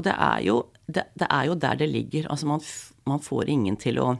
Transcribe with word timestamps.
Og 0.00 0.04
det 0.06 0.14
er 0.16 0.40
jo, 0.46 0.54
det, 0.88 1.10
det 1.12 1.26
er 1.28 1.50
jo 1.50 1.54
der 1.60 1.76
det 1.76 1.90
ligger. 1.90 2.30
Altså 2.32 2.46
man, 2.48 2.62
man 3.04 3.20
får 3.20 3.50
ingen 3.52 3.76
til 3.76 3.98
å 4.00 4.14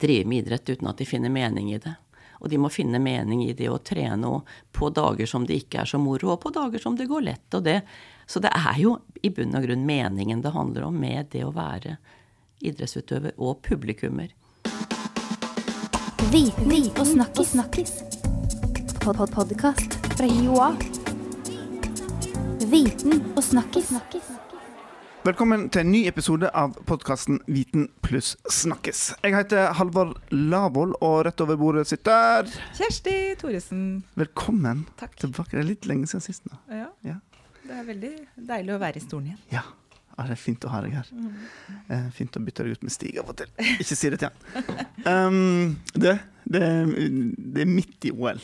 drive 0.00 0.24
med 0.24 0.46
idrett 0.46 0.70
uten 0.72 0.88
at 0.88 1.02
de 1.02 1.06
finner 1.06 1.28
mening 1.28 1.74
i 1.74 1.80
det. 1.82 1.92
Og 2.40 2.48
de 2.50 2.58
må 2.58 2.70
finne 2.72 2.98
mening 2.98 3.44
i 3.44 3.52
det 3.54 3.68
å 3.68 3.82
trene 3.84 4.30
på 4.72 4.88
dager 4.90 5.28
som 5.28 5.44
det 5.46 5.60
ikke 5.60 5.82
er 5.82 5.90
så 5.90 6.00
moro, 6.00 6.32
og 6.32 6.40
på 6.42 6.50
dager 6.56 6.80
som 6.80 6.96
det 6.96 7.04
går 7.10 7.26
lett. 7.28 7.54
og 7.54 7.66
det. 7.68 7.82
Så 8.26 8.40
det 8.40 8.50
er 8.56 8.80
jo 8.80 8.96
i 9.20 9.30
bunn 9.30 9.52
og 9.54 9.66
grunn 9.66 9.84
meningen 9.86 10.40
det 10.42 10.54
handler 10.56 10.88
om 10.88 10.96
med 10.98 11.28
det 11.36 11.44
å 11.44 11.52
være 11.52 11.98
idrettsutøver 12.64 13.36
og 13.36 13.60
publikummer. 13.62 14.32
Viten 16.32 16.72
og 16.96 17.06
snakkis. 17.06 17.52
snakkis. 17.52 17.92
Pod 19.04 19.16
-pod 19.16 19.34
Podkast 19.36 20.00
fra 20.16 20.26
Joa. 20.26 20.72
Viten 22.72 23.20
og 23.36 23.44
snakkis. 23.44 23.92
Velkommen 25.22 25.68
til 25.70 25.84
en 25.84 25.90
ny 25.92 26.00
episode 26.10 26.48
av 26.58 26.72
podkasten 26.88 27.36
Viten 27.46 27.84
pluss 28.02 28.32
snakkes. 28.50 29.02
Jeg 29.22 29.36
heter 29.36 29.68
Halvor 29.78 30.16
Lavoll, 30.34 30.96
og 30.98 31.20
rett 31.28 31.42
over 31.44 31.58
bordet 31.60 31.84
sitter 31.90 32.48
Kjersti 32.74 33.14
Thoresen. 33.38 33.84
Velkommen 34.18 34.82
Takk. 34.98 35.14
tilbake. 35.22 35.54
Det 35.54 35.60
er 35.62 35.68
litt 35.68 35.86
lenge 35.86 36.08
siden 36.10 36.24
sist 36.26 36.48
nå. 36.50 36.58
Ja, 36.74 36.88
Ja. 37.06 37.14
det 37.68 37.76
er 37.78 37.84
veldig 37.86 38.12
deilig 38.48 38.74
å 38.74 38.80
være 38.82 38.96
i 38.98 39.04
stolen 39.04 39.26
igjen. 39.30 39.38
Ja. 39.52 39.62
ja, 40.18 40.24
det 40.26 40.34
er 40.34 40.42
fint 40.42 40.64
å 40.66 40.72
ha 40.74 40.80
deg 40.82 40.96
her. 40.98 41.12
Eh, 41.88 42.08
fint 42.18 42.34
å 42.36 42.42
bytte 42.42 42.64
deg 42.66 42.72
ut 42.72 42.82
med 42.82 42.92
Stig 42.92 43.18
av 43.22 43.30
og 43.30 43.36
til. 43.38 43.46
Ikke 43.78 43.94
si 43.96 44.10
det 44.10 44.18
til 44.24 44.28
han. 44.32 44.82
Um, 45.02 45.78
det, 45.98 46.12
det, 46.46 46.60
det 47.36 47.62
er 47.64 47.66
midt 47.70 48.04
i 48.06 48.12
OL. 48.14 48.38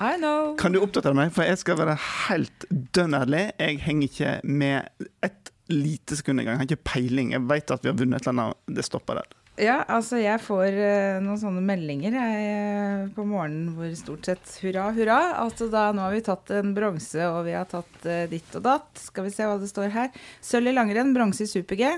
I 0.00 0.14
know. 0.18 0.54
Kan 0.56 0.72
du 0.72 0.78
oppdatere 0.80 1.14
meg, 1.18 1.32
for 1.34 1.42
jeg 1.46 1.58
skal 1.58 1.76
være 1.80 1.96
helt 2.28 2.66
dønn 2.94 3.14
ærlig. 3.18 3.50
Jeg 3.58 3.80
henger 3.84 4.06
ikke 4.08 4.34
med 4.46 5.06
et 5.26 5.50
lite 5.72 6.18
sekund 6.18 6.42
engang. 6.42 6.58
Jeg 6.58 6.62
har 6.62 6.70
ikke 6.70 6.90
peiling. 6.94 7.34
Jeg 7.36 7.46
vet 7.50 7.74
at 7.74 7.84
vi 7.84 7.92
har 7.92 7.98
vunnet 7.98 8.20
et 8.20 8.28
eller 8.28 8.50
annet. 8.50 8.64
Det 8.78 8.86
stopper 8.86 9.20
der. 9.20 9.36
Ja, 9.60 9.82
altså 9.92 10.16
jeg 10.16 10.40
får 10.40 10.72
eh, 10.72 11.18
noen 11.20 11.36
sånne 11.40 11.60
meldinger 11.64 12.14
jeg, 12.16 12.44
eh, 12.48 13.02
på 13.12 13.26
morgenen 13.28 13.74
hvor 13.76 13.90
stort 13.98 14.28
sett 14.30 14.54
hurra, 14.62 14.86
hurra. 14.96 15.18
Altså 15.42 15.68
da 15.72 15.90
nå 15.92 16.06
har 16.06 16.14
vi 16.16 16.22
tatt 16.24 16.52
en 16.56 16.72
bronse, 16.76 17.20
og 17.28 17.44
vi 17.48 17.56
har 17.58 17.68
tatt 17.68 18.08
eh, 18.08 18.24
ditt 18.30 18.56
og 18.56 18.64
datt. 18.64 18.88
Skal 19.10 19.28
vi 19.28 19.34
se 19.34 19.48
hva 19.48 19.58
det 19.60 19.68
står 19.68 19.92
her. 19.92 20.08
Sølv 20.44 20.72
i 20.72 20.76
langrenn, 20.76 21.12
bronse 21.16 21.44
i 21.44 21.50
super-G. 21.50 21.92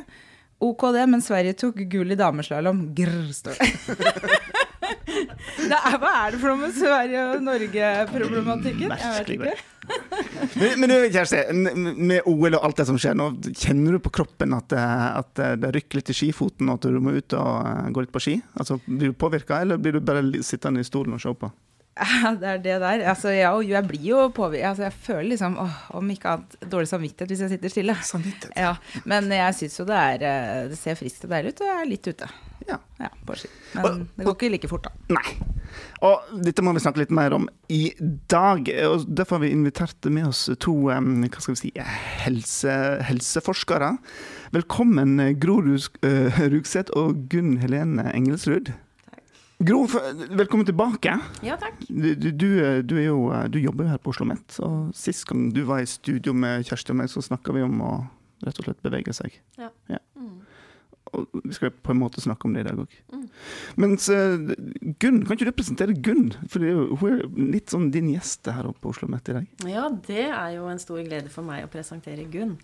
OK 0.62 0.84
det, 0.94 1.06
men 1.10 1.22
Sverige 1.22 1.58
tok 1.58 1.84
gull 1.90 2.14
i 2.14 2.18
dameslalåm. 2.18 2.88
Grr, 2.98 3.30
står 3.34 3.58
det. 3.58 4.38
det 5.06 5.76
er, 5.78 5.96
hva 6.02 6.10
er 6.26 6.34
det 6.34 6.40
for 6.42 6.52
noe 6.52 6.60
med 6.66 6.74
Sverige 6.76 7.22
og 7.34 7.42
Norge-problematikken? 7.46 8.92
Jeg 8.98 9.14
vet 9.18 9.32
ikke. 9.36 9.54
Men, 10.60 10.76
men 10.78 10.92
du, 10.92 10.94
Kjersti, 11.10 11.40
med 11.98 12.28
OL 12.30 12.54
og 12.54 12.62
alt 12.68 12.78
det 12.82 12.86
som 12.88 12.98
skjer 13.02 13.16
nå, 13.18 13.30
kjenner 13.58 13.96
du 13.96 14.02
på 14.04 14.12
kroppen 14.14 14.54
at, 14.54 14.68
det- 14.70 14.84
at 15.22 15.42
det 15.64 15.72
rykker 15.74 15.98
litt 16.00 16.12
i 16.14 16.16
skifoten, 16.16 16.70
og 16.70 16.78
at 16.78 16.86
du 16.92 17.00
må 17.02 17.16
ut 17.18 17.34
og 17.38 17.66
eh, 17.66 17.90
gå 17.96 18.04
litt 18.06 18.14
på 18.14 18.22
ski? 18.22 18.36
Altså, 18.54 18.78
Blir 18.86 19.10
du 19.10 19.18
påvirka, 19.18 19.58
eller 19.64 19.80
blir 19.82 19.98
du 19.98 20.00
bare 20.06 20.22
sittende 20.46 20.80
i 20.84 20.86
stolen 20.86 21.18
og 21.18 21.24
se 21.24 21.34
på? 21.34 21.50
Det 22.40 22.46
er 22.48 22.62
det 22.64 22.76
der. 22.80 23.02
Altså, 23.10 23.34
ja, 23.34 23.50
og 23.52 23.66
jeg 23.68 23.84
blir 23.90 24.06
jo 24.14 24.22
påvirket. 24.32 24.68
Altså, 24.70 24.86
jeg 24.86 24.96
føler 25.08 25.26
liksom, 25.34 25.58
åh, 25.60 25.74
om 25.98 26.14
ikke 26.14 26.30
annet, 26.36 26.54
dårlig 26.72 26.88
samvittighet 26.88 27.34
hvis 27.34 27.42
jeg 27.44 27.52
sitter 27.56 27.74
stille. 27.74 27.96
Ja, 28.56 28.70
Men 29.04 29.28
jeg 29.34 29.58
syns 29.58 29.76
jo 29.82 29.84
det 29.90 29.98
er 29.98 30.24
eh, 30.30 30.62
Det 30.72 30.78
ser 30.80 30.96
friskt 30.96 31.26
og 31.28 31.34
deilig 31.34 31.52
ut, 31.52 31.60
og 31.66 31.68
jeg 31.72 31.82
er 31.82 31.90
litt 31.90 32.08
ute. 32.14 32.30
Ja. 32.68 32.78
Ja, 33.02 33.08
bare 33.26 33.38
si. 33.38 33.48
Men 33.74 34.04
det 34.16 34.26
går 34.26 34.36
ikke 34.36 34.50
like 34.52 34.70
fort, 34.70 34.86
da. 34.86 34.92
Nei. 35.16 35.24
Og 36.04 36.34
dette 36.44 36.62
må 36.64 36.74
vi 36.76 36.82
snakke 36.84 37.02
litt 37.02 37.14
mer 37.14 37.34
om 37.34 37.48
i 37.72 37.92
dag. 38.30 38.68
og 38.86 39.06
Derfor 39.08 39.38
har 39.38 39.44
vi 39.46 39.52
invitert 39.54 40.10
med 40.12 40.28
oss 40.28 40.44
to 40.62 40.74
hva 40.86 41.00
skal 41.40 41.56
vi 41.56 41.60
si, 41.62 41.72
helse, 42.22 42.76
helseforskere. 43.08 43.96
Velkommen 44.54 45.18
Gro 45.40 45.60
eh, 45.64 46.40
Rugseth 46.52 46.94
og 46.98 47.26
Gunn 47.32 47.56
Helene 47.62 48.10
Engelsrud. 48.12 48.72
Gro, 49.62 49.84
velkommen 50.34 50.66
tilbake. 50.66 51.12
Ja, 51.46 51.56
takk. 51.60 51.78
Du, 51.86 52.14
du, 52.14 52.30
du, 52.32 52.48
du, 52.82 52.96
er 52.98 53.06
jo, 53.06 53.20
du 53.48 53.60
jobber 53.62 53.86
jo 53.86 53.92
her 53.92 54.00
på 54.02 54.10
Oslo 54.10 54.26
OsloMet, 54.26 54.56
og 54.66 54.90
sist 54.98 55.26
gang 55.28 55.52
du 55.54 55.62
var 55.68 55.84
i 55.84 55.86
studio 55.86 56.34
med 56.34 56.66
Kjersti 56.66 56.90
og 56.90 56.98
meg, 56.98 57.12
så 57.12 57.22
snakka 57.22 57.54
vi 57.54 57.62
om 57.62 57.78
å 57.86 57.92
rett 58.42 58.58
og 58.58 58.66
slett 58.66 58.82
bevege 58.82 59.14
seg. 59.14 59.38
Ja. 59.60 59.70
Mm. 59.86 60.00
Og 61.12 61.42
vi 61.42 61.52
skal 61.56 61.72
på 61.74 61.92
en 61.92 62.00
måte 62.00 62.22
snakke 62.24 62.48
om 62.48 62.54
det 62.56 62.64
i 62.64 62.68
dag 62.70 62.78
òg. 62.80 62.94
Mm. 63.12 63.24
Mens 63.84 64.08
uh, 64.12 64.36
Gunn, 65.02 65.22
kan 65.26 65.36
ikke 65.36 65.50
du 65.50 65.56
presentere 65.56 65.96
Gunn? 65.96 66.30
For 66.48 66.62
det 66.62 66.70
er 66.70 66.78
jo, 66.78 66.98
hun 67.00 67.18
er 67.18 67.52
litt 67.52 67.72
sånn 67.72 67.90
din 67.94 68.10
gjest 68.14 68.48
her 68.48 68.68
oppe 68.68 68.86
på 68.86 68.92
Oslo 68.94 69.02
OsloMet 69.02 69.28
i 69.28 69.36
dag. 69.36 69.68
Ja, 69.68 69.86
det 70.06 70.26
er 70.30 70.56
jo 70.56 70.68
en 70.70 70.80
stor 70.82 71.02
glede 71.04 71.32
for 71.32 71.46
meg 71.46 71.66
å 71.66 71.70
presentere 71.72 72.24
Gunn. 72.30 72.56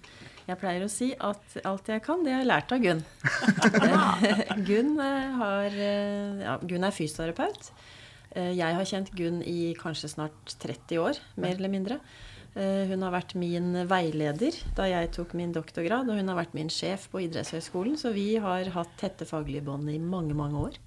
Jeg 0.48 0.60
pleier 0.60 0.84
å 0.84 0.90
si 0.92 1.10
at 1.12 1.58
alt 1.68 1.90
jeg 1.92 2.02
kan, 2.06 2.24
det 2.24 2.32
har 2.32 2.42
jeg 2.44 2.50
lært 2.50 2.72
av 2.72 2.82
Gunn. 2.84 3.04
Gunn, 4.68 4.94
eh, 5.04 5.38
har, 5.42 5.78
eh, 5.90 6.42
ja, 6.46 6.56
Gunn 6.62 6.88
er 6.88 6.94
fysioterapeut. 6.94 7.72
Jeg 8.38 8.76
har 8.76 8.86
kjent 8.86 9.08
Gunn 9.16 9.40
i 9.42 9.72
kanskje 9.74 10.10
snart 10.12 10.52
30 10.60 11.00
år, 11.00 11.18
mer 11.40 11.56
eller 11.56 11.72
mindre. 11.72 11.96
Eh, 12.58 12.88
Hun 12.90 13.04
har 13.06 13.12
vært 13.14 13.36
min 13.38 13.70
veileder 13.86 14.56
da 14.74 14.88
jeg 14.90 15.12
tok 15.14 15.34
min 15.38 15.52
doktorgrad, 15.54 16.08
og 16.10 16.18
hun 16.18 16.30
har 16.32 16.40
vært 16.40 16.56
min 16.58 16.70
sjef 16.72 17.06
på 17.12 17.20
idrettshøyskolen, 17.28 17.94
så 18.00 18.10
vi 18.14 18.32
har 18.42 18.70
hatt 18.74 18.96
tette 18.98 19.28
faglige 19.28 19.62
bånd 19.68 19.88
i 19.92 19.98
mange, 20.02 20.34
mange 20.34 20.58
år. 20.68 20.78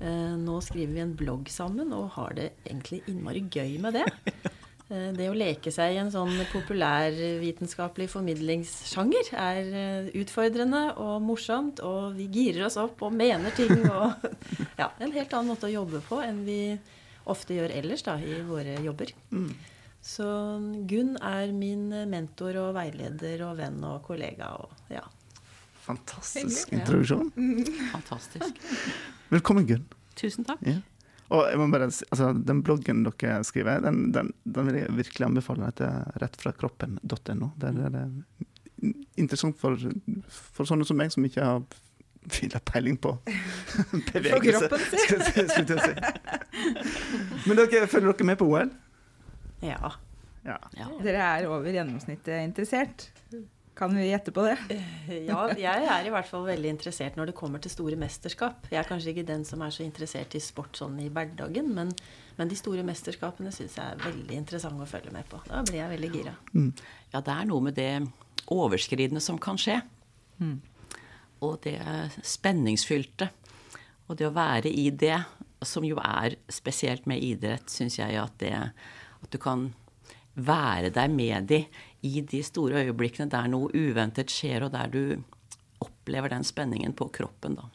Eh, 0.00 0.34
Nå 0.38 0.60
skriver 0.62 0.94
vi 0.94 1.02
en 1.04 1.16
blogg 1.18 1.50
sammen 1.50 1.92
og 1.96 2.10
har 2.16 2.34
det 2.38 2.50
egentlig 2.66 3.02
innmari 3.10 3.42
gøy 3.50 3.78
med 3.82 3.98
det. 3.98 4.06
Eh, 4.92 5.10
Det 5.16 5.26
å 5.30 5.34
leke 5.34 5.72
seg 5.72 5.94
i 5.94 6.00
en 6.02 6.10
sånn 6.12 6.34
populærvitenskapelig 6.52 8.08
formidlingssjanger 8.12 9.30
er 9.40 10.10
utfordrende 10.20 10.82
og 11.00 11.22
morsomt, 11.24 11.80
og 11.80 12.14
vi 12.18 12.26
girer 12.28 12.66
oss 12.66 12.76
opp 12.76 13.00
og 13.02 13.14
mener 13.16 13.50
ting 13.56 13.72
og 13.88 14.12
Ja, 14.80 14.90
en 15.00 15.12
helt 15.14 15.32
annen 15.34 15.50
måte 15.54 15.66
å 15.70 15.72
jobbe 15.72 16.02
på 16.06 16.20
enn 16.22 16.44
vi 16.46 16.58
ofte 17.26 17.54
gjør 17.54 17.72
ellers 17.78 18.02
da, 18.06 18.18
i 18.18 18.38
våre 18.44 18.76
jobber. 18.82 19.12
Så 20.02 20.26
Gunn 20.90 21.14
er 21.22 21.52
min 21.54 21.84
mentor 22.10 22.56
og 22.58 22.72
veileder 22.74 23.44
og 23.46 23.58
venn 23.60 23.76
og 23.86 24.00
kollega 24.06 24.48
og 24.58 24.72
ja. 24.90 25.04
Fantastisk 25.82 26.72
introduksjon. 26.74 27.30
Fantastisk. 27.94 28.58
Velkommen, 29.32 29.66
Gunn. 29.66 29.86
Tusen 30.18 30.46
takk. 30.46 30.60
Ja. 30.66 30.80
Og 31.32 31.46
jeg 31.48 31.58
må 31.58 31.66
bare, 31.72 31.88
si- 31.94 32.04
altså, 32.12 32.32
Den 32.36 32.60
bloggen 32.66 33.04
dere 33.06 33.38
skriver, 33.46 33.80
den, 33.82 34.10
den, 34.14 34.32
den 34.44 34.68
vil 34.68 34.80
jeg 34.82 34.92
virkelig 34.98 35.26
anbefale. 35.30 35.70
Det 35.78 35.86
er 35.88 36.18
rettfrakroppen.no. 36.22 37.48
Det 37.62 37.70
er, 37.70 37.78
det 37.94 38.02
er 38.02 38.92
interessant 39.22 39.58
for, 39.62 39.78
for 40.28 40.68
sånne 40.68 40.84
som 40.86 40.98
meg, 41.00 41.10
som 41.14 41.24
ikke 41.26 41.46
har 41.46 41.62
fila 42.30 42.60
peiling 42.68 42.98
på 43.02 43.14
bevegelse. 44.12 44.68
For 44.70 44.78
kroppen 45.08 45.50
sin. 45.54 46.02
Men 47.48 47.58
dere, 47.62 47.86
følger 47.90 48.12
dere 48.12 48.28
med 48.28 48.38
på 48.42 48.50
OL? 48.52 48.70
Ja. 49.62 49.94
Ja. 50.42 50.58
Ja. 50.74 50.90
Dere 51.02 51.26
er 51.38 51.48
over 51.50 51.70
gjennomsnittet 51.70 52.42
interessert. 52.42 53.10
Kan 53.78 53.94
vi 53.96 54.04
gjette 54.04 54.34
på 54.36 54.42
det? 54.44 54.56
Ja, 55.24 55.46
jeg 55.56 55.84
er 55.88 56.06
i 56.06 56.10
hvert 56.12 56.28
fall 56.28 56.42
veldig 56.44 56.74
interessert 56.74 57.14
når 57.16 57.30
det 57.30 57.36
kommer 57.38 57.62
til 57.62 57.72
store 57.72 57.96
mesterskap. 57.96 58.66
Jeg 58.68 58.82
er 58.82 58.88
kanskje 58.88 59.14
ikke 59.14 59.24
den 59.30 59.46
som 59.48 59.62
er 59.64 59.72
så 59.72 59.84
interessert 59.86 60.34
i 60.36 60.42
sport 60.44 60.76
sånn 60.76 60.98
i 61.00 61.08
hverdagen, 61.08 61.70
men, 61.72 61.94
men 62.36 62.50
de 62.50 62.58
store 62.58 62.84
mesterskapene 62.84 63.52
syns 63.54 63.78
jeg 63.78 63.94
er 63.94 64.02
veldig 64.02 64.36
interessante 64.36 64.84
å 64.84 64.90
følge 64.90 65.14
med 65.14 65.24
på. 65.30 65.40
Da 65.48 65.62
blir 65.64 65.80
jeg 65.80 65.94
veldig 65.94 66.10
gira. 66.12 66.34
Ja, 66.52 67.22
det 67.22 67.32
er 67.32 67.48
noe 67.48 67.64
med 67.64 67.78
det 67.78 67.92
overskridende 68.52 69.22
som 69.24 69.40
kan 69.40 69.60
skje. 69.60 69.78
Mm. 70.42 70.58
Og 71.46 71.56
det 71.64 71.78
spenningsfylte. 72.28 73.30
Og 74.10 74.18
det 74.20 74.28
å 74.28 74.34
være 74.36 74.68
i 74.68 74.90
det, 74.92 75.16
som 75.64 75.86
jo 75.86 75.96
er 76.02 76.36
spesielt 76.52 77.08
med 77.08 77.24
idrett, 77.24 77.72
syns 77.72 77.96
jeg 78.02 78.20
at 78.20 78.36
det 78.42 78.52
At 79.22 79.30
du 79.32 79.38
kan 79.42 79.70
være 80.34 80.90
der 80.94 81.12
med 81.12 81.48
de 81.50 81.64
i 82.02 82.20
de 82.24 82.42
store 82.42 82.82
øyeblikkene 82.86 83.30
der 83.30 83.48
noe 83.52 83.70
uventet 83.76 84.32
skjer, 84.32 84.66
og 84.66 84.74
der 84.74 84.90
du 84.90 85.02
opplever 85.82 86.32
den 86.32 86.44
spenningen 86.46 86.94
på 86.96 87.10
kroppen, 87.14 87.58
da. 87.58 87.68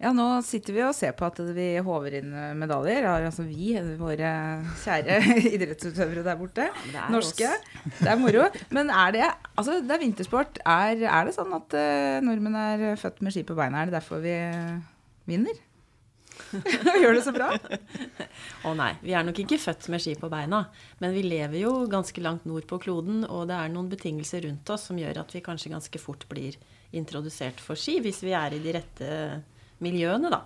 Ja, 0.00 0.14
nå 0.16 0.24
sitter 0.40 0.72
vi 0.72 0.80
og 0.80 0.94
ser 0.96 1.12
på 1.12 1.26
at 1.28 1.36
vi 1.52 1.74
håver 1.84 2.14
inn 2.22 2.30
medaljer. 2.56 3.04
Altså 3.10 3.44
vi, 3.44 3.74
våre 4.00 4.30
kjære 4.80 5.18
idrettsutøvere 5.54 6.24
der 6.24 6.38
borte. 6.40 6.70
Ja, 6.88 7.02
det 7.04 7.12
norske. 7.12 7.50
Norske. 7.50 7.96
Det 7.98 8.08
er 8.08 8.20
moro. 8.20 8.46
Men 8.72 8.92
er 8.96 9.12
det 9.16 9.26
Altså, 9.60 9.76
det 9.84 9.92
er 9.92 10.00
vintersport. 10.00 10.62
Er, 10.64 11.04
er 11.04 11.28
det 11.28 11.36
sånn 11.36 11.52
at 11.52 11.76
uh, 11.76 12.16
nordmenn 12.24 12.56
er 12.56 12.86
født 13.00 13.20
med 13.20 13.36
ski 13.36 13.44
på 13.44 13.58
beina? 13.58 13.82
Er 13.82 13.90
det 13.90 13.98
derfor 13.98 14.24
vi 14.24 14.38
vinner? 15.28 15.60
Gjør 17.02 17.16
det 17.16 17.24
så 17.26 17.34
bra? 17.34 17.50
Å 18.68 18.74
nei, 18.78 18.92
vi 19.02 19.14
er 19.16 19.26
nok 19.26 19.40
ikke 19.42 19.60
født 19.60 19.88
med 19.92 20.02
ski 20.04 20.14
på 20.20 20.30
beina, 20.32 20.64
men 21.02 21.14
vi 21.16 21.24
lever 21.26 21.62
jo 21.62 21.74
ganske 21.90 22.24
langt 22.24 22.46
nord 22.48 22.66
på 22.70 22.80
kloden, 22.82 23.24
og 23.28 23.48
det 23.50 23.58
er 23.58 23.72
noen 23.72 23.90
betingelser 23.92 24.46
rundt 24.46 24.72
oss 24.72 24.88
som 24.90 25.00
gjør 25.00 25.22
at 25.24 25.34
vi 25.36 25.44
kanskje 25.44 25.72
ganske 25.74 26.02
fort 26.02 26.26
blir 26.30 26.58
introdusert 26.96 27.60
for 27.62 27.78
ski, 27.78 28.00
hvis 28.02 28.22
vi 28.26 28.34
er 28.36 28.56
i 28.56 28.62
de 28.62 28.74
rette 28.78 29.10
miljøene, 29.80 30.32
da. 30.32 30.44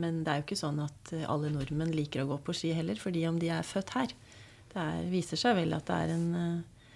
Men 0.00 0.22
det 0.24 0.32
er 0.32 0.40
jo 0.40 0.46
ikke 0.46 0.58
sånn 0.58 0.80
at 0.84 1.12
eh, 1.16 1.26
alle 1.28 1.50
nordmenn 1.52 1.92
liker 1.94 2.24
å 2.24 2.30
gå 2.32 2.38
på 2.46 2.56
ski 2.56 2.72
heller, 2.76 2.98
fordi 3.00 3.26
om 3.28 3.38
de 3.40 3.50
er 3.52 3.66
født 3.66 3.94
her. 3.96 4.14
Det 4.70 4.78
er, 4.80 5.02
viser 5.10 5.40
seg 5.40 5.58
vel 5.58 5.74
at 5.76 5.86
det 5.90 5.98
er 6.04 6.14
en, 6.14 6.26
eh, 6.38 6.88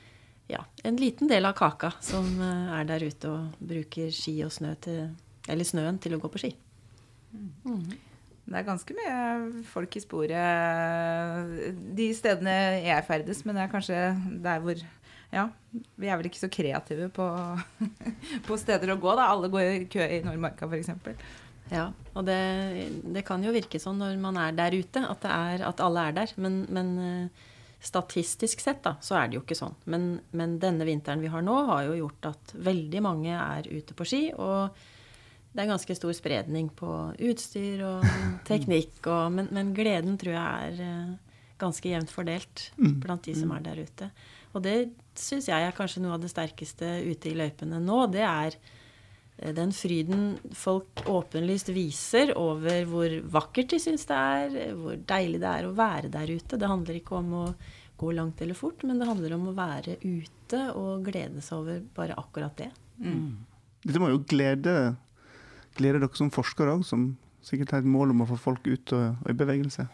ja, 0.55 0.62
en 0.87 1.00
liten 1.00 1.31
del 1.31 1.44
av 1.49 1.56
kaka 1.59 1.94
som 2.05 2.29
eh, 2.41 2.73
er 2.79 2.88
der 2.88 3.05
ute 3.05 3.32
og 3.32 3.61
bruker 3.61 4.12
ski 4.15 4.38
og 4.47 4.55
snø 4.55 4.75
til, 4.85 5.12
eller 5.50 5.69
snøen 5.69 6.00
til 6.03 6.17
å 6.17 6.23
gå 6.23 6.32
på 6.32 6.44
ski. 6.47 6.55
Det 8.44 8.58
er 8.58 8.67
ganske 8.67 8.96
mye 8.96 9.62
folk 9.70 9.96
i 9.96 10.02
sporet 10.05 11.62
de 11.96 12.11
stedene 12.17 12.56
jeg 12.85 13.06
ferdes, 13.06 13.41
men 13.46 13.56
det 13.56 13.64
er 13.64 13.73
kanskje 13.73 14.02
der 14.44 14.61
hvor 14.64 14.85
Ja, 15.35 15.49
vi 15.99 16.06
er 16.06 16.19
vel 16.20 16.29
ikke 16.29 16.43
så 16.44 16.50
kreative 16.52 17.08
på, 17.11 17.25
på 18.46 18.58
steder 18.61 18.93
å 18.93 19.00
gå, 19.02 19.14
da. 19.19 19.31
Alle 19.32 19.49
går 19.50 19.64
i 19.64 19.88
kø 19.91 20.05
i 20.05 20.20
Nordmarka, 20.23 20.69
f.eks. 20.69 20.93
Ja, 21.73 21.88
og 22.12 22.29
det, 22.29 22.37
det 23.17 23.25
kan 23.26 23.43
jo 23.43 23.55
virke 23.55 23.81
sånn 23.82 23.99
når 23.99 24.20
man 24.23 24.38
er 24.38 24.55
der 24.55 24.76
ute, 24.76 25.02
at, 25.08 25.26
er, 25.26 25.64
at 25.67 25.82
alle 25.82 26.06
er 26.06 26.17
der. 26.20 26.35
Men, 26.38 26.61
men 26.76 26.93
eh, 27.02 27.50
statistisk 27.85 28.62
sett 28.62 28.85
da, 28.85 28.94
så 29.02 29.19
er 29.19 29.29
det 29.29 29.38
jo 29.38 29.44
ikke 29.44 29.58
sånn. 29.58 29.75
Men, 29.91 30.08
men 30.37 30.58
denne 30.62 30.87
vinteren 30.88 31.25
vi 31.25 31.32
har 31.32 31.43
nå, 31.44 31.56
har 31.73 31.88
jo 31.88 31.99
gjort 32.05 32.31
at 32.31 32.55
veldig 32.69 33.02
mange 33.05 33.35
er 33.35 33.69
ute 33.73 33.96
på 33.96 34.06
ski. 34.08 34.23
og 34.37 34.76
det 35.55 35.62
er 35.62 35.71
ganske 35.71 35.95
stor 35.95 36.15
spredning 36.17 36.69
på 36.75 36.91
utstyr 37.31 37.85
og 37.87 38.06
teknikk, 38.49 38.99
og, 39.06 39.29
men, 39.37 39.51
men, 39.55 39.75
gleden 39.77 40.19
tror 40.21 40.35
jeg 40.35 40.71
er 40.71 40.81
eh, 40.83 41.35
ganske 41.61 41.93
jevnt 41.93 42.11
fordelt 42.11 42.71
blant 42.77 43.29
de 43.29 43.37
som 43.39 43.53
er 43.55 43.62
der 43.62 43.85
ute. 43.87 44.09
Og 44.55 44.65
det 44.65 44.79
syns 45.19 45.47
jeg 45.51 45.67
er 45.67 45.77
kanskje 45.77 46.03
noe 46.03 46.17
av 46.17 46.25
det 46.25 46.33
sterkeste 46.33 46.97
ute 47.06 47.31
i 47.31 47.37
løypene 47.39 47.79
nå. 47.83 48.01
Det 48.11 48.25
er 48.27 48.59
eh, 48.59 49.55
den 49.55 49.71
fryden 49.75 50.27
folk 50.59 51.05
åpenlyst 51.11 51.71
viser 51.75 52.35
over 52.39 52.91
hvor 52.91 53.17
vakkert 53.39 53.77
de 53.77 53.83
syns 53.87 54.11
det 54.11 54.19
er, 54.19 54.59
hvor 54.75 54.99
deilig 54.99 55.43
det 55.47 55.55
er 55.55 55.71
å 55.71 55.75
være 55.79 56.11
der 56.19 56.35
ute. 56.35 56.59
Det 56.59 56.75
handler 56.75 56.99
ikke 56.99 57.19
om 57.23 57.33
å 57.45 57.47
gå 57.97 58.11
langt 58.11 58.43
eller 58.43 58.59
fort, 58.59 58.83
men 58.83 58.99
det 58.99 59.06
handler 59.06 59.39
om 59.39 59.49
å 59.53 59.56
være 59.56 60.01
ute 60.03 60.67
og 60.75 61.06
glede 61.06 61.43
seg 61.47 61.62
over 61.62 61.83
bare 61.95 62.19
akkurat 62.19 62.59
det. 62.59 62.73
Dette 63.85 64.01
må 64.03 64.11
jo 64.11 64.25
glede, 64.27 64.97
glede 65.79 66.00
dere 66.03 66.19
som 66.19 66.32
forskere 66.35 66.76
òg, 66.79 66.85
som 66.87 67.12
sikkert 67.44 67.75
har 67.75 67.85
et 67.85 67.91
mål 67.91 68.15
om 68.15 68.25
å 68.25 68.31
få 68.32 68.41
folk 68.41 68.67
ut 68.67 68.94
og, 68.97 69.21
og 69.25 69.31
i 69.31 69.37
bevegelse. 69.37 69.87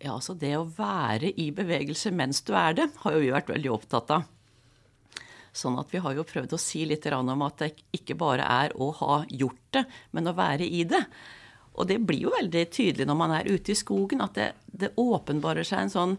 Ja, 0.00 0.14
altså 0.16 0.34
det 0.38 0.54
å 0.56 0.64
være 0.64 1.32
i 1.36 1.50
bevegelse 1.52 2.12
mens 2.14 2.40
du 2.46 2.54
er 2.56 2.78
det, 2.78 2.88
har 3.02 3.14
jo 3.14 3.20
vi 3.20 3.34
vært 3.34 3.52
veldig 3.52 3.72
opptatt 3.74 4.14
av. 4.16 4.28
Sånn 5.52 5.76
at 5.82 5.90
vi 5.92 6.00
har 6.00 6.14
jo 6.14 6.24
prøvd 6.24 6.54
å 6.54 6.62
si 6.62 6.84
litt 6.86 7.06
om 7.10 7.42
at 7.44 7.62
det 7.64 7.70
ikke 7.98 8.16
bare 8.18 8.46
er 8.46 8.74
å 8.78 8.90
ha 9.00 9.20
gjort 9.28 9.74
det, 9.76 9.84
men 10.16 10.30
å 10.30 10.36
være 10.38 10.64
i 10.64 10.84
det. 10.88 11.02
Og 11.76 11.88
det 11.90 11.98
blir 12.06 12.26
jo 12.26 12.34
veldig 12.34 12.64
tydelig 12.72 13.06
når 13.06 13.18
man 13.18 13.34
er 13.34 13.50
ute 13.50 13.74
i 13.74 13.78
skogen, 13.78 14.22
at 14.24 14.38
det, 14.38 14.52
det 14.66 14.94
åpenbarer 15.00 15.66
seg 15.66 15.84
en 15.84 15.92
sånn 15.92 16.16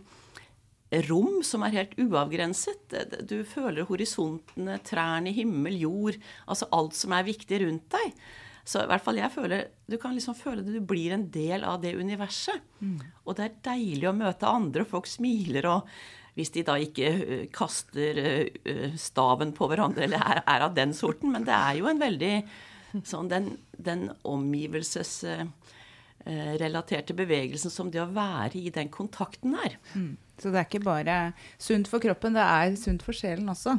rom 1.08 1.40
som 1.48 1.64
er 1.64 1.76
helt 1.78 1.98
uavgrenset. 2.00 2.96
Du 3.28 3.42
føler 3.48 3.88
horisontene, 3.88 4.78
trærne, 4.84 5.32
himmel, 5.36 5.78
jord, 5.80 6.20
altså 6.46 6.68
alt 6.76 6.98
som 7.00 7.16
er 7.16 7.28
viktig 7.28 7.64
rundt 7.64 7.88
deg. 7.96 8.16
Så 8.64 8.84
i 8.84 8.88
hvert 8.90 9.04
fall 9.04 9.18
jeg 9.18 9.32
føler 9.34 9.68
Du 9.90 9.98
kan 9.98 10.14
liksom 10.14 10.36
føle 10.38 10.62
at 10.62 10.68
du 10.70 10.82
blir 10.86 11.12
en 11.16 11.32
del 11.34 11.64
av 11.66 11.82
det 11.82 11.96
universet. 11.98 12.62
Og 13.26 13.36
det 13.38 13.44
er 13.46 13.56
deilig 13.74 14.10
å 14.10 14.14
møte 14.16 14.48
andre, 14.48 14.82
og 14.86 14.92
folk 14.94 15.08
smiler, 15.10 15.66
og 15.68 15.82
hvis 16.38 16.52
de 16.56 16.62
da 16.64 16.78
ikke 16.80 17.10
kaster 17.52 18.16
ø, 18.22 18.46
ø, 18.72 18.76
staven 18.96 19.52
på 19.58 19.68
hverandre 19.68 20.04
eller 20.06 20.22
er, 20.24 20.40
er 20.48 20.62
av 20.64 20.76
den 20.78 20.94
sorten. 20.96 21.32
Men 21.34 21.44
det 21.44 21.52
er 21.58 21.76
jo 21.82 21.88
en 21.92 22.00
veldig 22.00 22.36
sånn 23.08 23.28
den, 23.32 23.58
den 23.76 24.10
omgivelsesrelaterte 24.28 27.14
bevegelsen 27.18 27.72
som 27.74 27.92
det 27.92 28.02
å 28.04 28.12
være 28.16 28.56
i 28.60 28.70
den 28.74 28.90
kontakten 28.94 29.56
er. 29.60 29.72
Så 30.42 30.50
det 30.50 30.58
er 30.58 30.68
ikke 30.68 30.84
bare 30.84 31.18
sunt 31.62 31.90
for 31.92 32.02
kroppen, 32.04 32.34
det 32.38 32.44
er 32.44 32.76
sunt 32.80 33.06
for 33.06 33.16
sjelen 33.16 33.52
også. 33.54 33.78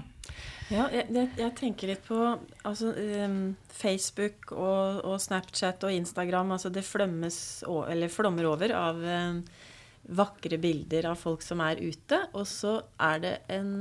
Ja, 0.72 0.86
jeg, 0.94 1.26
jeg, 1.36 1.50
tenker 1.58 1.90
litt 1.90 2.04
på 2.06 2.16
altså, 2.64 2.92
um, 3.26 3.56
Facebook 3.68 4.54
og, 4.54 5.02
og, 5.02 5.18
Snapchat 5.20 5.82
og 5.84 5.92
Instagram. 5.92 6.54
Altså 6.54 6.70
det 6.72 6.86
flømmes, 6.86 7.36
eller 7.66 8.12
flommer 8.12 8.48
over 8.48 8.72
av 8.78 9.02
um, 9.02 9.42
vakre 10.16 10.58
bilder 10.62 11.10
av 11.10 11.18
folk 11.20 11.44
som 11.44 11.60
er 11.64 11.82
ute. 11.82 12.22
Og 12.32 12.46
så 12.48 12.78
er 13.02 13.20
det 13.26 13.34
en 13.52 13.74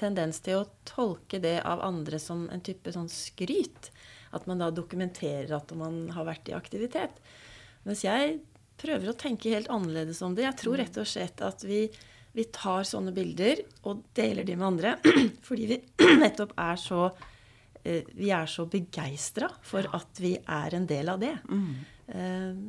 tendens 0.00 0.42
til 0.44 0.60
å 0.60 0.68
tolke 0.88 1.40
det 1.42 1.60
av 1.66 1.82
andre 1.86 2.20
som 2.20 2.48
en 2.52 2.64
type 2.64 2.92
sånn 2.92 3.08
skryt. 3.12 3.92
At 4.36 4.46
man 4.50 4.60
da 4.62 4.68
dokumenterer 4.74 5.54
at 5.56 5.72
man 5.78 6.04
har 6.14 6.28
vært 6.28 6.50
i 6.50 6.58
aktivitet. 6.58 7.22
Mens 7.86 8.04
jeg 8.04 8.40
prøver 8.80 9.12
å 9.12 9.18
tenke 9.18 9.52
helt 9.52 9.70
annerledes 9.72 10.22
om 10.26 10.34
det. 10.36 10.46
Jeg 10.48 10.58
tror 10.62 10.80
rett 10.80 10.96
og 11.00 11.08
slett 11.08 11.42
at 11.44 11.64
vi, 11.66 11.84
vi 12.36 12.46
tar 12.54 12.86
sånne 12.88 13.14
bilder 13.16 13.62
og 13.88 14.04
deler 14.16 14.46
de 14.48 14.56
med 14.56 14.68
andre 14.72 14.96
fordi 15.46 15.70
vi 15.70 15.80
nettopp 16.24 16.56
er 16.60 16.80
så 16.80 17.06
eh, 17.84 18.06
vi 18.16 18.32
er 18.34 18.50
så 18.50 18.66
begeistra 18.70 19.50
for 19.66 19.88
at 19.96 20.22
vi 20.22 20.36
er 20.40 20.78
en 20.78 20.90
del 20.90 21.12
av 21.12 21.22
det. 21.22 21.36
Mm. 21.50 21.72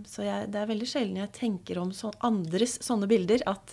Så 0.05 0.21
jeg, 0.21 0.51
det 0.53 0.59
er 0.61 0.67
veldig 0.69 0.85
sjelden 0.85 1.15
jeg 1.17 1.31
tenker 1.33 1.79
om 1.81 1.89
så, 1.97 2.11
andres 2.27 2.75
sånne 2.85 3.07
bilder 3.09 3.41
at 3.49 3.71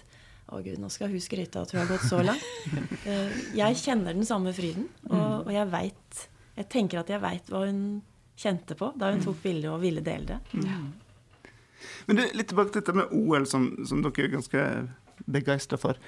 å 0.48 0.60
gud, 0.64 0.78
nå 0.80 0.88
skal 0.92 1.12
hun 1.12 1.20
skryte 1.20 1.60
av 1.60 1.66
at 1.66 1.74
hun 1.74 1.82
har 1.82 1.90
gått 1.90 2.08
så 2.08 2.22
langt. 2.24 2.44
Eh, 3.08 3.36
jeg 3.56 3.76
kjenner 3.80 4.12
den 4.12 4.26
samme 4.26 4.50
fryden, 4.52 4.88
og, 5.08 5.46
og 5.46 5.52
jeg 5.54 5.68
veit 5.72 6.22
Jeg 6.58 6.66
tenker 6.68 6.98
at 7.00 7.08
jeg 7.08 7.22
veit 7.22 7.46
hva 7.48 7.62
hun 7.64 7.78
kjente 8.38 8.74
på 8.76 8.90
da 8.98 9.12
hun 9.14 9.22
tok 9.22 9.38
bildet 9.42 9.70
og 9.70 9.80
ville 9.80 10.02
dele 10.04 10.26
det. 10.34 10.38
Mm. 10.58 10.88
Men 12.08 12.18
du, 12.18 12.24
litt 12.34 12.50
tilbake 12.50 12.72
til 12.74 12.82
dette 12.82 12.96
med 12.96 13.12
OL, 13.14 13.46
som, 13.48 13.70
som 13.88 14.02
dere 14.04 14.26
er 14.26 14.34
ganske 14.34 14.64
begeistra 15.26 15.78
for. 15.80 15.98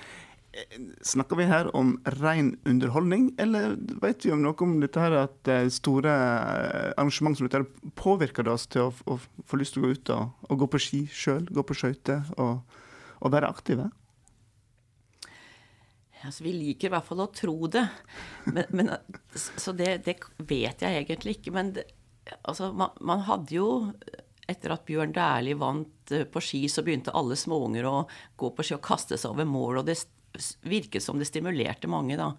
Snakker 1.06 1.38
vi 1.38 1.46
her 1.46 1.68
om 1.78 1.92
ren 2.18 2.56
underholdning, 2.66 3.28
eller 3.38 3.76
vet 4.02 4.24
vi 4.26 4.32
om 4.34 4.42
noe 4.42 4.58
om 4.66 4.80
dette 4.82 5.02
her 5.02 5.14
at 5.20 5.50
store 5.70 6.10
arrangement 6.10 7.38
som 7.38 7.46
dette 7.46 7.90
påvirker 7.98 8.50
oss 8.50 8.66
til 8.66 8.88
å, 8.88 8.90
å, 9.06 9.18
få 9.46 9.60
lyst 9.60 9.76
til 9.76 9.84
å 9.84 9.86
gå 9.86 9.94
ut 9.94 10.12
og, 10.16 10.48
og 10.50 10.64
gå 10.64 10.68
på 10.74 10.82
ski 10.82 11.00
sjøl, 11.06 11.46
gå 11.46 11.64
på 11.66 11.76
skøyter 11.78 12.26
og, 12.34 12.80
og, 13.20 13.30
være 13.30 13.50
aktive? 13.50 13.86
Altså, 16.20 16.42
vi 16.44 16.56
liker 16.56 16.90
i 16.90 16.92
hvert 16.96 17.06
fall 17.06 17.22
å 17.22 17.30
tro 17.32 17.54
det. 17.70 17.86
Men, 18.50 18.66
men, 18.74 18.90
så 19.38 19.72
det, 19.72 20.00
det, 20.04 20.18
vet 20.50 20.82
jeg 20.82 21.04
egentlig 21.04 21.38
ikke. 21.38 21.54
Men 21.54 21.70
det, 21.78 21.86
altså, 22.42 22.74
man, 22.76 22.92
man 23.00 23.22
hadde 23.30 23.54
jo 23.54 23.70
etter 24.50 24.74
at 24.74 24.86
Bjørn 24.88 25.14
Dæhlie 25.16 25.58
vant 25.58 26.14
eh, 26.14 26.26
på 26.28 26.42
ski, 26.44 26.64
så 26.70 26.84
begynte 26.86 27.14
alle 27.16 27.38
småunger 27.38 27.88
å 27.88 27.96
gå 28.40 28.50
på 28.54 28.66
ski 28.66 28.76
og 28.76 28.84
kaste 28.86 29.18
seg 29.20 29.34
over 29.34 29.48
mål. 29.48 29.82
Og 29.82 29.88
det 29.88 29.98
virket 30.62 31.04
som 31.04 31.18
det 31.18 31.28
stimulerte 31.30 31.90
mange, 31.90 32.18
da. 32.20 32.32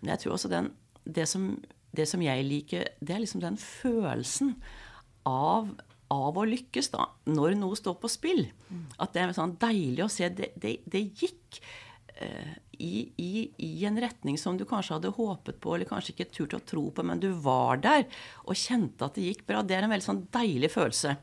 Men 0.00 0.14
jeg 0.14 0.24
tror 0.24 0.36
også 0.36 0.52
den, 0.52 0.70
det, 1.04 1.26
som, 1.30 1.50
det 1.96 2.08
som 2.10 2.22
jeg 2.24 2.46
liker, 2.48 2.94
det 3.00 3.16
er 3.16 3.24
liksom 3.24 3.42
den 3.44 3.58
følelsen 3.60 4.54
av, 5.28 5.72
av 6.12 6.40
å 6.40 6.46
lykkes, 6.48 6.92
da. 6.94 7.08
Når 7.30 7.58
noe 7.60 7.78
står 7.78 7.98
på 8.02 8.12
spill. 8.12 8.46
At 8.98 9.14
det 9.14 9.24
er 9.24 9.36
sånn 9.36 9.58
deilig 9.60 10.06
å 10.06 10.12
se. 10.12 10.30
Det, 10.32 10.54
det, 10.60 10.78
det 10.90 11.08
gikk. 11.12 11.64
Uh, 12.14 12.52
i, 12.78 13.08
i, 13.18 13.30
i, 13.58 13.84
en 13.86 13.96
retning 13.98 14.36
som 14.38 14.54
du 14.58 14.64
kanskje 14.66 14.96
hadde 14.96 15.10
håpet 15.16 15.60
på, 15.62 15.74
eller 15.74 15.88
kanskje 15.88 16.12
ikke 16.14 16.28
turt 16.30 16.54
å 16.54 16.60
tro 16.66 16.84
på, 16.94 17.02
men 17.06 17.20
du 17.22 17.28
var 17.42 17.78
der 17.82 18.04
og 18.44 18.58
kjente 18.58 19.06
at 19.06 19.18
det 19.18 19.28
gikk 19.28 19.44
bra. 19.48 19.62
Det 19.66 19.76
er 19.76 19.86
en 19.86 19.92
veldig 19.92 20.06
sånn 20.06 20.22
deilig 20.34 20.70
følelse 20.74 21.16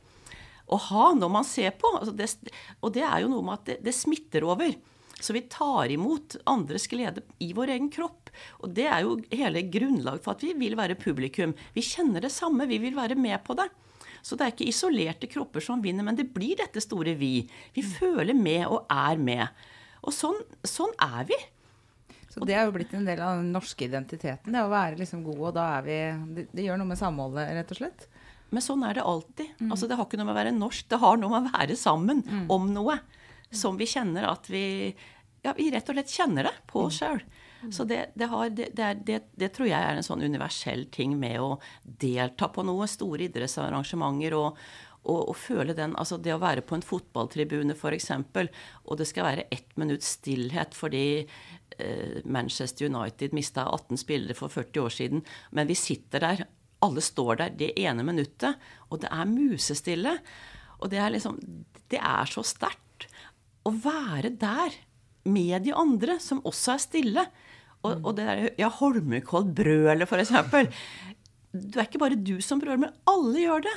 å 0.71 0.79
ha 0.89 1.09
når 1.17 1.33
man 1.33 1.47
ser 1.47 1.75
på. 1.79 1.91
Altså 1.99 2.15
det, 2.15 2.29
og 2.79 2.95
det 2.95 3.03
er 3.07 3.23
jo 3.23 3.31
noe 3.33 3.45
med 3.45 3.59
at 3.59 3.67
det, 3.69 3.77
det, 3.87 3.95
smitter 3.95 4.47
over. 4.47 4.73
Så 5.21 5.35
vi 5.35 5.43
tar 5.51 5.91
imot 5.93 6.39
andres 6.49 6.87
glede 6.89 7.23
i 7.43 7.51
vår 7.53 7.75
egen 7.75 7.91
kropp. 7.93 8.31
Og 8.63 8.73
det 8.77 8.87
er 8.89 9.03
jo 9.05 9.19
hele 9.29 9.65
grunnlaget 9.69 10.25
for 10.25 10.33
at 10.33 10.45
vi 10.45 10.55
vil 10.57 10.77
være 10.79 10.97
publikum. 10.99 11.53
Vi 11.75 11.85
kjenner 11.85 12.23
det 12.25 12.33
samme, 12.33 12.69
vi 12.69 12.81
vil 12.81 12.97
være 12.97 13.19
med 13.19 13.43
på 13.45 13.57
det. 13.59 13.69
Så 14.21 14.37
det 14.37 14.45
er 14.45 14.53
ikke 14.53 14.69
isolerte 14.69 15.29
kropper 15.29 15.63
som 15.65 15.81
vinner, 15.81 16.05
men 16.05 16.17
det 16.17 16.29
blir 16.33 16.59
dette 16.59 16.81
store 16.81 17.15
vi. 17.17 17.41
Vi 17.73 17.83
føler 17.85 18.37
med 18.37 18.67
og 18.69 18.85
er 18.93 19.17
med. 19.21 19.65
Og 20.05 20.13
sånn, 20.13 20.37
sånn 20.65 20.93
er 21.01 21.25
vi. 21.29 21.37
Så 22.31 22.45
det 22.47 22.55
er 22.55 22.63
jo 22.65 22.73
blitt 22.75 22.93
en 22.95 23.05
del 23.05 23.19
av 23.19 23.41
den 23.41 23.51
norske 23.51 23.85
identiteten, 23.89 24.53
det 24.53 24.61
å 24.63 24.71
være 24.71 25.01
liksom 25.01 25.23
god, 25.25 25.41
og 25.49 25.55
da 25.57 25.65
er 25.75 25.81
vi 25.83 25.97
Det, 26.37 26.45
det 26.55 26.63
gjør 26.63 26.79
noe 26.79 26.91
med 26.93 26.99
samholdet, 27.01 27.49
rett 27.57 27.73
og 27.75 27.79
slett? 27.81 28.05
Men 28.51 28.63
sånn 28.63 28.83
er 28.83 28.99
det 28.99 29.07
alltid. 29.07 29.55
Mm. 29.59 29.71
Altså, 29.71 29.87
det 29.87 29.97
har 29.97 30.07
ikke 30.07 30.19
noe 30.19 30.27
med 30.27 30.35
å 30.35 30.41
være 30.41 30.55
norsk, 30.55 30.89
det 30.91 30.99
har 31.01 31.19
noe 31.19 31.31
med 31.31 31.49
å 31.49 31.53
være 31.55 31.77
sammen 31.79 32.23
mm. 32.27 32.45
om 32.51 32.67
noe 32.75 32.99
som 33.51 33.79
vi 33.79 33.87
kjenner 33.89 34.27
at 34.29 34.51
vi 34.51 34.65
Ja, 35.41 35.55
vi 35.57 35.71
rett 35.73 35.87
og 35.89 35.97
slett 35.97 36.11
kjenner 36.13 36.45
det 36.45 36.53
på 36.69 36.83
oss 36.85 36.99
sjøl. 37.01 37.23
Så 37.69 37.85
det, 37.85 38.11
det, 38.13 38.27
har, 38.29 38.49
det, 38.49 38.67
det, 39.05 39.17
det, 39.37 39.49
tror 39.53 39.67
jeg 39.69 39.77
er 39.77 39.97
en 39.97 40.05
sånn 40.05 40.21
universell 40.21 40.87
ting 40.93 41.13
med 41.19 41.37
å 41.41 41.55
delta 41.83 42.49
på 42.49 42.65
noe. 42.65 42.87
Store 42.89 43.27
idrettsarrangementer 43.27 44.35
og, 44.37 44.57
og, 45.03 45.19
og, 45.19 45.35
føle 45.37 45.75
den 45.77 45.93
Altså 45.97 46.17
det 46.17 46.33
å 46.33 46.41
være 46.41 46.65
på 46.65 46.77
en 46.77 46.85
fotballtribune, 46.85 47.73
f.eks., 47.77 48.09
og 48.85 48.97
det 48.97 49.09
skal 49.09 49.27
være 49.29 49.47
ett 49.53 49.77
minutts 49.81 50.15
stillhet 50.17 50.77
fordi 50.77 51.05
eh, 51.21 52.17
Manchester 52.25 52.89
United 52.89 53.37
mista 53.37 53.67
18 53.69 54.01
spillere 54.01 54.37
for 54.37 54.53
40 54.53 54.85
år 54.85 54.97
siden, 54.97 55.25
men 55.51 55.69
vi 55.69 55.77
sitter 55.77 56.25
der 56.25 56.45
alle 56.85 57.03
står 57.03 57.41
der 57.41 57.55
det 57.59 57.71
ene 57.79 58.05
minuttet, 58.05 58.59
og 58.89 59.03
det 59.03 59.11
er 59.11 59.29
musestille. 59.29 60.15
Og 60.81 60.89
det 60.91 61.01
er 61.01 61.13
liksom 61.13 61.39
Det 61.91 61.99
er 61.99 62.25
så 62.31 62.43
sterkt 62.47 63.07
å 63.67 63.71
være 63.75 64.31
der 64.39 64.73
med 65.27 65.65
de 65.67 65.73
andre, 65.75 66.17
som 66.23 66.41
også 66.47 66.73
er 66.73 66.81
stille. 66.81 67.25
Og, 67.81 68.05
og 68.05 68.15
det 68.17 68.25
der, 68.25 68.43
ja, 68.61 68.69
Holmenkollbrølet, 68.71 70.07
for 70.09 70.21
eksempel. 70.21 70.69
Det 71.51 71.75
er 71.75 71.89
ikke 71.89 72.01
bare 72.01 72.15
du 72.15 72.37
som 72.41 72.61
brøler, 72.61 72.79
men 72.85 72.95
alle 73.09 73.43
gjør 73.43 73.65
det. 73.67 73.75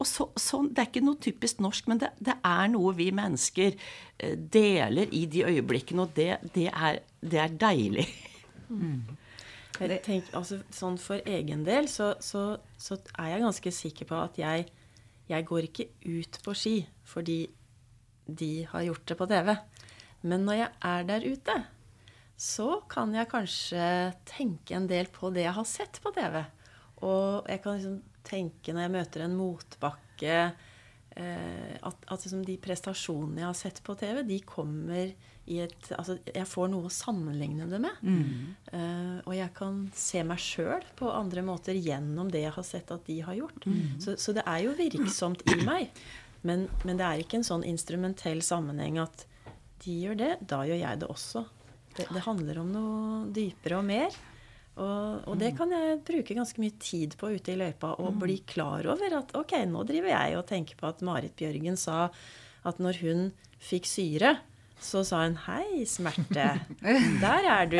Og 0.00 0.08
så, 0.08 0.30
så, 0.40 0.62
Det 0.64 0.80
er 0.80 0.88
ikke 0.88 1.04
noe 1.04 1.20
typisk 1.20 1.60
norsk, 1.60 1.90
men 1.90 2.00
det, 2.00 2.12
det 2.18 2.38
er 2.46 2.70
noe 2.72 2.94
vi 2.96 3.10
mennesker 3.12 3.74
eh, 3.76 4.36
deler 4.38 5.12
i 5.12 5.26
de 5.28 5.44
øyeblikkene, 5.50 6.06
og 6.06 6.14
det, 6.16 6.30
det, 6.54 6.70
er, 6.72 7.02
det 7.20 7.42
er, 7.44 7.58
deilig. 7.60 8.06
Mm. 8.70 9.02
Jeg 9.80 10.02
tenker, 10.04 10.36
altså, 10.36 10.60
sånn 10.74 10.98
For 11.00 11.24
egen 11.24 11.64
del 11.64 11.88
så, 11.88 12.12
så, 12.20 12.58
så, 12.76 12.98
er 13.16 13.34
jeg 13.34 13.44
ganske 13.46 13.72
sikker 13.72 14.08
på 14.10 14.18
at 14.20 14.38
jeg, 14.40 14.68
jeg 15.30 15.46
går 15.48 15.68
ikke 15.70 15.88
ut 16.04 16.40
på 16.44 16.54
ski 16.58 16.76
fordi 17.08 17.40
de 18.30 18.50
har 18.70 18.84
gjort 18.86 19.06
det 19.10 19.16
på 19.18 19.26
TV. 19.30 19.48
Men 20.22 20.44
når 20.46 20.58
jeg 20.60 20.70
er 20.86 21.06
der 21.08 21.24
ute, 21.26 21.56
så 22.40 22.68
kan 22.88 23.14
jeg 23.16 23.28
kanskje 23.30 23.86
tenke 24.28 24.76
en 24.76 24.86
del 24.90 25.10
på 25.12 25.32
det 25.34 25.42
jeg 25.48 25.56
har 25.56 25.66
sett 25.66 25.98
på 26.04 26.12
TV. 26.14 26.38
Og 27.02 27.48
jeg 27.50 27.62
kan 27.64 27.78
liksom 27.78 27.98
tenke 28.26 28.74
når 28.74 28.86
jeg 28.86 28.94
møter 28.94 29.24
en 29.24 29.36
motbakke 29.36 30.36
eh, 31.16 31.74
at, 31.80 32.06
at 32.06 32.24
liksom 32.24 32.44
de 32.46 32.56
prestasjonene 32.62 33.42
jeg 33.42 33.48
har 33.48 33.58
sett 33.58 33.82
på 33.84 33.96
TV, 33.98 34.22
de 34.28 34.38
kommer 34.46 35.12
et 35.58 35.88
Altså 35.96 36.18
jeg 36.22 36.46
får 36.46 36.70
noe 36.72 36.86
å 36.86 36.92
sammenligne 36.94 37.66
det 37.70 37.80
med. 37.82 38.02
Mm. 38.06 38.54
Uh, 38.70 39.18
og 39.24 39.34
jeg 39.34 39.52
kan 39.56 39.82
se 39.96 40.22
meg 40.26 40.42
sjøl 40.42 40.86
på 40.98 41.10
andre 41.10 41.44
måter 41.46 41.78
gjennom 41.78 42.30
det 42.32 42.44
jeg 42.44 42.54
har 42.56 42.66
sett 42.66 42.92
at 42.94 43.06
de 43.08 43.20
har 43.26 43.38
gjort. 43.38 43.66
Mm. 43.66 43.98
Så, 44.02 44.16
så, 44.20 44.34
det 44.36 44.46
er 44.46 44.64
jo 44.66 44.76
virksomt 44.78 45.44
i 45.50 45.58
meg. 45.66 45.90
Men, 46.46 46.68
men, 46.86 46.96
det 46.96 47.04
er 47.04 47.20
ikke 47.20 47.40
en 47.40 47.46
sånn 47.46 47.66
instrumentell 47.68 48.40
sammenheng 48.44 49.00
at 49.02 49.26
de 49.84 49.96
gjør 50.04 50.16
det, 50.20 50.32
da 50.48 50.62
gjør 50.68 50.80
jeg 50.80 51.00
det 51.02 51.08
også. 51.12 51.44
Det, 51.96 52.06
det 52.14 52.22
handler 52.24 52.60
om 52.62 52.70
noe 52.72 53.24
dypere 53.34 53.80
og 53.80 53.88
mer. 53.88 54.16
Og, 54.80 55.26
og, 55.26 55.34
det 55.40 55.50
kan 55.58 55.72
jeg 55.74 55.98
bruke 56.06 56.36
ganske 56.36 56.62
mye 56.62 56.76
tid 56.80 57.16
på 57.20 57.32
ute 57.34 57.52
i 57.52 57.58
løypa 57.58 57.96
og 58.00 58.20
bli 58.22 58.38
klar 58.48 58.86
over 58.88 59.18
at 59.18 59.34
ok, 59.36 59.58
nå 59.68 59.82
driver 59.88 60.12
jeg 60.14 60.38
og 60.38 60.46
tenker 60.48 60.78
på 60.78 60.88
at 60.88 61.02
Marit 61.04 61.34
Bjørgen 61.36 61.76
sa 61.80 62.06
at 62.64 62.80
når 62.80 63.00
hun 63.02 63.26
fikk 63.60 63.88
syre, 63.88 64.38
så 64.80 65.02
sa 65.04 65.22
hun 65.24 65.36
'Hei, 65.36 65.84
smerte. 65.84 66.46
Der 67.20 67.46
er 67.46 67.66
du. 67.68 67.78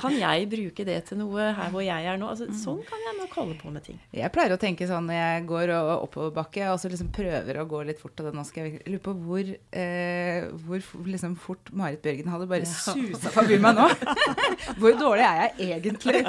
Kan 0.00 0.16
jeg 0.16 0.48
bruke 0.48 0.84
det 0.84 0.96
til 1.08 1.18
noe 1.20 1.50
her 1.52 1.70
hvor 1.70 1.84
jeg 1.84 2.06
er 2.08 2.16
nå?' 2.16 2.30
Altså, 2.34 2.48
sånn 2.56 2.80
kan 2.88 2.98
jeg 3.04 3.18
nok 3.20 3.34
holde 3.36 3.56
på 3.60 3.70
med 3.70 3.84
ting. 3.84 4.00
Jeg 4.12 4.32
pleier 4.32 4.54
å 4.56 4.60
tenke 4.60 4.88
sånn 4.88 5.06
når 5.06 5.18
jeg 5.18 5.46
går 5.46 5.72
oppoverbakke 5.74 6.70
og 6.72 6.80
så 6.80 6.88
liksom 6.88 7.12
prøver 7.14 7.60
å 7.60 7.66
gå 7.68 7.82
litt 7.84 8.00
fort 8.00 8.20
og 8.24 8.32
Nå 8.34 8.42
skal 8.48 8.64
jeg 8.64 8.80
lure 8.88 9.04
på 9.04 9.12
hvor, 9.14 9.50
eh, 9.72 10.48
hvor 10.64 10.80
liksom 11.06 11.36
fort 11.36 11.70
Marit 11.72 12.02
Bjørgen 12.02 12.32
hadde 12.32 12.48
bare 12.50 12.66
susa 12.66 13.30
forbi 13.30 13.60
meg 13.62 13.76
nå. 13.76 13.86
hvor 14.80 14.96
dårlig 14.98 15.28
er 15.28 15.52
jeg 15.58 15.76
egentlig? 15.76 16.24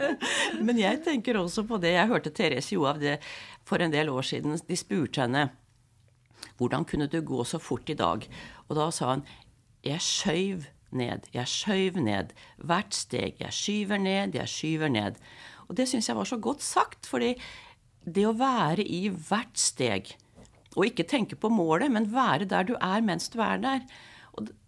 Men 0.66 0.78
jeg 0.78 1.02
tenker 1.02 1.40
også 1.40 1.64
på 1.66 1.80
det. 1.80 1.96
Jeg 1.96 2.12
hørte 2.12 2.30
Therese 2.30 2.76
Johav 2.76 3.00
det 3.00 3.18
for 3.64 3.82
en 3.82 3.90
del 3.90 4.12
år 4.12 4.22
siden. 4.22 4.60
De 4.68 4.78
spurte 4.78 5.24
henne 5.24 5.48
hvordan 6.60 6.84
kunne 6.84 7.08
du 7.08 7.20
gå 7.24 7.44
så 7.44 7.58
fort 7.58 7.88
i 7.88 7.96
dag? 7.96 8.26
Og 8.70 8.78
da 8.78 8.90
sa 8.94 9.14
han 9.16 9.26
jeg 9.84 10.02
skjøv 10.04 10.68
ned, 10.96 11.26
jeg 11.34 11.48
skjøv 11.48 12.00
ned. 12.04 12.34
Hvert 12.58 12.94
steg. 12.94 13.38
Jeg 13.40 13.54
skyver 13.54 14.00
ned, 14.02 14.36
jeg 14.36 14.50
skyver 14.50 14.92
ned. 14.92 15.18
Og 15.68 15.76
det 15.78 15.86
syns 15.88 16.10
jeg 16.10 16.18
var 16.18 16.28
så 16.28 16.38
godt 16.42 16.64
sagt, 16.66 17.06
fordi 17.08 17.34
det 18.04 18.26
å 18.26 18.36
være 18.36 18.84
i 18.84 19.08
hvert 19.12 19.58
steg, 19.60 20.14
og 20.76 20.86
ikke 20.86 21.06
tenke 21.08 21.36
på 21.38 21.50
målet, 21.52 21.90
men 21.92 22.08
være 22.12 22.48
der 22.50 22.66
du 22.66 22.74
er 22.80 23.02
mens 23.04 23.28
du 23.30 23.40
er 23.44 23.60
der, 23.62 23.84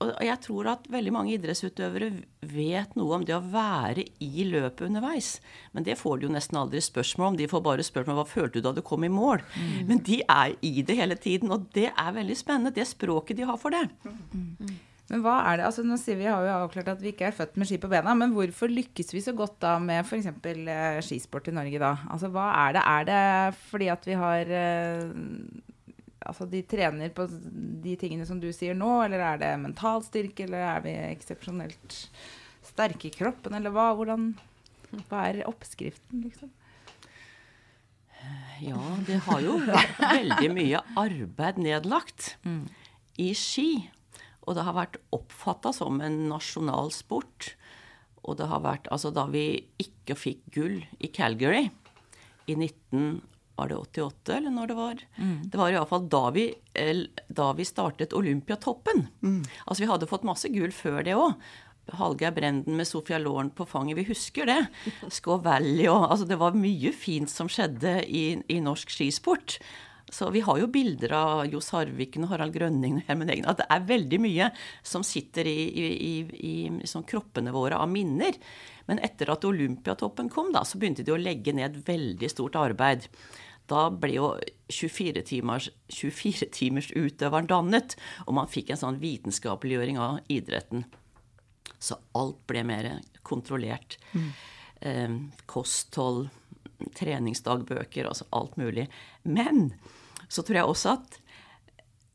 og 0.02 0.22
jeg 0.24 0.38
tror 0.44 0.68
at 0.72 0.86
veldig 0.92 1.12
mange 1.14 1.34
idrettsutøvere 1.36 2.10
vet 2.52 2.94
noe 2.98 3.18
om 3.18 3.24
det 3.26 3.34
å 3.36 3.42
være 3.52 4.04
i 4.22 4.46
løpet 4.48 4.86
underveis. 4.88 5.34
Men 5.72 5.86
det 5.86 5.98
får 6.00 6.20
de 6.20 6.28
jo 6.28 6.34
nesten 6.34 6.60
aldri 6.60 6.82
spørsmål 6.84 7.32
om. 7.32 7.40
De 7.40 7.48
får 7.50 7.64
bare 7.64 7.86
spørsmål 7.86 8.16
om 8.16 8.22
hva 8.22 8.28
følte 8.28 8.60
du 8.60 8.66
da 8.68 8.74
du 8.76 8.82
kom 8.86 9.06
i 9.06 9.12
mål. 9.12 9.44
Mm. 9.56 9.74
Men 9.90 10.04
de 10.06 10.22
er 10.22 10.56
i 10.60 10.86
det 10.86 10.98
hele 10.98 11.18
tiden, 11.18 11.52
og 11.54 11.68
det 11.76 11.90
er 11.90 12.16
veldig 12.16 12.38
spennende. 12.38 12.74
Det 12.74 12.88
språket 12.90 13.38
de 13.38 13.46
har 13.48 13.60
for 13.60 13.74
det. 13.74 13.84
Mm. 14.32 14.72
Men 15.12 15.20
hva 15.24 15.34
er 15.50 15.58
det, 15.58 15.66
altså 15.68 15.82
nå 15.84 15.98
sier 16.00 16.16
Vi 16.16 16.28
har 16.30 16.44
jo 16.46 16.52
avklart 16.54 16.92
at 16.94 17.02
vi 17.02 17.10
ikke 17.12 17.26
er 17.28 17.36
født 17.36 17.58
med 17.60 17.68
ski 17.68 17.76
på 17.82 17.90
bena, 17.92 18.14
men 18.16 18.32
hvorfor 18.32 18.70
lykkes 18.72 19.12
vi 19.12 19.20
så 19.24 19.34
godt 19.36 19.58
da 19.64 19.74
med 19.82 20.06
f.eks. 20.06 20.30
Eh, 20.48 21.00
skisport 21.04 21.50
i 21.50 21.56
Norge 21.56 21.82
da? 21.82 21.96
Altså 22.12 22.30
hva 22.32 22.48
Er 22.62 22.78
det 22.78 22.84
Er 22.94 23.08
det 23.10 23.58
fordi 23.68 23.90
at 23.92 24.08
vi 24.08 24.16
har 24.16 24.54
eh, 24.62 25.04
altså 26.28 26.46
de 26.50 26.62
trener 26.68 27.12
på 27.14 27.26
de 27.28 27.96
tingene 28.00 28.26
som 28.28 28.40
du 28.42 28.48
sier 28.54 28.76
nå, 28.78 28.90
eller 29.04 29.22
er 29.26 29.42
det 29.42 29.52
mental 29.62 30.04
styrke, 30.06 30.46
eller 30.46 30.64
er 30.68 30.82
vi 30.84 30.96
eksepsjonelt 31.10 31.98
sterke 32.66 33.08
i 33.08 33.14
kroppen, 33.14 33.56
eller 33.58 33.74
hva? 33.74 33.90
Hvordan, 33.98 34.32
hva 35.08 35.26
er 35.28 35.44
oppskriften, 35.50 36.24
liksom? 36.26 36.52
Ja, 38.62 38.78
det 39.06 39.18
har 39.26 39.40
jo 39.42 39.56
vært 39.66 39.98
veldig 39.98 40.50
mye 40.54 40.82
arbeid 40.98 41.58
nedlagt 41.58 42.36
mm. 42.46 42.62
i 43.22 43.32
ski. 43.34 43.90
Og 44.46 44.56
det 44.58 44.66
har 44.66 44.76
vært 44.76 45.00
oppfatta 45.14 45.72
som 45.74 45.98
en 46.02 46.20
nasjonal 46.30 46.92
sport. 46.94 47.52
Og 48.22 48.38
det 48.38 48.46
har 48.50 48.62
vært 48.62 48.88
Altså, 48.94 49.10
da 49.14 49.26
vi 49.30 49.64
ikke 49.82 50.14
fikk 50.18 50.44
gull 50.54 50.78
i 51.02 51.10
Calgary 51.10 51.68
i 52.46 52.54
19 52.54 53.22
var 53.62 53.70
det 53.70 53.78
88, 53.78 54.36
eller 54.36 54.50
når 54.50 54.70
det 54.70 54.78
var? 54.78 55.02
Mm. 55.16 55.36
Det 55.50 55.60
var 55.60 55.72
iallfall 55.72 56.06
da, 56.10 56.22
vi, 56.34 56.46
da 57.28 57.50
vi 57.58 57.66
startet 57.66 58.16
Olympiatoppen. 58.18 59.06
Mm. 59.22 59.42
Altså, 59.66 59.84
vi 59.84 59.90
hadde 59.90 60.10
fått 60.10 60.26
masse 60.26 60.50
gull 60.52 60.74
før 60.74 61.02
det 61.06 61.14
òg. 61.18 61.38
Hallgeir 61.98 62.34
Brenden 62.34 62.76
med 62.78 62.86
Sofia 62.86 63.18
Loren 63.18 63.50
på 63.54 63.66
fanget. 63.66 63.98
Vi 63.98 64.08
husker 64.10 64.46
det. 64.46 64.58
Skaw 65.16 65.40
Valley 65.42 65.88
og 65.90 66.10
Altså, 66.10 66.26
det 66.30 66.38
var 66.42 66.58
mye 66.58 66.92
fint 66.94 67.30
som 67.30 67.50
skjedde 67.50 68.00
i, 68.06 68.26
i 68.50 68.60
norsk 68.62 68.90
skisport. 68.90 69.58
Så 70.12 70.28
vi 70.34 70.42
har 70.44 70.58
jo 70.60 70.68
bilder 70.68 71.14
av 71.16 71.46
Johs 71.48 71.70
Harviken 71.72 72.26
og 72.26 72.34
Harald 72.34 72.52
Grønning 72.52 72.98
og 72.98 73.06
Hermen 73.06 73.30
Egner. 73.32 73.54
At 73.54 73.62
det 73.62 73.68
er 73.72 73.86
veldig 73.88 74.18
mye 74.20 74.50
som 74.84 75.06
sitter 75.06 75.48
i, 75.48 75.56
i, 75.72 76.12
i 76.36 76.56
liksom 76.82 77.06
kroppene 77.08 77.54
våre 77.54 77.78
av 77.80 77.88
minner. 77.88 78.36
Men 78.90 79.00
etter 79.00 79.30
at 79.32 79.46
Olympiatoppen 79.48 80.28
kom, 80.32 80.50
da, 80.52 80.66
så 80.68 80.80
begynte 80.80 81.06
de 81.06 81.14
å 81.14 81.20
legge 81.20 81.54
ned 81.56 81.80
veldig 81.86 82.28
stort 82.30 82.58
arbeid. 82.60 83.08
Da 83.72 83.86
ble 83.88 84.16
jo 84.18 84.26
24-timers 84.72 85.70
24 85.92 86.92
utøveren 86.96 87.48
dannet, 87.48 87.96
og 88.26 88.36
man 88.36 88.50
fikk 88.50 88.72
en 88.72 88.80
sånn 88.80 89.00
vitenskapeliggjøring 89.02 90.00
av 90.00 90.20
idretten. 90.32 90.84
Så 91.82 91.96
alt 92.18 92.40
ble 92.50 92.62
mer 92.68 92.90
kontrollert. 93.26 93.96
Mm. 94.12 94.28
Eh, 94.82 95.16
kosthold, 95.50 96.28
treningsdagbøker, 96.98 98.08
altså 98.10 98.28
alt 98.34 98.58
mulig. 98.60 98.88
Men 99.22 99.70
så 100.28 100.44
tror 100.44 100.58
jeg 100.58 100.70
også 100.70 100.94
at 100.96 101.18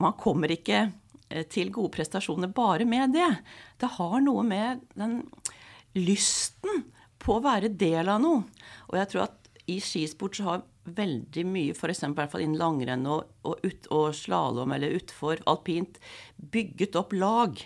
man 0.03 0.15
kommer 0.19 0.51
ikke 0.53 0.83
eh, 1.29 1.45
til 1.49 1.71
gode 1.73 1.95
prestasjoner 1.97 2.51
bare 2.53 2.85
med 2.85 3.15
det. 3.17 3.29
Det 3.81 3.95
har 3.97 4.19
noe 4.23 4.45
med 4.45 4.83
den 4.97 5.21
lysten 5.97 6.85
på 7.17 7.37
å 7.37 7.43
være 7.43 7.73
del 7.73 8.11
av 8.11 8.21
noe. 8.21 8.43
Og 8.91 8.99
jeg 8.99 9.13
tror 9.13 9.27
at 9.27 9.51
i 9.67 9.79
skisport 9.83 10.37
så 10.37 10.51
har 10.51 10.65
veldig 10.95 11.45
mye, 11.47 11.75
f.eks. 11.75 12.03
innen 12.07 12.57
langrenn 12.59 13.07
og, 13.09 13.31
og, 13.47 13.63
ut, 13.63 13.89
og 13.93 14.11
slalåm 14.15 14.75
eller 14.75 14.95
utfor 14.99 15.41
alpint, 15.49 15.99
bygget 16.37 16.95
opp 16.99 17.15
lag. 17.15 17.59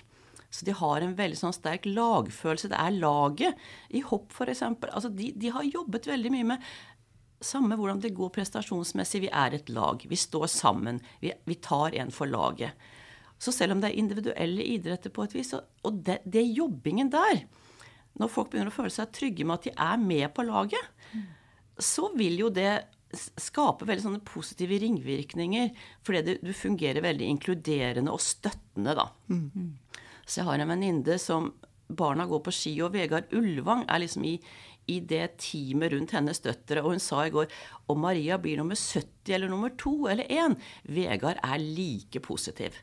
Så 0.51 0.67
de 0.67 0.75
har 0.75 1.01
en 1.01 1.15
veldig 1.15 1.39
sånn 1.39 1.55
sterk 1.55 1.85
lagfølelse. 1.87 2.71
Det 2.73 2.79
er 2.79 2.97
laget. 2.97 3.67
I 3.95 4.01
hopp, 4.03 4.33
f.eks. 4.35 4.65
Altså, 4.91 5.11
de, 5.15 5.31
de 5.39 5.51
har 5.55 5.67
jobbet 5.67 6.09
veldig 6.11 6.33
mye 6.33 6.49
med 6.53 6.71
samme 7.41 7.77
hvordan 7.77 8.01
det 8.03 8.13
går 8.17 8.33
prestasjonsmessig. 8.35 9.23
Vi 9.25 9.31
er 9.31 9.55
et 9.57 9.71
lag. 9.73 10.03
Vi 10.07 10.19
står 10.19 10.49
sammen. 10.51 10.99
Vi, 11.23 11.31
vi 11.47 11.57
tar 11.63 11.95
en 11.97 12.11
for 12.13 12.29
laget. 12.29 12.75
Så 13.41 13.53
selv 13.55 13.73
om 13.73 13.81
det 13.81 13.89
er 13.89 14.01
individuelle 14.01 14.65
idretter 14.75 15.13
på 15.13 15.25
et 15.25 15.33
vis, 15.33 15.55
og 15.55 16.01
det, 16.05 16.19
det 16.29 16.43
jobbingen 16.45 17.09
der 17.09 17.47
Når 18.21 18.29
folk 18.29 18.51
begynner 18.51 18.69
å 18.69 18.75
føle 18.75 18.93
seg 18.93 19.13
trygge 19.15 19.47
med 19.47 19.55
at 19.55 19.65
de 19.65 19.71
er 19.71 20.01
med 20.03 20.27
på 20.35 20.43
laget, 20.43 20.83
så 21.79 22.11
vil 22.19 22.35
jo 22.43 22.49
det 22.53 22.83
skape 23.13 23.87
veldig 23.87 24.05
sånne 24.05 24.23
positive 24.27 24.79
ringvirkninger. 24.83 25.71
Fordi 26.05 26.23
det, 26.27 26.37
du 26.45 26.53
fungerer 26.55 27.03
veldig 27.03 27.29
inkluderende 27.35 28.13
og 28.13 28.23
støttende, 28.23 28.95
da. 28.97 29.09
Mm. 29.31 29.77
Så 30.25 30.41
jeg 30.41 30.49
har 30.49 30.63
en 30.63 30.71
venninne 30.71 31.17
som 31.21 31.51
barna 31.91 32.27
går 32.29 32.43
på 32.45 32.53
ski, 32.55 32.75
og 32.83 32.93
Vegard 32.95 33.33
Ulvang 33.35 33.83
er 33.91 34.03
liksom 34.03 34.25
i, 34.27 34.35
i 34.91 34.99
det 35.03 35.25
teamet 35.43 35.91
rundt 35.93 36.15
hennes 36.15 36.39
døtre. 36.43 36.83
Og 36.83 36.95
hun 36.95 37.03
sa 37.03 37.25
i 37.25 37.33
går 37.33 37.51
om 37.91 37.99
Maria 38.05 38.39
blir 38.41 38.61
nummer 38.61 38.79
70 38.79 39.35
eller 39.35 39.51
nummer 39.51 39.73
2 39.79 39.95
eller 40.13 40.31
1, 40.31 40.55
Vegard 40.95 41.41
er 41.43 41.59
like 41.61 42.23
positiv. 42.23 42.79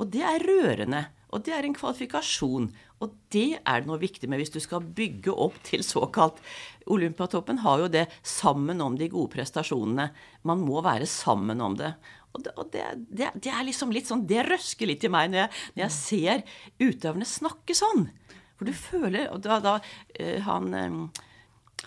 Og 0.00 0.08
det 0.12 0.24
er 0.24 0.44
rørende. 0.48 1.04
Og 1.28 1.44
det 1.44 1.52
er 1.54 1.66
en 1.66 1.76
kvalifikasjon. 1.76 2.68
Og 3.04 3.16
det 3.32 3.60
er 3.60 3.82
det 3.82 3.88
noe 3.88 4.00
viktig 4.00 4.28
med 4.30 4.40
hvis 4.40 4.52
du 4.54 4.60
skal 4.64 4.82
bygge 4.82 5.34
opp 5.34 5.58
til 5.66 5.84
såkalt 5.86 6.40
Olympiatoppen 6.88 7.60
har 7.62 7.82
jo 7.82 7.90
det 7.92 8.06
sammen 8.24 8.80
om 8.80 8.96
de 8.96 9.10
gode 9.12 9.34
prestasjonene. 9.34 10.08
Man 10.48 10.64
må 10.64 10.80
være 10.84 11.08
sammen 11.10 11.60
om 11.60 11.76
det. 11.78 11.92
Og 12.32 12.44
det, 12.44 12.54
og 12.56 12.70
det, 12.72 12.84
det, 13.08 13.30
det 13.44 13.52
er 13.52 13.66
liksom 13.66 13.92
litt 13.92 14.08
sånn 14.08 14.26
Det 14.28 14.42
røsker 14.44 14.90
litt 14.90 15.04
i 15.04 15.10
meg 15.12 15.30
når 15.32 15.40
jeg, 15.40 15.62
når 15.74 15.82
jeg 15.84 15.94
ser 15.96 16.42
utøverne 16.80 17.28
snakke 17.28 17.76
sånn. 17.76 18.08
For 18.58 18.68
du 18.68 18.74
føler 18.76 19.28
og 19.32 19.42
da, 19.44 19.60
da 19.64 19.76
eh, 20.14 20.40
han, 20.44 20.72
eh, 20.74 21.26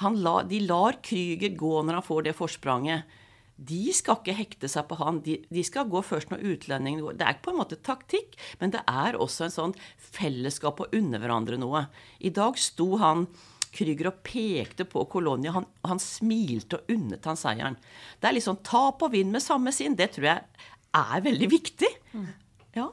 han 0.01 0.21
la, 0.23 0.37
De 0.47 0.61
lar 0.65 1.01
Krüger 1.03 1.57
gå 1.57 1.73
når 1.81 1.99
han 1.99 2.07
får 2.07 2.29
det 2.29 2.37
forspranget. 2.37 3.17
De 3.61 3.93
skal 3.93 4.17
ikke 4.19 4.37
hekte 4.37 4.69
seg 4.71 4.87
på 4.89 4.97
han. 4.97 5.21
De, 5.25 5.37
de 5.53 5.63
skal 5.65 5.89
gå 5.91 6.01
først 6.05 6.31
når 6.33 6.43
utlendingen 6.53 7.03
går. 7.05 7.17
Det 7.19 7.27
er 7.27 7.35
ikke 7.35 7.47
på 7.49 7.53
en 7.53 7.61
måte 7.61 7.77
taktikk, 7.85 8.37
men 8.61 8.73
det 8.73 8.81
er 8.89 9.19
også 9.21 9.45
en 9.47 9.55
sånn 9.55 9.75
fellesskap 10.01 10.81
å 10.81 10.89
unne 10.97 11.21
hverandre 11.21 11.59
noe. 11.61 11.85
I 12.19 12.33
dag 12.33 12.57
sto 12.61 12.95
han 13.01 13.27
Krüger 13.71 14.09
og 14.09 14.19
pekte 14.27 14.83
på 14.89 15.05
Kolonia. 15.11 15.53
Han, 15.55 15.67
han 15.87 16.01
smilte 16.03 16.81
og 16.81 16.91
unnet 16.91 17.27
han 17.29 17.39
seieren. 17.39 17.77
Det 18.19 18.27
er 18.27 18.35
litt 18.35 18.47
sånn 18.47 18.59
tap 18.67 19.03
og 19.05 19.13
vinn 19.13 19.31
med 19.31 19.43
samme 19.43 19.71
sinn. 19.75 19.95
Det 19.99 20.09
tror 20.17 20.27
jeg 20.27 20.67
er 20.99 21.23
veldig 21.29 21.49
viktig. 21.53 21.91
Ja. 22.75 22.89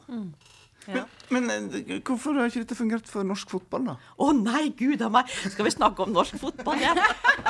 Ja. 0.89 1.05
Men 1.35 1.51
eh, 1.53 1.99
hvorfor 2.07 2.39
har 2.39 2.49
ikke 2.49 2.63
dette 2.63 2.77
fungert 2.79 3.09
for 3.11 3.27
norsk 3.27 3.51
fotball, 3.53 3.91
da? 3.91 3.97
Å 4.25 4.31
nei, 4.37 4.69
gud 4.79 5.03
a 5.05 5.11
meg! 5.13 5.29
Skal 5.53 5.67
vi 5.67 5.73
snakke 5.75 6.07
om 6.07 6.15
norsk 6.15 6.39
fotball 6.41 6.81
igjen? 6.81 7.01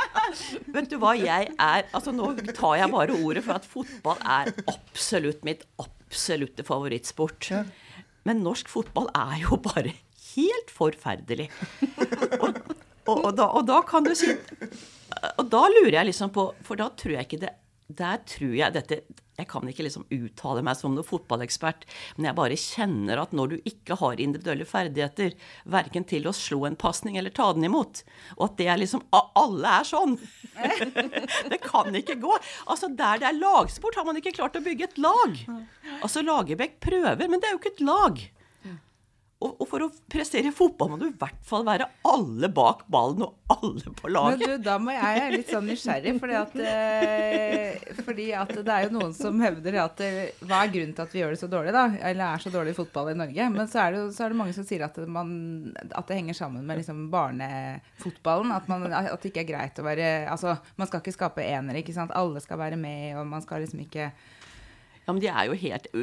Vet 0.75 0.91
du 0.91 0.99
hva 1.01 1.15
jeg 1.17 1.53
er 1.55 1.87
Altså, 1.97 2.13
nå 2.13 2.33
tar 2.51 2.75
jeg 2.81 2.91
bare 2.93 3.15
ordet 3.17 3.45
for 3.47 3.61
at 3.61 3.69
fotball 3.69 4.19
er 4.27 4.51
absolutt 4.75 5.47
mitt 5.47 5.63
absolutte 5.81 6.67
favorittsport. 6.67 7.51
Ja. 7.53 7.63
Men 8.29 8.43
norsk 8.45 8.69
fotball 8.73 9.09
er 9.17 9.39
jo 9.45 9.61
bare 9.63 9.95
helt 10.35 10.75
forferdelig. 10.75 11.49
Og, 12.43 12.59
og, 13.07 13.17
og, 13.17 13.31
da, 13.39 13.47
og 13.47 13.65
da 13.69 13.79
kan 13.87 14.05
du 14.05 14.13
si 14.19 14.35
Og 15.39 15.47
da 15.51 15.63
lurer 15.73 15.95
jeg 15.97 16.11
liksom 16.11 16.31
på 16.35 16.43
For 16.67 16.79
da 16.79 16.91
tror 16.93 17.15
jeg 17.15 17.27
ikke 17.27 17.41
det 17.47 17.55
Der 17.97 18.21
tror 18.29 18.53
jeg 18.59 18.75
dette 18.77 18.99
Jeg 19.39 19.47
kan 19.53 19.69
ikke 19.71 19.85
liksom 19.87 20.03
uttale 20.11 20.65
meg 20.67 20.75
som 20.75 20.97
noen 20.97 21.07
fotballekspert, 21.07 21.85
men 22.17 22.27
jeg 22.27 22.37
bare 22.41 22.57
kjenner 22.59 23.21
at 23.23 23.35
når 23.37 23.53
du 23.53 23.69
ikke 23.71 23.95
har 24.01 24.19
individuelle 24.19 24.67
ferdigheter, 24.67 25.37
verken 25.63 26.07
til 26.11 26.27
å 26.27 26.33
slå 26.35 26.65
en 26.67 26.79
pasning 26.79 27.21
eller 27.21 27.31
ta 27.31 27.53
den 27.55 27.69
imot, 27.69 28.03
og 28.35 28.49
at 28.49 28.57
det 28.59 28.67
er 28.73 28.81
liksom 28.83 29.05
Alle 29.15 29.77
er 29.79 29.87
sånn! 29.87 30.17
det 31.53 31.61
kan 31.63 31.95
ikke 31.95 32.19
gå. 32.19 32.33
Altså, 32.67 32.91
der 32.91 33.23
det 33.23 33.29
er 33.31 33.39
lagsport, 33.39 33.95
har 33.95 34.09
man 34.09 34.19
ikke 34.19 34.35
klart 34.41 34.59
å 34.59 34.65
bygge 34.65 34.91
et 34.91 34.99
lag. 35.07 35.39
Altså, 36.01 36.27
Lagerbäck 36.27 36.81
prøver, 36.83 37.31
men 37.31 37.39
det 37.39 37.47
er 37.47 37.55
jo 37.55 37.63
ikke 37.63 37.77
et 37.77 37.87
lag. 37.87 38.21
Og, 39.39 39.61
for 39.71 39.85
å 39.85 39.87
prestere 40.11 40.51
i 40.51 40.55
fotball 40.55 40.89
må 40.91 40.97
du 40.99 41.05
i 41.07 41.15
hvert 41.15 41.43
fall 41.47 41.63
være 41.67 41.87
alle 42.11 42.49
bak 42.51 42.81
ballen 42.91 43.23
og 43.23 43.53
alle 43.55 43.93
på 43.95 44.11
laget. 44.11 44.41
Men 44.41 44.41
du, 44.59 44.65
da 44.67 44.75
må 44.83 44.95
jeg 44.97 45.21
er 45.21 45.35
litt 45.37 45.53
sånn 45.53 45.69
nysgjerrig, 45.69 46.15
fordi 46.19 46.35
at, 46.41 46.57
eh, 46.59 47.93
fordi 48.03 48.27
at 48.35 48.51
det 48.57 48.75
er 48.75 48.89
jo 48.89 48.97
noen 48.97 49.15
som 49.15 49.39
hevder 49.43 49.79
at 49.85 50.03
eh, 50.03 50.17
Hva 50.43 50.65
er 50.65 50.73
grunnen 50.75 50.97
til 50.97 51.05
at 51.05 51.15
vi 51.15 51.23
gjør 51.23 51.37
det 51.37 51.41
så 51.45 51.51
dårlig, 51.53 51.75
da? 51.77 51.85
Eller 52.11 52.25
er 52.33 52.43
så 52.43 52.51
dårlig 52.51 52.75
i 52.75 52.79
fotball 52.81 53.13
i 53.13 53.19
Norge? 53.21 53.47
Men 53.55 53.71
så 53.71 53.85
er 53.85 53.95
det, 53.95 54.01
jo, 54.03 54.09
så 54.17 54.27
er 54.27 54.35
det 54.35 54.41
mange 54.41 54.57
som 54.57 54.67
sier 54.67 54.83
at 54.89 54.99
det, 54.99 55.07
man, 55.07 55.31
at 55.87 56.11
det 56.11 56.19
henger 56.19 56.41
sammen 56.41 56.67
med 56.67 56.83
liksom 56.83 57.07
barnefotballen. 57.15 58.57
At, 58.59 58.67
man, 58.73 58.89
at 58.91 59.15
det 59.23 59.31
ikke 59.31 59.45
er 59.47 59.53
greit 59.53 59.79
å 59.79 59.87
være 59.87 60.11
Altså, 60.33 60.57
man 60.81 60.91
skal 60.91 61.05
ikke 61.05 61.15
skape 61.15 61.47
enere, 61.47 61.85
ikke 61.85 61.95
sant. 61.95 62.11
Alle 62.19 62.43
skal 62.43 62.59
være 62.59 62.81
med, 62.81 63.15
og 63.21 63.31
man 63.31 63.47
skal 63.47 63.63
liksom 63.63 63.87
ikke 63.87 64.11
Ja, 65.09 65.15
Men 65.17 65.23
de 65.25 65.29
er 65.33 65.47
jo 65.49 65.55
helt 65.57 65.87
u 65.97 66.03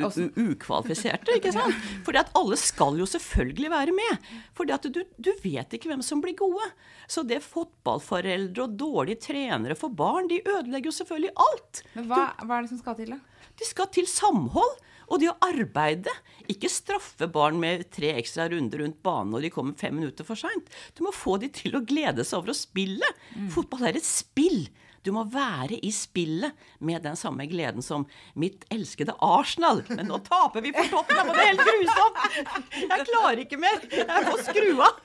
ukvalifiserte, 0.50 1.36
ikke 1.38 1.52
sant? 1.54 1.78
Fordi 2.08 2.24
at 2.24 2.32
alle 2.36 2.58
skal 2.58 2.98
jo 2.98 3.06
selvfølgelig 3.06 3.70
være 3.70 3.94
med. 3.94 4.30
Fordi 4.58 4.74
at 4.74 4.88
du, 4.90 5.04
du 5.22 5.30
vet 5.44 5.78
ikke 5.78 5.92
hvem 5.92 6.02
som 6.06 6.24
blir 6.24 6.34
gode. 6.40 6.66
Så 7.06 7.22
det 7.22 7.44
fotballforeldre 7.46 8.66
og 8.66 8.74
dårlige 8.80 9.22
trenere 9.28 9.78
for 9.78 9.94
barn, 9.94 10.28
de 10.32 10.42
ødelegger 10.42 10.90
jo 10.90 10.96
selvfølgelig 10.98 11.36
alt. 11.46 11.84
Men 11.94 12.10
hva, 12.10 12.24
hva 12.42 12.58
er 12.58 12.66
det 12.66 12.74
som 12.74 12.82
skal 12.82 12.98
til, 12.98 13.14
da? 13.14 13.46
De 13.62 13.70
skal 13.70 13.92
til 13.94 14.10
samhold. 14.10 14.82
Og 15.06 15.22
det 15.22 15.30
å 15.30 15.36
arbeide. 15.46 16.10
Ikke 16.50 16.70
straffe 16.72 17.28
barn 17.30 17.60
med 17.62 17.84
tre 17.94 18.16
ekstra 18.18 18.48
runder 18.50 18.82
rundt 18.82 19.04
banen 19.06 19.36
når 19.36 19.46
de 19.46 19.52
kommer 19.54 19.78
fem 19.78 19.94
minutter 20.00 20.26
for 20.26 20.40
seint. 20.40 20.72
Du 20.98 21.04
må 21.06 21.14
få 21.14 21.38
de 21.44 21.52
til 21.54 21.78
å 21.78 21.84
glede 21.86 22.26
seg 22.26 22.40
over 22.40 22.56
å 22.56 22.58
spille. 22.58 23.12
Fotball 23.54 23.86
er 23.92 24.00
et 24.00 24.08
spill. 24.08 24.64
Du 25.06 25.12
må 25.14 25.22
være 25.30 25.78
i 25.86 25.92
spillet 25.94 26.56
med 26.82 27.04
den 27.06 27.18
samme 27.20 27.46
gleden 27.50 27.84
som 27.86 28.08
mitt 28.34 28.66
elskede 28.74 29.14
Arsenal. 29.22 29.84
Men 29.92 30.10
nå 30.10 30.18
taper 30.26 30.66
vi 30.66 30.74
for 30.74 30.90
Tottenham, 30.90 31.30
og 31.30 31.38
det 31.38 31.44
er 31.44 31.52
helt 31.52 31.68
grusomt! 31.70 32.18
Jeg 32.86 33.06
klarer 33.12 33.44
ikke 33.44 33.60
mer. 33.62 33.86
Jeg 33.94 34.24
må 34.26 34.38
skru 34.42 34.82
av. 34.86 34.96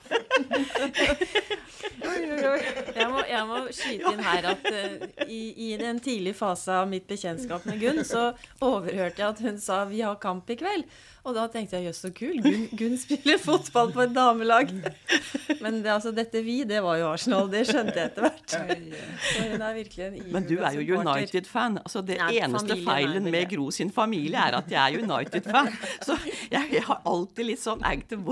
Jeg 2.01 3.07
må, 3.11 3.21
jeg 3.29 3.45
må 3.49 3.61
skyte 3.69 4.13
inn 4.15 4.25
her 4.25 4.49
at 4.55 4.67
uh, 4.73 5.05
i, 5.27 5.41
i 5.69 5.71
den 5.79 6.01
tidlige 6.03 6.37
fase 6.37 6.81
av 6.81 6.89
mitt 6.89 7.05
bekjentskap 7.09 7.65
med 7.69 7.81
Gunn, 7.81 8.01
så 8.07 8.31
overhørte 8.57 9.21
jeg 9.21 9.27
at 9.27 9.41
hun 9.45 9.61
sa 9.61 9.83
'vi 9.85 10.01
har 10.01 10.17
kamp 10.21 10.49
i 10.49 10.57
kveld'. 10.59 10.87
Og 11.21 11.35
da 11.37 11.43
tenkte 11.53 11.77
jeg 11.77 11.85
'jøss, 11.85 11.99
så 12.01 12.09
kul'. 12.09 12.39
Gunn, 12.41 12.63
Gun 12.77 12.97
spiller 12.97 13.37
fotball 13.37 13.91
på 13.93 14.01
et 14.07 14.13
damelag. 14.15 14.71
Men 15.63 15.83
det, 15.83 15.91
altså, 15.93 16.11
dette 16.11 16.41
'vi', 16.41 16.63
det 16.65 16.81
var 16.81 16.97
jo 16.97 17.11
Arsenal. 17.11 17.51
Det 17.51 17.61
skjønte 17.69 17.93
jeg 17.93 18.09
etter 18.09 18.25
hvert. 18.25 18.49
Så 18.49 19.43
hun 19.51 19.61
er 19.61 19.73
virkelig 19.73 20.05
en 20.07 20.31
Men 20.33 20.47
du 20.49 20.55
er 20.57 20.79
jo. 20.79 20.99
United-fan. 21.01 21.77
Altså 21.77 22.01
Det 22.01 22.17
Nei, 22.17 22.39
eneste 22.41 22.77
feilen 22.85 23.23
med. 23.23 23.49
Gro 23.51 23.69
sin 23.71 23.91
familie 23.91 24.37
er 24.37 24.57
at 24.57 24.71
jeg 24.71 24.81
er 24.81 25.03
United-fan. 25.03 25.69
Så 26.01 26.17
jeg, 26.51 26.63
jeg 26.73 26.83
har 26.87 27.01
alltid 27.05 27.45
litt 27.45 27.61
sånn 27.61 27.85
egg 27.85 28.07
til, 28.09 28.25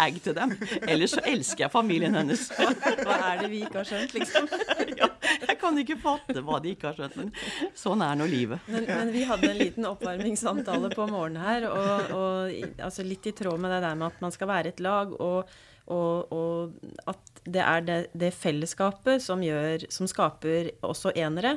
egg 0.00 0.20
til 0.24 0.34
dem. 0.34 0.56
Ellers 0.88 1.14
så 1.14 1.22
elsker 1.24 1.66
jeg 1.66 1.70
familien 1.70 2.14
hennes. 2.18 2.48
Hva 3.04 3.18
er 3.30 3.42
det 3.44 3.50
vi 3.52 3.62
ikke 3.62 3.82
har 3.82 3.88
skjønt, 3.92 4.14
liksom? 4.18 4.50
Ja, 4.98 5.06
jeg 5.46 5.58
kan 5.60 5.76
ikke 5.78 5.94
fatte 6.00 6.40
hva 6.42 6.56
de 6.62 6.72
ikke 6.74 6.88
har 6.88 6.96
skjønt, 6.96 7.16
men 7.18 7.28
sånn 7.76 8.00
er 8.02 8.16
nå 8.18 8.26
livet. 8.30 8.64
Men, 8.66 8.86
men 8.88 9.10
vi 9.14 9.22
hadde 9.28 9.50
en 9.50 9.58
liten 9.60 9.86
oppvarmingssamtale 9.86 10.90
på 10.94 11.06
morgenen 11.10 11.42
her, 11.44 11.66
og, 11.70 12.07
og 12.14 12.52
altså 12.84 13.06
litt 13.06 13.26
i 13.28 13.34
tråd 13.36 13.60
med 13.60 13.72
det 13.74 13.82
der 13.84 13.98
med 13.98 14.12
at 14.12 14.22
man 14.24 14.34
skal 14.34 14.50
være 14.50 14.72
et 14.72 14.80
lag, 14.84 15.12
og, 15.20 15.50
og, 15.86 16.32
og 16.32 17.06
at 17.10 17.42
det 17.48 17.62
er 17.64 17.84
det, 17.86 17.98
det 18.12 18.32
fellesskapet 18.36 19.22
som, 19.24 19.42
gjør, 19.44 19.86
som 19.92 20.10
skaper 20.10 20.72
også 20.86 21.14
enere. 21.16 21.56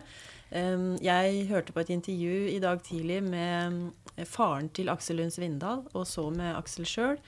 Um, 0.51 0.97
Jeg 0.99 1.45
hørte 1.47 1.71
på 1.71 1.79
et 1.79 1.93
intervju 1.93 2.47
i 2.51 2.59
dag 2.59 2.81
tidlig 2.83 3.21
med 3.23 3.91
faren 4.27 4.67
til 4.75 4.91
Aksel 4.91 5.21
Lund 5.21 5.31
Svindal, 5.31 5.85
og 5.93 6.07
så 6.07 6.27
med 6.29 6.55
Aksel 6.57 6.87
sjøl. 6.87 7.19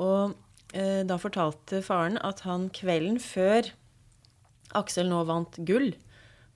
Og 0.00 0.32
eh, 0.72 1.02
da 1.04 1.18
fortalte 1.20 1.82
faren 1.84 2.16
at 2.24 2.40
han 2.46 2.70
kvelden 2.72 3.20
før 3.20 3.68
Aksel 4.78 5.10
nå 5.10 5.24
vant 5.28 5.58
gull, 5.66 5.92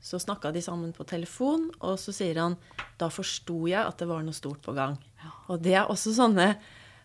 så 0.05 0.21
snakka 0.21 0.53
de 0.53 0.63
sammen 0.65 0.93
på 0.97 1.07
telefon, 1.09 1.71
og 1.81 1.99
så 2.01 2.13
sier 2.13 2.39
han 2.41 2.57
da 3.01 3.09
forsto 3.13 3.65
jeg 3.71 3.81
at 3.81 4.01
det 4.01 4.09
var 4.11 4.25
noe 4.25 4.37
stort 4.37 4.61
på 4.65 4.75
gang. 4.77 4.99
Og 5.49 5.61
det 5.63 5.75
er 5.77 5.91
også 5.91 6.13
sånne 6.17 6.47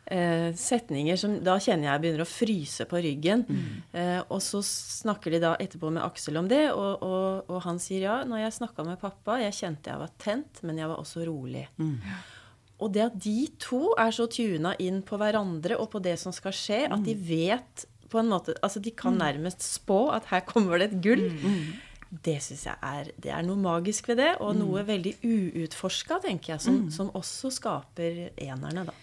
eh, 0.10 0.50
setninger 0.58 1.20
som 1.20 1.36
Da 1.46 1.58
kjenner 1.62 1.92
jeg 1.92 2.02
begynner 2.04 2.24
å 2.26 2.30
fryse 2.30 2.86
på 2.90 3.02
ryggen. 3.04 3.46
Eh, 3.94 4.22
og 4.28 4.42
så 4.46 4.62
snakker 4.66 5.36
de 5.36 5.42
da 5.44 5.54
etterpå 5.60 5.92
med 5.92 6.04
Aksel 6.06 6.38
om 6.42 6.48
det, 6.50 6.72
og, 6.72 7.04
og, 7.06 7.52
og 7.52 7.62
han 7.66 7.80
sier 7.84 8.06
ja, 8.08 8.18
når 8.26 8.46
jeg 8.46 8.58
snakka 8.62 8.86
med 8.88 9.00
pappa, 9.02 9.38
jeg 9.44 9.58
kjente 9.60 9.92
jeg 9.94 10.02
var 10.02 10.12
tent, 10.18 10.64
men 10.64 10.78
jeg 10.82 10.90
var 10.92 11.00
også 11.02 11.26
rolig. 11.28 11.68
Og 12.80 12.94
det 12.96 13.02
at 13.10 13.16
de 13.20 13.38
to 13.60 13.94
er 14.00 14.12
så 14.16 14.26
tuna 14.32 14.72
inn 14.80 15.02
på 15.04 15.18
hverandre 15.20 15.76
og 15.78 15.90
på 15.92 16.00
det 16.00 16.16
som 16.22 16.32
skal 16.32 16.54
skje, 16.56 16.86
at 16.88 17.04
de 17.04 17.16
vet 17.16 17.86
på 18.10 18.18
en 18.18 18.30
måte 18.32 18.56
Altså 18.66 18.80
de 18.82 18.90
kan 18.98 19.14
nærmest 19.20 19.62
spå 19.62 20.08
at 20.16 20.26
her 20.32 20.40
kommer 20.48 20.80
det 20.80 20.88
et 20.94 21.02
gull. 21.04 21.28
Det 22.10 22.40
syns 22.42 22.64
jeg 22.66 22.80
er 22.82 23.10
Det 23.22 23.30
er 23.30 23.44
noe 23.46 23.60
magisk 23.62 24.08
ved 24.10 24.18
det, 24.18 24.30
og 24.42 24.56
noe 24.58 24.82
veldig 24.88 25.12
uutforska, 25.22 26.18
tenker 26.24 26.56
jeg, 26.56 26.64
som, 26.64 26.80
som 26.90 27.12
også 27.14 27.52
skaper 27.54 28.32
enerne, 28.34 28.88
da. 28.88 28.96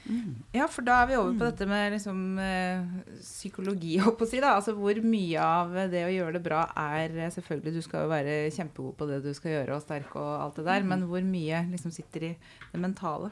Ja, 0.57 0.67
for 0.67 0.83
da 0.87 0.97
er 1.05 1.13
vi 1.13 1.19
over 1.21 1.37
på 1.39 1.47
dette 1.47 1.69
med 1.71 1.95
liksom, 1.95 2.25
eh, 2.43 2.83
psykologi, 3.21 3.95
holdt 4.03 4.19
på 4.19 4.27
å 4.27 4.31
si. 4.33 4.43
da. 4.43 4.57
Altså 4.59 4.75
Hvor 4.75 4.99
mye 5.07 5.39
av 5.39 5.71
det 5.93 6.03
å 6.09 6.11
gjøre 6.17 6.35
det 6.39 6.43
bra 6.49 6.65
er 6.75 7.15
eh, 7.15 7.31
Selvfølgelig, 7.37 7.77
du 7.79 7.87
skal 7.87 8.07
jo 8.09 8.13
være 8.17 8.37
kjempegod 8.59 8.99
på 8.99 9.11
det 9.13 9.23
du 9.23 9.31
skal 9.39 9.55
gjøre, 9.55 9.79
og 9.79 9.87
sterk 9.87 10.19
og 10.19 10.29
alt 10.41 10.59
det 10.59 10.67
der, 10.67 10.91
men 10.91 11.07
hvor 11.07 11.23
mye 11.31 11.63
liksom 11.71 11.95
sitter 11.95 12.33
i 12.33 12.35
det 12.73 12.83
mentale? 12.83 13.31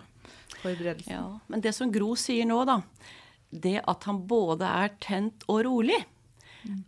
Forberedelsen. 0.62 1.12
Ja, 1.12 1.26
Men 1.50 1.66
det 1.66 1.74
som 1.74 1.90
Gro 1.92 2.14
sier 2.14 2.46
nå, 2.46 2.62
da, 2.68 2.78
det 3.50 3.80
at 3.82 4.06
han 4.06 4.22
både 4.30 4.70
er 4.70 4.94
tent 5.02 5.42
og 5.50 5.64
rolig 5.66 5.98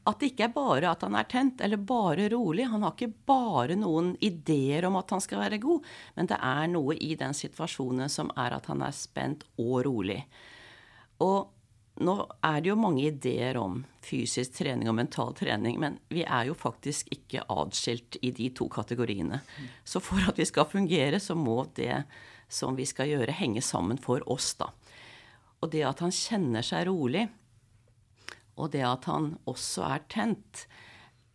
At 0.08 0.20
det 0.20 0.32
ikke 0.32 0.46
er 0.48 0.54
bare 0.54 0.92
at 0.92 1.02
han 1.04 1.16
er 1.18 1.26
tent 1.30 1.60
eller 1.64 1.80
bare 1.80 2.28
rolig. 2.32 2.68
Han 2.70 2.84
har 2.86 2.94
ikke 2.94 3.26
bare 3.28 3.76
noen 3.78 4.14
ideer 4.24 4.86
om 4.88 4.96
at 5.00 5.10
han 5.12 5.24
skal 5.24 5.42
være 5.42 5.60
god, 5.62 5.84
men 6.16 6.30
det 6.30 6.38
er 6.40 6.70
noe 6.72 6.96
i 6.96 7.12
den 7.18 7.36
situasjonen 7.36 8.12
som 8.12 8.32
er 8.36 8.56
at 8.56 8.70
han 8.72 8.84
er 8.86 8.96
spent 8.96 9.44
og 9.60 9.84
rolig. 9.86 10.22
Og 11.24 11.52
nå 12.04 12.14
er 12.44 12.58
det 12.60 12.68
jo 12.68 12.76
mange 12.76 13.06
ideer 13.08 13.56
om 13.56 13.78
fysisk 14.04 14.58
trening 14.58 14.90
og 14.90 14.98
mental 14.98 15.32
trening, 15.36 15.78
men 15.80 15.96
vi 16.12 16.24
er 16.24 16.50
jo 16.50 16.56
faktisk 16.56 17.08
ikke 17.14 17.46
atskilt 17.52 18.18
i 18.20 18.32
de 18.36 18.50
to 18.56 18.68
kategoriene. 18.72 19.40
Så 19.84 20.02
for 20.04 20.20
at 20.28 20.36
vi 20.38 20.44
skal 20.48 20.68
fungere, 20.68 21.20
så 21.20 21.34
må 21.38 21.62
det 21.76 22.02
som 22.52 22.76
vi 22.76 22.84
skal 22.86 23.08
gjøre, 23.10 23.34
henge 23.34 23.64
sammen 23.64 23.98
for 23.98 24.22
oss, 24.30 24.52
da. 24.60 24.68
Og 25.64 25.72
det 25.72 25.82
at 25.88 26.02
han 26.04 26.12
kjenner 26.12 26.62
seg 26.66 26.84
rolig, 26.90 27.24
og 28.56 28.72
det 28.72 28.84
at 28.86 29.06
han 29.10 29.34
også 29.48 29.84
er 29.88 30.04
tent, 30.12 30.64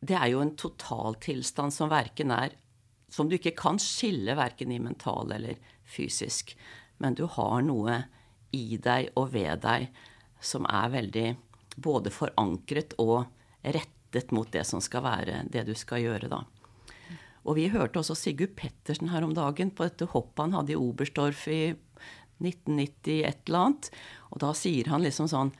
det 0.01 0.17
er 0.17 0.31
jo 0.33 0.41
en 0.41 0.55
totaltilstand 0.57 1.73
som 1.73 1.91
verken 1.91 2.33
er 2.33 2.57
Som 3.11 3.27
du 3.27 3.35
ikke 3.35 3.51
kan 3.59 3.75
skille 3.75 4.37
verken 4.39 4.71
i 4.71 4.79
mental 4.79 5.33
eller 5.35 5.57
fysisk. 5.83 6.53
Men 6.97 7.13
du 7.13 7.25
har 7.27 7.59
noe 7.61 7.97
i 8.55 8.77
deg 8.79 9.09
og 9.19 9.33
ved 9.33 9.65
deg 9.65 9.89
som 10.39 10.63
er 10.63 10.93
veldig 10.93 11.25
både 11.75 12.13
forankret 12.15 12.95
og 13.03 13.25
rettet 13.61 14.31
mot 14.31 14.47
det 14.51 14.63
som 14.63 14.79
skal 14.79 15.03
være 15.03 15.41
det 15.51 15.65
du 15.67 15.73
skal 15.75 16.05
gjøre, 16.05 16.31
da. 16.31 16.39
Og 17.43 17.57
vi 17.57 17.67
hørte 17.73 17.99
også 17.99 18.15
Sigurd 18.15 18.55
Pettersen 18.55 19.11
her 19.11 19.25
om 19.25 19.33
dagen 19.35 19.71
på 19.75 19.83
dette 19.87 20.07
hoppet 20.13 20.45
han 20.45 20.55
hadde 20.55 20.75
i 20.75 20.79
Oberstdorf 20.79 21.47
i 21.51 21.61
1990 22.41 23.25
et 23.27 23.43
eller 23.47 23.65
annet. 23.65 23.91
Og 24.31 24.41
da 24.43 24.51
sier 24.57 24.91
han 24.93 25.03
liksom 25.03 25.29
sånn 25.31 25.51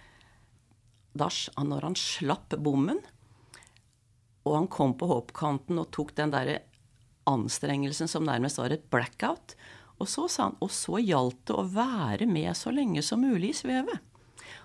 da, 1.14 1.30
Når 1.58 1.88
han 1.90 1.98
slapp 2.00 2.56
bommen, 2.58 3.02
og 4.46 4.56
han 4.56 4.68
kom 4.72 4.96
på 4.98 5.10
hoppkanten 5.10 5.80
og 5.82 5.92
tok 5.94 6.16
den 6.18 6.34
derre 6.34 6.62
anstrengelsen 7.30 8.10
som 8.10 8.26
nærmest 8.26 8.58
var 8.58 8.74
et 8.74 8.88
blackout, 8.90 9.56
og 10.02 10.10
så 10.10 10.26
sa 10.32 10.48
han 10.48 10.58
og 10.64 10.72
så 10.74 10.98
gjaldt 10.98 11.44
det 11.46 11.58
å 11.58 11.68
være 11.76 12.26
med 12.26 12.58
så 12.58 12.74
lenge 12.74 13.04
som 13.06 13.22
mulig 13.22 13.52
i 13.52 13.60
svevet. 13.60 14.08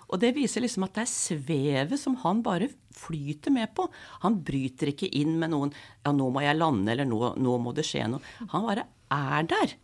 Og 0.07 0.21
det 0.23 0.33
viser 0.37 0.63
liksom 0.63 0.85
at 0.87 0.95
det 0.95 1.03
er 1.03 1.11
svevet 1.11 1.99
som 1.99 2.15
han 2.23 2.39
bare 2.43 2.69
flyter 2.95 3.53
med 3.53 3.73
på. 3.75 3.85
Han 4.23 4.39
bryter 4.47 4.93
ikke 4.93 5.11
inn 5.19 5.35
med 5.39 5.51
noen 5.53 5.73
Ja, 5.75 6.13
nå 6.15 6.29
må 6.33 6.43
jeg 6.43 6.57
lande, 6.57 6.93
eller 6.93 7.07
nå, 7.07 7.19
nå 7.35 7.57
må 7.61 7.73
det 7.75 7.85
skje 7.87 8.07
noe. 8.09 8.23
Han 8.53 8.65
bare 8.65 8.87
er 9.13 9.47
der. 9.51 9.75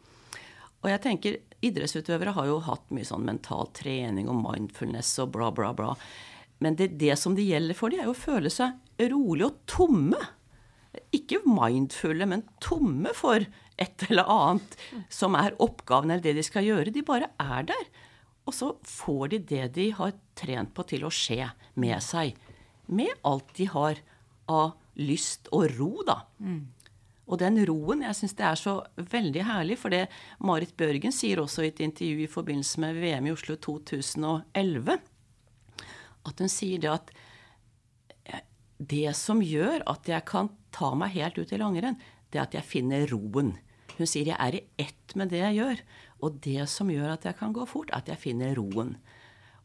Og 0.84 0.90
jeg 0.92 1.04
tenker, 1.04 1.40
idrettsutøvere 1.64 2.34
har 2.36 2.48
jo 2.50 2.62
hatt 2.66 2.90
mye 2.96 3.08
sånn 3.08 3.28
mental 3.28 3.70
trening 3.76 4.32
og 4.32 4.40
mindfulness 4.42 5.14
og 5.24 5.36
bla, 5.36 5.52
bla, 5.56 5.72
bla. 5.76 5.94
Men 6.64 6.78
det, 6.80 6.94
det 7.02 7.18
som 7.20 7.36
det 7.36 7.46
gjelder 7.48 7.78
for 7.78 7.92
dem, 7.92 8.02
er 8.02 8.10
jo 8.10 8.16
å 8.16 8.24
føle 8.24 8.52
seg 8.54 9.04
rolig 9.12 9.48
og 9.50 9.60
tomme. 9.70 10.22
Ikke 11.16 11.42
mindfulle, 11.46 12.28
men 12.30 12.46
tomme 12.64 13.12
for 13.18 13.44
et 13.82 14.06
eller 14.10 14.30
annet 14.30 14.78
som 15.12 15.36
er 15.40 15.56
oppgaven 15.64 16.14
eller 16.14 16.24
det 16.24 16.38
de 16.38 16.46
skal 16.46 16.68
gjøre. 16.68 16.94
De 16.94 17.06
bare 17.06 17.32
er 17.42 17.68
der. 17.74 17.88
Og 18.48 18.56
så 18.56 18.74
får 18.88 19.34
de 19.34 19.42
det 19.54 19.66
de 19.78 19.90
har 19.98 20.14
trent 20.38 20.74
på 20.76 20.86
til 20.88 21.06
å 21.08 21.12
skje 21.14 21.48
med 21.80 21.98
seg. 22.04 22.36
Med 22.92 23.14
alt 23.28 23.54
de 23.58 23.68
har 23.72 24.00
av 24.52 24.74
lyst 25.00 25.48
og 25.56 25.72
ro, 25.78 25.94
da. 26.06 26.20
Og 27.24 27.40
den 27.40 27.56
roen, 27.66 28.04
jeg 28.04 28.18
syns 28.20 28.36
det 28.36 28.46
er 28.46 28.60
så 28.60 28.74
veldig 29.00 29.46
herlig, 29.48 29.78
for 29.80 29.94
det 29.94 30.10
Marit 30.44 30.76
Bjørgen 30.78 31.14
sier 31.16 31.40
også 31.40 31.64
i 31.64 31.72
et 31.72 31.80
intervju 31.86 32.26
i 32.26 32.32
forbindelse 32.32 32.84
med 32.84 33.00
VM 33.00 33.30
i 33.30 33.34
Oslo 33.34 33.56
2011, 33.64 34.98
at 36.28 36.40
hun 36.40 36.52
sier 36.52 36.82
det 36.84 36.92
at 36.92 37.14
det 38.84 39.14
som 39.16 39.42
gjør 39.44 39.84
at 39.90 40.10
jeg 40.10 40.26
kan 40.28 40.50
ta 40.76 40.92
meg 40.98 41.14
helt 41.16 41.38
ut 41.38 41.54
i 41.54 41.60
langrenn, 41.62 42.00
det 42.32 42.40
er 42.40 42.48
at 42.48 42.58
jeg 42.58 42.68
finner 42.68 43.06
roen. 43.12 43.54
Hun 43.98 44.10
sier 44.10 44.32
jeg 44.32 44.40
er 44.42 44.58
i 44.58 44.64
ett 44.82 45.14
med 45.20 45.32
det 45.32 45.44
jeg 45.44 45.60
gjør. 45.60 45.84
Og 46.24 46.40
det 46.44 46.66
som 46.72 46.90
gjør 46.92 47.14
at 47.14 47.28
jeg 47.28 47.38
kan 47.40 47.54
gå 47.56 47.66
fort, 47.70 47.92
er 47.92 48.02
at 48.02 48.10
jeg 48.10 48.22
finner 48.22 48.56
roen. 48.58 48.96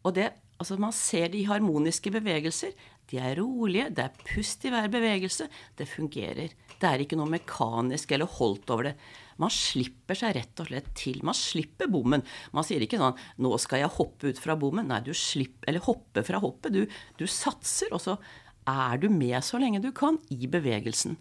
Og 0.04 0.14
det, 0.18 0.32
altså 0.58 0.78
Man 0.80 0.94
ser 0.94 1.30
de 1.32 1.44
harmoniske 1.48 2.12
bevegelser. 2.14 2.74
De 3.08 3.20
er 3.22 3.38
rolige, 3.40 3.88
det 3.94 4.04
er 4.04 4.18
pust 4.20 4.66
i 4.68 4.72
hver 4.72 4.90
bevegelse. 4.92 5.46
Det 5.78 5.86
fungerer. 5.88 6.52
Det 6.78 6.88
er 6.88 7.02
ikke 7.02 7.16
noe 7.18 7.30
mekanisk 7.32 8.12
eller 8.12 8.28
holdt 8.38 8.70
over 8.74 8.90
det. 8.90 8.94
Man 9.38 9.52
slipper 9.54 10.18
seg 10.18 10.34
rett 10.36 10.60
og 10.60 10.68
slett 10.68 10.90
til. 10.98 11.22
Man 11.26 11.36
slipper 11.36 11.88
bommen. 11.90 12.24
Man 12.52 12.66
sier 12.66 12.82
ikke 12.84 12.98
sånn 13.00 13.16
'Nå 13.38 13.54
skal 13.62 13.84
jeg 13.84 13.96
hoppe 13.96 14.28
ut 14.28 14.42
fra 14.42 14.58
bommen'. 14.58 14.90
Nei, 14.90 15.00
du 15.00 15.14
slipper 15.14 15.68
Eller 15.68 15.80
hoppe 15.80 16.24
fra 16.26 16.38
hoppet. 16.42 16.72
Du, 16.72 16.86
du 17.16 17.26
satser, 17.26 17.88
og 17.92 18.02
så 18.02 18.18
er 18.66 18.98
du 18.98 19.08
med 19.08 19.40
så 19.44 19.58
lenge 19.58 19.80
du 19.80 19.92
kan 19.92 20.18
i 20.28 20.46
bevegelsen. 20.46 21.16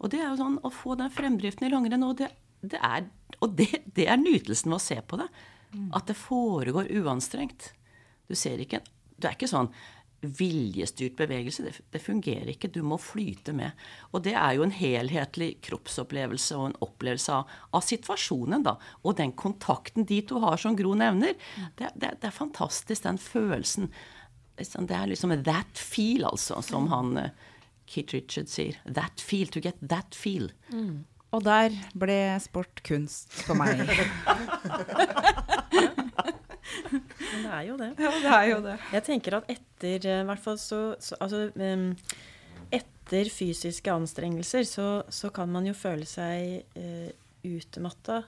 Og 0.00 0.10
det 0.12 0.20
er 0.20 0.30
jo 0.30 0.40
sånn 0.40 0.58
å 0.64 0.72
få 0.72 0.96
den 0.96 1.12
fremdriften 1.12 1.66
i 1.66 1.72
langrenn, 1.72 2.04
og 2.04 2.16
det, 2.20 2.30
det 2.62 2.80
er, 2.80 3.08
og 3.40 3.56
det, 3.56 3.68
det 3.96 4.08
er 4.08 4.20
nytelsen 4.20 4.70
ved 4.72 4.80
å 4.80 4.86
se 4.86 5.00
på 5.00 5.20
det. 5.20 5.28
At 5.92 6.08
det 6.08 6.16
foregår 6.16 6.88
uanstrengt. 7.02 7.72
Du 8.28 8.34
ser 8.34 8.62
ikke 8.62 8.82
Du 9.16 9.28
er 9.28 9.36
ikke 9.36 9.48
sånn 9.48 9.70
viljestyrt 10.20 11.16
bevegelse. 11.18 11.64
Det, 11.66 11.80
det, 11.92 12.00
fungerer 12.02 12.48
ikke. 12.52 12.70
Du 12.72 12.82
må 12.86 12.98
flyte 13.00 13.52
med. 13.56 13.70
Og 14.12 14.24
det 14.26 14.34
er 14.38 14.52
jo 14.56 14.66
en 14.66 14.74
helhetlig 14.74 15.56
kroppsopplevelse 15.66 16.58
og 16.58 16.70
en 16.70 16.78
opplevelse 16.84 17.34
av, 17.34 17.56
av 17.76 17.82
situasjonen, 17.84 18.64
da. 18.66 18.76
Og 19.04 19.18
den 19.20 19.34
kontakten 19.38 20.08
de 20.08 20.22
to 20.26 20.40
har, 20.44 20.58
som 20.60 20.76
Gro 20.78 20.94
nevner. 20.98 21.36
Det, 21.78 21.92
det, 21.94 22.16
det 22.22 22.30
er 22.30 22.36
fantastisk, 22.36 23.04
den 23.06 23.20
følelsen. 23.20 23.90
Det 24.56 24.96
er 24.96 25.10
liksom 25.10 25.34
that 25.44 25.76
feel, 25.76 26.24
altså, 26.24 26.62
som 26.64 26.88
han 26.92 27.18
uh, 27.20 27.28
Kit 27.86 28.14
Richard 28.16 28.48
sier. 28.50 28.80
That 28.88 29.20
feel. 29.20 29.52
To 29.52 29.60
get 29.60 29.78
that 29.84 30.16
feel. 30.16 30.50
Mm. 30.72 31.04
Og 31.36 31.44
der 31.44 31.74
ble 31.98 32.38
sport 32.40 32.80
kunst 32.86 33.34
for 33.44 33.58
meg. 33.58 33.84
Men 36.90 37.44
det 37.44 37.52
er 37.52 37.66
jo 37.68 37.76
det. 37.80 37.90
Ja, 38.02 38.12
det 38.22 38.32
er 38.32 38.46
jo 38.50 38.62
det. 38.64 38.76
Jeg 38.96 39.06
tenker 39.06 39.38
at 39.38 39.52
etter 39.52 40.08
eh, 40.10 40.24
hvert 40.26 40.42
fall 40.42 40.58
så, 40.60 40.80
så 41.02 41.18
Altså 41.22 41.46
um, 41.54 41.90
etter 42.74 43.30
fysiske 43.30 43.92
anstrengelser 43.92 44.66
så, 44.66 44.88
så, 45.08 45.30
kan 45.34 45.50
man 45.52 45.68
jo 45.68 45.76
føle 45.78 46.08
seg 46.08 46.64
uh, 46.78 47.10
utmatta 47.46 48.22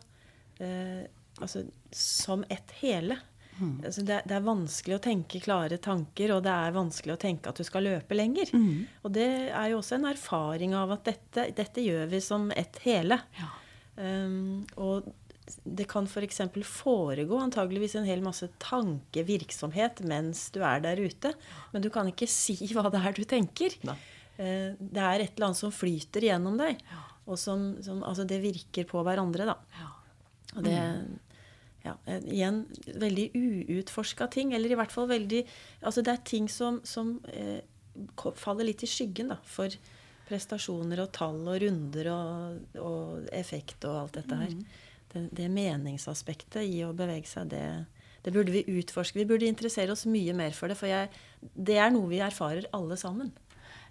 uh, 0.62 1.02
altså, 1.42 1.64
som 1.94 2.46
et 2.52 2.78
hele. 2.82 3.18
Mm. 3.58 3.80
Altså 3.82 4.04
det, 4.06 4.20
det, 4.30 4.36
er 4.36 4.46
vanskelig 4.46 4.96
å 4.96 5.02
tenke 5.02 5.42
klare 5.42 5.80
tanker, 5.82 6.36
og 6.36 6.44
det 6.46 6.54
er 6.54 6.76
vanskelig 6.76 7.16
å 7.16 7.20
tenke 7.20 7.50
at 7.50 7.58
du 7.58 7.66
skal 7.66 7.88
løpe 7.88 8.14
lenger. 8.14 8.52
Mm. 8.54 8.84
Og 9.02 9.14
det 9.16 9.30
er 9.48 9.72
jo 9.72 9.80
også 9.80 9.98
en 9.98 10.10
erfaring 10.12 10.76
av 10.78 10.94
at 10.94 11.08
dette, 11.10 11.48
dette 11.58 11.82
gjør 11.82 12.06
vi 12.12 12.22
som 12.22 12.52
et 12.54 12.78
hele. 12.86 13.18
Ja. 13.38 13.50
Um, 13.98 14.62
og 14.78 15.10
det 15.64 15.86
kan 15.90 16.06
f.eks. 16.08 16.40
For 16.54 16.68
foregå 16.72 17.38
antageligvis 17.40 17.96
en 17.98 18.08
hel 18.08 18.22
masse 18.24 18.48
tankevirksomhet 18.62 20.02
mens 20.08 20.48
du 20.54 20.60
er 20.66 20.82
der 20.84 21.00
ute. 21.00 21.34
Men 21.72 21.84
du 21.84 21.90
kan 21.94 22.08
ikke 22.10 22.30
si 22.40 22.56
hva 22.72 22.88
det 22.92 23.02
er 23.02 23.16
du 23.16 23.24
tenker. 23.28 23.76
Uh, 23.84 24.74
det 24.78 25.04
er 25.04 25.24
et 25.24 25.32
eller 25.34 25.50
annet 25.50 25.60
som 25.60 25.74
flyter 25.74 26.28
gjennom 26.30 26.58
deg. 26.60 26.82
Og 27.28 27.36
som, 27.40 27.74
som, 27.84 28.02
altså 28.06 28.24
det 28.28 28.40
virker 28.40 28.88
på 28.88 29.02
hverandre, 29.04 29.48
da. 29.50 29.56
Ja. 29.78 29.88
Og 30.56 30.64
det, 30.64 30.76
ja, 31.84 31.94
igjen 32.24 32.62
veldig 32.96 33.28
uutforska 33.34 34.30
ting. 34.32 34.54
Eller 34.56 34.72
i 34.72 34.78
hvert 34.78 34.94
fall 34.94 35.08
veldig 35.10 35.44
Altså 35.82 36.04
det 36.04 36.14
er 36.14 36.24
ting 36.26 36.48
som, 36.52 36.80
som 36.88 37.18
eh, 37.32 37.60
faller 38.38 38.68
litt 38.68 38.84
i 38.84 38.90
skyggen 38.90 39.32
da, 39.34 39.38
for 39.44 39.72
prestasjoner 40.28 41.00
og 41.04 41.12
tall 41.16 41.40
og 41.48 41.56
runder 41.62 42.10
og, 42.12 42.78
og 42.84 43.28
effekt 43.34 43.86
og 43.88 44.02
alt 44.02 44.18
dette 44.20 44.40
her. 44.42 44.52
Mm. 44.54 44.87
Det, 45.12 45.28
det, 45.32 45.48
meningsaspektet 45.52 46.64
i 46.66 46.82
å 46.84 46.92
bevege 46.96 47.28
seg, 47.30 47.50
det, 47.52 47.64
det, 48.24 48.32
burde 48.34 48.54
vi 48.54 48.64
utforske. 48.78 49.20
Vi 49.20 49.28
burde 49.28 49.48
interessere 49.48 49.94
oss 49.94 50.06
mye 50.08 50.36
mer 50.36 50.56
for 50.56 50.68
det. 50.68 50.78
For 50.80 50.90
jeg, 50.90 51.12
det 51.40 51.78
er 51.80 51.92
noe 51.94 52.10
vi 52.10 52.22
erfarer 52.24 52.68
alle 52.76 52.98
sammen. 53.00 53.32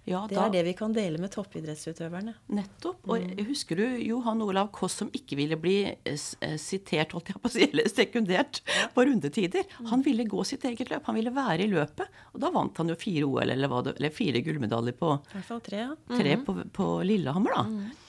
Ja, 0.08 0.22
det 0.28 0.38
da, 0.38 0.46
er 0.46 0.52
det 0.52 0.62
vi 0.64 0.72
kan 0.76 0.94
dele 0.96 1.20
med 1.20 1.32
toppidrettsutøverne. 1.34 2.32
Nettopp. 2.56 3.02
Og 3.10 3.24
mm. 3.24 3.42
husker 3.50 3.80
du 3.80 3.84
Johan 4.00 4.40
Olav 4.44 4.70
Koss 4.74 4.96
som 5.02 5.10
ikke 5.14 5.36
ville 5.36 5.58
bli 5.60 5.76
eh, 5.84 6.56
sitert, 6.60 7.12
holdt 7.16 7.32
jeg 7.32 7.42
på 7.42 7.50
å 7.50 7.52
si, 7.52 7.66
eller 7.66 7.90
sekundert 7.92 8.62
på 8.94 9.04
rundetider? 9.04 9.68
Mm. 9.78 9.90
Han 9.92 10.04
ville 10.06 10.28
gå 10.28 10.44
sitt 10.48 10.64
eget 10.68 10.92
løp. 10.92 11.04
Han 11.10 11.18
ville 11.18 11.34
være 11.34 11.66
i 11.66 11.70
løpet. 11.70 12.20
Og 12.32 12.42
da 12.44 12.52
vant 12.54 12.80
han 12.80 12.92
jo 12.92 12.96
fire 12.98 13.28
OL, 13.28 13.52
eller, 13.52 13.78
det, 13.84 13.98
eller 14.00 14.14
fire 14.14 14.42
gullmedaljer 14.46 14.96
på 14.96 15.14
I 15.18 15.36
hvert 15.36 15.50
fall 15.50 15.64
tre, 15.68 15.84
ja. 15.84 15.96
tre 16.14 16.36
mm. 16.38 16.44
på, 16.46 16.58
på, 16.78 16.90
Lillehammer, 17.08 17.58
da. 17.58 17.66
Mm. 17.68 18.07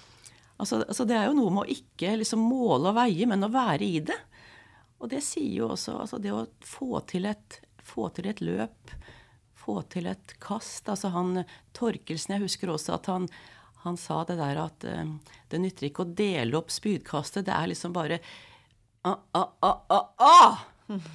Altså, 0.59 0.81
altså, 0.83 1.05
det 1.07 1.15
er 1.15 1.29
jo 1.29 1.37
noe 1.37 1.53
med 1.55 1.63
å 1.63 1.77
ikke 1.77 2.17
liksom 2.19 2.41
måle 2.43 2.91
og 2.91 2.97
veie, 2.97 3.27
men 3.29 3.47
å 3.47 3.53
være 3.53 3.85
i 3.85 4.01
det. 4.03 4.17
Og 4.99 5.07
det 5.11 5.21
sier 5.23 5.61
jo 5.61 5.69
også 5.71 5.95
altså 6.03 6.19
det 6.19 6.33
å 6.35 6.43
få 6.67 6.99
til 7.07 7.29
et, 7.29 7.61
få 7.87 8.09
til 8.15 8.27
et 8.27 8.41
løp 8.43 8.91
få 9.69 9.81
til 9.91 10.07
et 10.09 10.33
kast. 10.41 10.89
Altså 10.89 11.09
han 11.13 11.43
Torkelsen, 11.77 12.33
jeg 12.35 12.43
husker 12.47 12.69
også 12.73 12.91
at 12.97 13.05
han, 13.11 13.23
han 13.85 13.95
sa 13.99 14.23
det 14.27 14.37
der 14.39 14.57
at 14.63 14.79
uh, 14.87 15.05
det 15.51 15.59
nytter 15.61 15.83
ikke 15.89 16.05
å 16.05 16.13
dele 16.23 16.57
opp 16.59 16.69
spydkastet. 16.73 17.47
Det 17.47 17.55
er 17.55 17.67
liksom 17.71 17.91
bare 17.95 18.17
ah, 19.07 19.19
ah, 19.37 19.49
ah, 19.61 19.79
ah, 19.89 20.07
ah! 20.17 20.55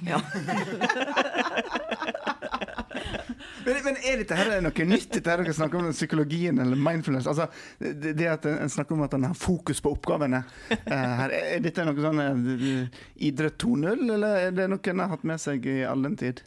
Ja. 0.07 0.19
men, 3.65 3.79
men, 3.83 3.99
er 4.05 4.21
dette 4.21 4.37
her 4.37 4.51
noe 4.63 4.87
nytt, 4.87 5.09
dette 5.17 5.31
her 5.31 5.41
dere 5.41 5.55
snakker 5.57 5.81
om 5.81 5.95
psykologien 5.95 6.59
eller 6.61 6.79
mindfulness? 6.79 7.29
Altså, 7.31 7.47
det, 7.79 8.27
at 8.29 8.45
en 8.49 8.71
snakker 8.71 8.97
om 8.97 9.05
at 9.05 9.15
en 9.17 9.29
har 9.29 9.37
fokus 9.37 9.81
på 9.83 9.95
oppgavene. 9.95 10.43
Uh, 10.71 11.13
her, 11.21 11.35
er 11.35 11.63
dette 11.65 11.85
noe 11.87 12.05
sånn 12.05 12.21
uh, 12.21 13.01
idrett 13.27 13.57
2.0, 13.61 14.05
eller 14.17 14.43
er 14.47 14.53
det 14.55 14.69
noe 14.71 14.93
en 14.93 15.03
har 15.03 15.15
hatt 15.15 15.25
med 15.27 15.41
seg 15.41 15.65
i 15.69 15.79
all 15.87 16.05
den 16.05 16.19
tid? 16.21 16.43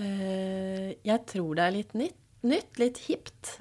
Uh, 0.00 0.92
jeg 1.06 1.24
tror 1.30 1.56
det 1.56 1.66
er 1.66 1.80
litt 1.80 1.98
nytt. 1.98 2.20
Nytt, 2.44 2.74
litt 2.76 2.98
hipt. 3.06 3.54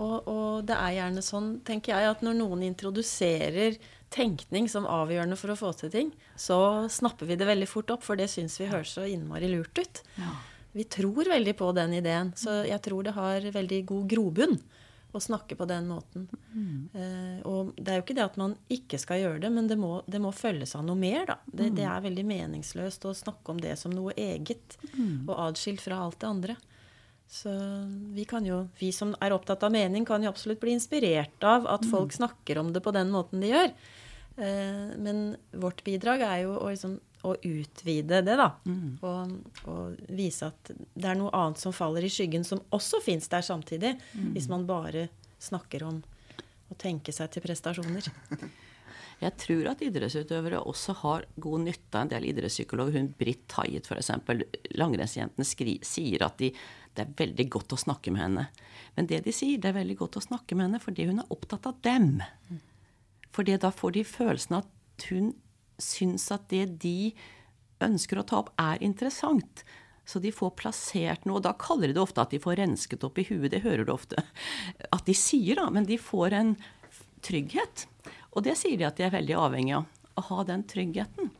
og, 0.00 0.14
og, 0.24 0.62
det 0.64 0.78
er 0.78 0.94
gjerne 0.96 1.24
sånn, 1.24 1.50
tenker 1.66 1.92
jeg, 1.92 2.14
at 2.14 2.22
når 2.24 2.38
noen 2.38 2.62
introduserer 2.70 3.76
tenkning 4.10 4.68
som 4.68 4.88
avgjørende 4.90 5.38
for 5.38 5.52
å 5.52 5.58
få 5.58 5.72
til 5.78 5.92
ting, 5.92 6.12
så 6.38 6.88
snapper 6.90 7.30
vi 7.30 7.38
det 7.38 7.48
veldig 7.48 7.68
fort 7.70 7.92
opp, 7.94 8.04
for 8.06 8.18
det 8.18 8.30
syns 8.32 8.58
vi 8.60 8.68
høres 8.70 8.96
så 8.96 9.06
innmari 9.06 9.50
lurt 9.52 9.78
ut. 9.78 10.02
Ja. 10.18 10.34
Vi 10.72 10.86
tror 10.86 11.26
veldig 11.30 11.56
på 11.58 11.72
den 11.74 11.96
ideen, 11.98 12.32
så 12.38 12.60
jeg 12.66 12.78
tror 12.84 13.06
det 13.06 13.16
har 13.16 13.46
veldig 13.54 13.80
god 13.88 14.10
grobunn 14.10 14.60
å 15.10 15.18
snakke 15.18 15.56
på 15.58 15.66
den 15.66 15.88
måten. 15.90 16.28
Eh, 16.94 17.40
og 17.48 17.72
det 17.74 17.90
er 17.90 17.98
jo 17.98 18.04
ikke 18.04 18.14
det 18.18 18.26
at 18.28 18.36
man 18.38 18.54
ikke 18.70 19.00
skal 19.02 19.18
gjøre 19.18 19.40
det, 19.42 19.50
men 19.50 19.66
det 19.70 19.78
må, 19.80 19.96
det 20.06 20.20
må 20.22 20.30
følges 20.34 20.76
av 20.78 20.84
noe 20.86 20.98
mer. 20.98 21.24
da. 21.32 21.38
Det, 21.46 21.72
det 21.78 21.86
er 21.90 22.04
veldig 22.04 22.26
meningsløst 22.28 23.08
å 23.10 23.16
snakke 23.18 23.54
om 23.54 23.62
det 23.62 23.74
som 23.80 23.94
noe 23.94 24.14
eget 24.14 24.78
og 25.26 25.34
atskilt 25.48 25.82
fra 25.82 25.98
alt 26.04 26.20
det 26.22 26.30
andre. 26.30 26.56
Så 27.30 27.50
vi 28.14 28.24
kan 28.26 28.46
jo, 28.46 28.64
vi 28.78 28.90
som 28.94 29.12
er 29.22 29.34
opptatt 29.34 29.62
av 29.62 29.70
mening, 29.74 30.06
kan 30.06 30.22
jo 30.22 30.32
absolutt 30.32 30.62
bli 30.62 30.74
inspirert 30.74 31.44
av 31.46 31.66
at 31.70 31.86
folk 31.86 32.14
snakker 32.14 32.58
om 32.58 32.72
det 32.74 32.82
på 32.82 32.94
den 32.94 33.12
måten 33.14 33.42
de 33.42 33.52
gjør. 33.52 33.70
Eh, 34.40 34.96
men 34.96 35.36
vårt 35.52 35.84
bidrag 35.84 36.24
er 36.24 36.38
jo 36.46 36.54
å, 36.56 36.70
liksom, 36.72 36.96
å 37.28 37.34
utvide 37.36 38.22
det, 38.24 38.36
da. 38.40 38.48
Og, 39.04 39.34
og 39.68 40.14
vise 40.16 40.48
at 40.48 40.72
det 40.72 41.10
er 41.12 41.18
noe 41.20 41.32
annet 41.36 41.60
som 41.60 41.74
faller 41.76 42.06
i 42.06 42.12
skyggen, 42.12 42.46
som 42.46 42.62
også 42.72 43.02
fins 43.04 43.28
der 43.32 43.44
samtidig. 43.44 43.96
Hvis 44.32 44.48
man 44.52 44.66
bare 44.68 45.08
snakker 45.40 45.84
om 45.88 46.00
å 46.70 46.76
tenke 46.78 47.12
seg 47.12 47.32
til 47.34 47.44
prestasjoner. 47.44 48.10
Jeg 49.20 49.36
tror 49.36 49.66
at 49.68 49.82
idrettsutøvere 49.84 50.62
også 50.64 50.94
har 51.02 51.26
god 51.44 51.66
nytte 51.66 51.98
av 51.98 52.06
en 52.06 52.12
del 52.14 52.30
idrettspsykologer. 52.30 52.96
Hun 52.96 53.10
Britt 53.18 53.52
Hyatt 53.58 53.90
f.eks. 53.90 54.12
Langrennsjentene 54.80 55.44
sier 55.84 56.24
at 56.24 56.38
de, 56.40 56.48
det 56.96 57.04
er 57.04 57.12
veldig 57.18 57.46
godt 57.52 57.74
å 57.76 57.80
snakke 57.82 58.14
med 58.14 58.22
henne. 58.24 58.46
Men 58.96 59.10
det 59.10 59.20
de 59.26 59.34
sier, 59.36 59.60
det 59.60 59.74
er 59.74 59.76
veldig 59.76 59.98
godt 60.00 60.16
å 60.16 60.24
snakke 60.24 60.56
med 60.56 60.70
henne 60.70 60.80
fordi 60.80 61.10
hun 61.10 61.20
er 61.20 61.36
opptatt 61.36 61.68
av 61.68 61.76
dem. 61.84 62.22
Fordi 63.34 63.56
da 63.60 63.70
får 63.74 63.94
de 63.96 64.06
følelsen 64.06 64.58
at 64.60 65.06
hun 65.10 65.32
syns 65.80 66.26
at 66.34 66.48
det 66.52 66.66
de 66.82 67.12
ønsker 67.80 68.20
å 68.20 68.26
ta 68.26 68.40
opp, 68.42 68.50
er 68.60 68.82
interessant. 68.84 69.64
Så 70.04 70.20
de 70.22 70.32
får 70.34 70.56
plassert 70.58 71.24
noe. 71.28 71.38
og 71.38 71.46
Da 71.46 71.54
kaller 71.58 71.90
de 71.90 71.96
det 71.96 72.02
ofte 72.02 72.24
at 72.24 72.34
de 72.34 72.40
får 72.42 72.58
rensket 72.60 73.04
opp 73.06 73.20
i 73.20 73.26
huet. 73.28 73.50
Det 73.52 73.62
hører 73.64 73.86
du 73.86 73.94
ofte 73.94 74.20
at 74.90 75.06
de 75.06 75.14
sier, 75.16 75.60
da. 75.60 75.68
Men 75.72 75.86
de 75.88 76.00
får 76.00 76.36
en 76.36 76.52
trygghet. 77.24 77.86
Og 78.34 78.44
det 78.46 78.56
sier 78.58 78.78
de 78.80 78.88
at 78.88 78.98
de 78.98 79.06
er 79.06 79.14
veldig 79.14 79.38
avhengig 79.38 79.78
av. 79.78 79.88
Å 80.18 80.24
ha 80.26 80.42
den 80.44 80.64
tryggheten. 80.68 81.30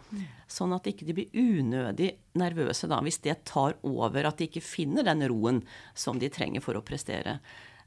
Sånn 0.51 0.73
at 0.73 0.87
de 0.87 0.95
ikke 0.95 1.17
blir 1.17 1.35
unødig 1.35 2.13
nervøse 2.39 2.89
da, 2.91 3.01
hvis 3.05 3.21
det 3.27 3.41
tar 3.51 3.75
over. 3.87 4.29
At 4.29 4.39
de 4.39 4.49
ikke 4.49 4.65
finner 4.65 5.07
den 5.07 5.27
roen 5.29 5.61
som 5.99 6.21
de 6.23 6.31
trenger 6.33 6.65
for 6.65 6.79
å 6.79 6.85
prestere. 6.87 7.41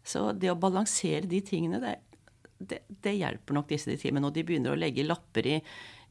Så 0.04 0.32
det 0.36 0.52
å 0.52 0.60
balansere 0.60 1.30
de 1.32 1.40
tingene, 1.48 1.80
det, 1.80 1.96
det, 2.70 2.84
det 3.04 3.18
hjelper 3.18 3.60
nok 3.60 3.68
disse 3.72 3.98
til. 3.98 4.16
Og 4.16 4.26
når 4.26 4.38
de 4.38 4.48
begynner 4.48 4.74
å 4.74 4.80
legge 4.80 5.06
lapper 5.06 5.50
i, 5.50 5.60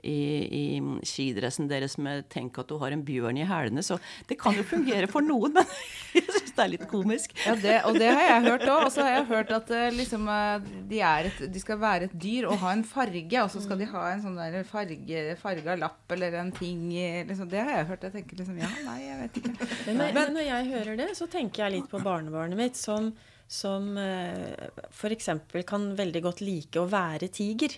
i, 0.02 0.18
i 0.58 0.62
skidressen 1.06 1.68
deres 1.70 1.94
med 2.02 2.26
'tenk 2.30 2.58
at 2.58 2.70
du 2.70 2.76
har 2.80 2.94
en 2.94 3.04
bjørn 3.06 3.38
i 3.38 3.46
hælene', 3.46 3.84
så 3.86 3.98
det 4.28 4.38
kan 4.40 4.56
jo 4.58 4.64
fungere 4.66 5.06
for 5.10 5.22
noen, 5.22 5.54
men 5.54 5.66
jeg 6.16 6.26
syns 6.26 6.54
det 6.56 6.64
er 6.64 6.72
litt 6.72 6.86
komisk. 6.90 7.34
Ja, 7.46 7.54
det, 7.54 7.76
og 7.86 7.98
det 8.00 8.10
har 8.10 8.26
jeg 8.26 8.44
hørt 8.48 8.66
òg. 8.66 8.86
Og 8.88 8.92
så 8.92 9.06
har 9.06 9.14
jeg 9.16 9.28
hørt 9.30 9.52
at 9.54 9.70
eh, 9.70 9.88
liksom, 9.94 10.26
eh, 10.28 10.70
de, 10.90 11.00
er 11.00 11.30
et, 11.30 11.42
de 11.54 11.62
skal 11.62 11.80
være 11.80 12.10
et 12.10 12.16
dyr 12.26 12.48
og 12.50 12.58
ha 12.64 12.74
en 12.74 12.84
farge, 12.86 13.38
og 13.42 13.50
så 13.54 13.62
skal 13.64 13.80
de 13.80 13.90
ha 13.92 14.04
en 14.12 14.24
sånn 14.26 14.40
der 14.40 14.66
farge, 14.68 15.24
farga 15.40 15.78
lapp 15.78 16.16
eller 16.16 16.40
en 16.42 16.52
ting 16.52 16.90
liksom, 17.28 17.48
Det 17.52 17.62
har 17.62 17.78
jeg 17.78 17.90
hørt. 17.92 18.08
Jeg 18.08 18.16
tenker 18.18 18.42
liksom 18.42 18.58
Ja, 18.58 18.70
nei, 18.86 18.98
jeg 19.06 19.20
vet 19.22 19.38
ikke. 19.40 19.68
Men, 19.86 20.02
men 20.18 20.34
når 20.36 20.48
jeg 20.48 20.72
hører 20.74 20.98
det, 21.04 21.10
så 21.18 21.30
tenker 21.30 21.64
jeg 21.64 21.78
litt 21.78 21.90
på 21.92 22.02
barnebarnet 22.02 22.58
mitt, 22.58 22.76
som, 22.80 23.12
som 23.52 23.90
eh, 24.00 24.70
f.eks. 24.88 25.26
kan 25.68 25.82
veldig 25.98 26.22
godt 26.24 26.40
like 26.40 26.80
å 26.80 26.86
være 26.88 27.28
tiger. 27.36 27.74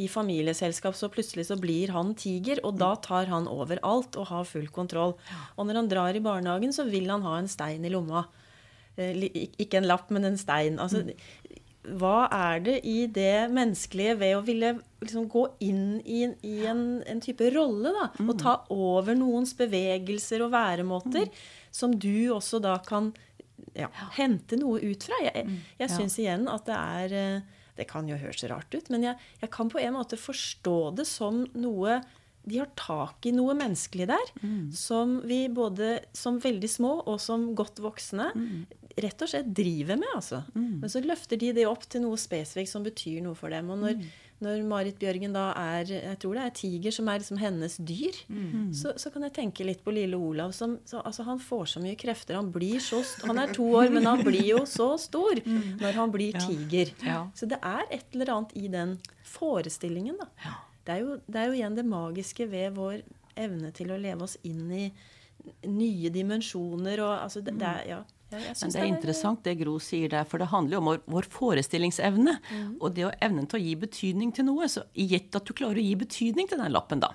I 0.00 0.06
familieselskap 0.08 0.96
så 0.96 1.10
plutselig 1.12 1.44
så 1.50 1.58
blir 1.60 1.92
han 1.92 2.14
tiger, 2.16 2.62
og 2.64 2.78
da 2.80 2.94
tar 3.04 3.28
han 3.28 3.44
over 3.52 3.78
alt 3.84 4.16
og 4.16 4.30
har 4.32 4.48
full 4.48 4.70
kontroll. 4.72 5.12
Og 5.58 5.68
når 5.68 5.82
han 5.82 5.90
drar 5.92 6.16
i 6.16 6.24
barnehagen, 6.24 6.72
så 6.72 6.86
vil 6.88 7.10
han 7.12 7.26
ha 7.28 7.36
en 7.42 7.50
stein 7.52 7.84
i 7.84 7.92
lomma. 7.92 8.24
Eh, 8.96 9.20
Ikke 9.60 9.82
en 9.82 9.90
lapp, 9.90 10.08
men 10.16 10.24
en 10.30 10.40
stein. 10.40 10.80
Altså, 10.80 11.04
hva 12.00 12.24
er 12.34 12.58
det 12.64 12.78
i 12.88 12.96
det 13.06 13.48
menneskelige 13.54 14.16
ved 14.20 14.34
å 14.36 14.42
ville 14.44 14.72
liksom 15.04 15.28
gå 15.30 15.44
inn 15.64 16.00
i, 16.04 16.24
en- 16.26 16.34
i 16.44 16.56
en, 16.68 16.82
en 17.06 17.20
type 17.24 17.46
rolle, 17.54 17.92
da? 17.94 18.08
Og 18.26 18.34
ta 18.40 18.56
over 18.74 19.14
noens 19.16 19.52
bevegelser 19.56 20.42
og 20.44 20.52
væremåter, 20.56 21.28
som 21.72 21.92
du 21.94 22.28
også 22.34 22.60
da 22.64 22.78
kan 22.84 23.12
ja, 23.78 23.88
hente 24.18 24.58
noe 24.60 24.80
ut 24.82 25.08
fra. 25.08 25.18
Jeg, 25.24 25.34
jeg, 25.42 25.58
jeg 25.82 25.94
syns 25.94 26.18
igjen 26.20 26.48
at 26.50 26.68
det 26.68 26.78
er 26.78 27.16
eh, 27.18 27.56
Det 27.78 27.86
kan 27.86 28.08
jo 28.10 28.16
høres 28.18 28.42
rart 28.50 28.74
ut, 28.74 28.88
men 28.90 29.04
jeg, 29.06 29.14
jeg 29.40 29.50
kan 29.54 29.68
på 29.70 29.78
en 29.78 29.94
måte 29.94 30.16
forstå 30.18 30.78
det 30.98 31.06
som 31.06 31.44
noe 31.54 32.00
de 32.48 32.58
har 32.62 32.70
tak 32.78 33.26
i 33.28 33.32
noe 33.34 33.52
menneskelig 33.54 34.06
der, 34.08 34.30
som 34.72 35.18
vi 35.28 35.48
både 35.52 35.98
som 36.16 36.38
veldig 36.40 36.70
små 36.70 36.92
og 37.04 37.18
som 37.20 37.50
godt 37.58 37.78
voksne 37.84 38.30
rett 38.98 39.22
og 39.22 39.28
slett 39.28 39.50
driver 39.54 39.98
med. 40.00 40.08
altså. 40.14 40.42
Men 40.80 40.88
så 40.90 41.02
løfter 41.04 41.36
de 41.38 41.52
det 41.52 41.66
opp 41.68 41.84
til 41.90 42.02
noe 42.02 42.16
spesifikt 42.18 42.70
som 42.72 42.82
betyr 42.86 43.20
noe 43.22 43.36
for 43.38 43.52
dem. 43.52 43.68
Og 43.70 43.78
når, 43.82 44.00
når 44.44 44.62
Marit 44.68 44.98
Bjørgen 45.00 45.32
da 45.34 45.48
er 45.58 45.88
Jeg 45.90 46.18
tror 46.22 46.36
det 46.38 46.42
er 46.44 46.54
tiger 46.54 46.94
som 46.94 47.08
er 47.10 47.18
liksom 47.18 47.40
hennes 47.42 47.76
dyr, 47.82 48.14
så, 48.76 48.92
så 49.00 49.10
kan 49.10 49.26
jeg 49.26 49.34
tenke 49.34 49.66
litt 49.66 49.82
på 49.84 49.94
lille 49.94 50.16
Olav. 50.16 50.52
Som, 50.54 50.78
så, 50.86 51.02
altså 51.02 51.26
Han 51.26 51.42
får 51.42 51.64
så 51.74 51.82
mye 51.82 51.98
krefter. 51.98 52.38
Han 52.38 52.52
blir 52.54 52.78
så 52.84 53.02
Han 53.26 53.42
er 53.42 53.52
to 53.56 53.66
år, 53.80 53.90
men 53.90 54.06
han 54.06 54.22
blir 54.24 54.46
jo 54.46 54.62
så 54.68 54.92
stor 55.00 55.42
når 55.44 55.98
han 55.98 56.14
blir 56.14 56.38
tiger. 56.38 56.94
Ja. 57.02 57.24
Så 57.34 57.50
det 57.50 57.58
er 57.62 57.84
et 57.90 58.06
eller 58.14 58.34
annet 58.36 58.54
i 58.58 58.68
den 58.72 58.98
forestillingen, 59.26 60.18
da. 60.20 60.30
Det 60.86 60.94
er, 60.94 61.00
jo, 61.04 61.18
det 61.26 61.36
er 61.40 61.50
jo 61.50 61.56
igjen 61.58 61.74
det 61.76 61.84
magiske 61.84 62.46
ved 62.48 62.76
vår 62.78 63.02
evne 63.38 63.72
til 63.76 63.90
å 63.92 63.98
leve 64.00 64.24
oss 64.24 64.38
inn 64.48 64.70
i 64.72 64.86
nye 65.68 66.10
dimensjoner 66.12 67.00
og 67.04 67.12
altså 67.12 67.42
det, 67.44 67.54
det 67.60 67.68
er, 67.68 67.82
ja, 67.88 67.98
ja, 68.30 68.40
Men 68.60 68.72
det 68.74 68.80
er 68.80 68.90
interessant 68.90 69.44
det 69.46 69.54
Gro 69.62 69.78
sier 69.80 70.10
der, 70.12 70.26
for 70.28 70.42
det 70.42 70.50
handler 70.52 70.76
jo 70.76 70.82
om 70.82 70.90
vår, 71.14 71.28
forestillingsevne. 71.32 72.34
Og 72.76 72.92
det 72.96 73.06
å 73.08 73.14
evnen 73.24 73.48
til 73.48 73.60
å 73.60 73.62
gi 73.64 73.74
betydning 73.80 74.34
til 74.36 74.48
noe. 74.50 74.68
Så 74.68 74.84
gitt 74.92 75.36
at 75.38 75.48
du 75.48 75.54
klarer 75.56 75.80
å 75.80 75.86
gi 75.86 75.96
betydning 75.96 76.50
til 76.50 76.60
den 76.60 76.74
lappen, 76.74 77.00
da. 77.04 77.14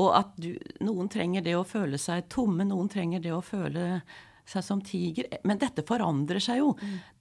Og 0.00 0.12
at 0.14 0.34
du, 0.40 0.54
noen 0.86 1.10
trenger 1.10 1.44
det 1.44 1.56
å 1.58 1.66
føle 1.66 1.98
seg 1.98 2.28
tomme, 2.32 2.64
noen 2.64 2.88
trenger 2.88 3.22
det 3.24 3.32
å 3.34 3.42
føle 3.44 4.02
seg 4.48 4.64
som 4.64 4.82
tiger. 4.82 5.28
Men 5.44 5.60
dette 5.60 5.84
forandrer 5.86 6.42
seg 6.42 6.62
jo. 6.62 6.74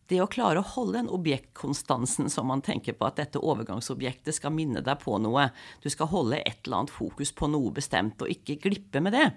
Det 0.10 0.22
å 0.24 0.30
klare 0.32 0.62
å 0.62 0.66
holde 0.66 0.98
den 0.98 1.12
objektkonstansen 1.14 2.32
som 2.34 2.48
man 2.50 2.64
tenker 2.66 2.96
på 2.98 3.06
at 3.06 3.20
dette 3.20 3.42
overgangsobjektet 3.46 4.38
skal 4.38 4.56
minne 4.56 4.82
deg 4.86 5.02
på 5.04 5.20
noe. 5.22 5.52
Du 5.84 5.90
skal 5.94 6.10
holde 6.10 6.40
et 6.40 6.64
eller 6.64 6.80
annet 6.80 6.94
fokus 6.94 7.34
på 7.36 7.50
noe 7.52 7.70
bestemt, 7.76 8.24
og 8.24 8.32
ikke 8.34 8.58
glippe 8.64 9.04
med 9.06 9.14
det. 9.14 9.28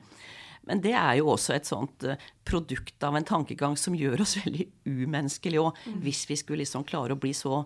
Men 0.68 0.82
det 0.84 0.94
er 0.94 1.16
jo 1.18 1.32
også 1.32 1.56
et 1.56 1.68
sånt 1.68 2.04
eh, 2.06 2.20
produkt 2.46 3.02
av 3.02 3.16
en 3.18 3.26
tankegang 3.26 3.74
som 3.78 3.96
gjør 3.98 4.22
oss 4.24 4.36
veldig 4.44 4.68
umenneskelige 4.86 5.64
òg, 5.64 5.82
hvis 6.04 6.24
vi 6.30 6.38
skulle 6.38 6.62
liksom 6.62 6.86
klare 6.88 7.16
å 7.16 7.20
bli 7.20 7.34
så 7.36 7.64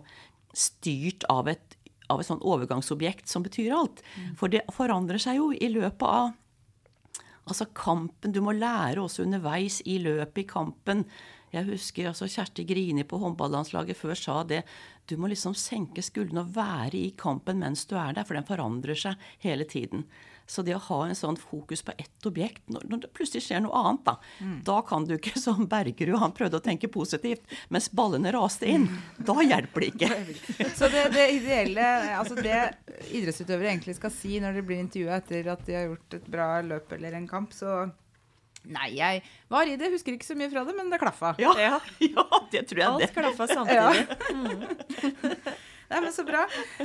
styrt 0.57 1.27
av 1.29 1.49
et, 1.51 1.77
av 2.09 2.21
et 2.21 2.29
sånt 2.29 2.45
overgangsobjekt 2.47 3.29
som 3.29 3.45
betyr 3.45 3.75
alt. 3.77 4.01
For 4.39 4.49
det 4.49 4.65
forandrer 4.73 5.21
seg 5.21 5.41
jo 5.41 5.53
i 5.53 5.71
løpet 5.73 6.09
av 6.09 6.35
Altså 7.47 7.63
kampen, 7.71 8.33
Du 8.35 8.41
må 8.43 8.51
lære 8.51 8.99
også 8.99 9.23
underveis 9.23 9.77
i 9.87 9.93
løpet 10.03 10.41
i 10.41 10.47
kampen. 10.49 11.05
Jeg 11.53 11.63
husker 11.69 12.09
altså 12.09 12.27
Kjersti 12.27 12.65
Grini 12.67 13.05
på 13.07 13.19
håndballandslaget 13.21 13.95
før 13.95 14.19
sa 14.19 14.41
det. 14.43 14.65
Du 15.07 15.15
må 15.15 15.29
liksom 15.31 15.55
senke 15.55 16.03
skuldrene 16.03 16.43
og 16.43 16.51
være 16.57 16.99
i 16.99 17.13
kampen 17.15 17.61
mens 17.63 17.85
du 17.87 17.95
er 17.95 18.17
der, 18.17 18.27
for 18.27 18.35
den 18.35 18.47
forandrer 18.47 18.99
seg 18.99 19.29
hele 19.45 19.63
tiden. 19.63 20.03
Så 20.47 20.63
det 20.63 20.77
å 20.77 20.81
ha 20.87 21.01
en 21.07 21.17
sånn 21.17 21.35
fokus 21.39 21.83
på 21.83 21.91
ett 21.99 22.27
objekt, 22.29 22.61
når, 22.71 22.85
når 22.87 23.01
det 23.03 23.11
plutselig 23.17 23.43
skjer 23.43 23.65
noe 23.65 23.75
annet, 23.75 24.07
da, 24.07 24.13
da 24.69 24.77
kan 24.87 25.03
du 25.07 25.17
ikke 25.17 25.35
som 25.45 25.67
Bergerud, 25.67 26.17
han 26.21 26.35
prøvde 26.35 26.61
å 26.61 26.63
tenke 26.63 26.89
positivt, 26.91 27.43
mens 27.73 27.89
ballene 27.91 28.31
raste 28.35 28.69
inn. 28.69 28.87
Da 29.27 29.35
hjelper 29.43 29.83
det 29.83 29.87
ikke. 29.91 30.67
Så 30.77 30.87
det, 30.93 31.03
det 31.11 31.25
ideelle, 31.35 31.85
altså 32.15 32.37
det 32.39 32.57
idrettsutøvere 33.11 33.73
egentlig 33.73 33.97
skal 33.97 34.11
si 34.13 34.37
når 34.39 34.59
de 34.59 34.63
blir 34.69 34.79
intervjua 34.79 35.19
etter 35.19 35.49
at 35.51 35.65
de 35.67 35.75
har 35.75 35.87
gjort 35.89 36.15
et 36.19 36.27
bra 36.31 36.49
løp 36.63 36.93
eller 36.95 37.17
en 37.17 37.27
kamp, 37.29 37.55
så 37.55 37.87
Nei, 38.67 38.89
jeg 38.97 39.21
var 39.51 39.69
i 39.69 39.77
det, 39.79 39.87
husker 39.93 40.15
ikke 40.17 40.27
så 40.27 40.35
mye 40.35 40.49
fra 40.51 40.65
det, 40.67 40.73
men 40.75 40.89
det 40.91 40.99
klaffa. 40.99 41.33
Ja, 41.39 41.53
ja 42.03 42.25
det 42.51 42.65
tror 42.67 42.81
jeg 42.81 42.87
Alt 42.89 43.05
det. 43.05 43.11
klaffa 43.15 43.47
samtidig. 43.47 44.01
Nei, 45.87 46.01
men 46.03 46.11
så 46.11 46.23
bra. 46.27 46.41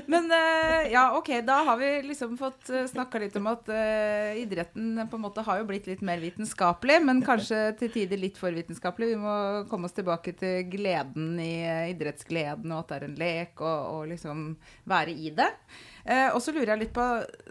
Men 0.06 0.30
eh, 0.30 0.92
ja, 0.92 1.08
ok, 1.18 1.28
da 1.46 1.56
har 1.66 1.76
vi 1.76 1.90
liksom 2.06 2.36
fått 2.38 2.70
uh, 2.70 2.84
snakka 2.86 3.18
litt 3.18 3.36
om 3.38 3.48
at 3.50 3.66
uh, 3.66 4.30
idretten 4.38 5.00
på 5.10 5.18
en 5.18 5.24
måte 5.24 5.42
har 5.42 5.58
jo 5.58 5.66
blitt 5.66 5.88
litt 5.90 6.04
mer 6.06 6.22
vitenskapelig, 6.22 7.00
men 7.02 7.22
kanskje 7.26 7.64
til 7.80 7.90
tider 7.90 8.20
litt 8.22 8.38
for 8.38 8.54
vitenskapelig. 8.54 9.10
Vi 9.14 9.18
må 9.18 9.36
komme 9.70 9.90
oss 9.90 9.96
tilbake 9.96 10.36
til 10.38 10.68
gleden 10.70 11.34
i 11.42 11.54
eh, 11.66 11.88
idrettsgleden, 11.96 12.70
og 12.70 12.84
at 12.84 12.92
det 12.92 13.00
er 13.00 13.08
en 13.08 13.18
lek, 13.24 13.56
og, 13.58 13.80
og 13.96 14.12
liksom 14.12 14.44
være 14.92 15.16
i 15.18 15.34
det. 15.34 15.50
Uh, 16.06 16.28
og 16.36 16.38
så 16.44 16.54
lurer 16.54 16.76
jeg 16.76 16.84
litt 16.84 16.94
på, 16.94 17.08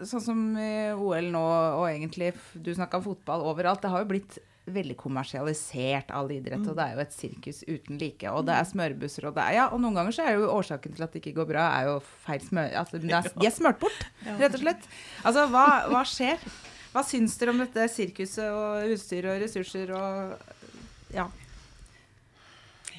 sånn 0.08 0.24
som 0.24 0.40
i 0.56 0.72
OL 0.96 1.28
nå, 1.36 1.44
og 1.82 1.84
egentlig 1.90 2.32
du 2.56 2.72
snakka 2.72 3.02
om 3.02 3.10
fotball 3.10 3.44
overalt, 3.52 3.84
det 3.84 3.92
har 3.92 4.06
jo 4.06 4.10
blitt 4.14 4.40
veldig 4.66 4.94
kommersialisert 5.00 6.12
all 6.14 6.28
idrett, 6.30 6.62
og 6.70 6.76
det 6.78 6.84
er 6.84 6.92
jo 6.94 7.02
et 7.02 7.14
sirkus 7.16 7.62
uten 7.66 7.98
like. 7.98 8.30
Og 8.30 8.44
det 8.46 8.54
er 8.54 8.68
smørbusser, 8.68 9.26
og 9.26 9.34
det 9.34 9.42
er 9.48 9.56
Ja, 9.56 9.64
og 9.74 9.80
noen 9.82 9.96
ganger 9.98 10.14
så 10.14 10.22
er 10.28 10.36
jo 10.38 10.50
årsaken 10.54 10.94
til 10.94 11.02
at 11.02 11.12
det 11.16 11.22
ikke 11.24 11.34
går 11.40 11.48
bra, 11.50 11.64
er 11.80 11.88
jo 11.90 11.96
feil 12.26 12.44
smør... 12.46 12.68
Altså, 12.78 13.00
det 13.02 13.10
er, 13.10 13.26
de 13.42 13.48
er 13.50 13.56
smørt 13.56 13.80
bort, 13.82 14.04
rett 14.26 14.54
og 14.54 14.62
slett. 14.62 14.86
Altså, 15.24 15.48
hva, 15.50 15.66
hva 15.90 16.04
skjer? 16.06 16.46
Hva 16.92 17.02
syns 17.08 17.34
dere 17.40 17.54
om 17.54 17.62
dette 17.64 17.88
sirkuset 17.90 18.50
og 18.52 18.92
utstyr 18.94 19.30
og 19.32 19.40
ressurser 19.42 19.94
og 19.96 21.14
Ja. 21.16 21.26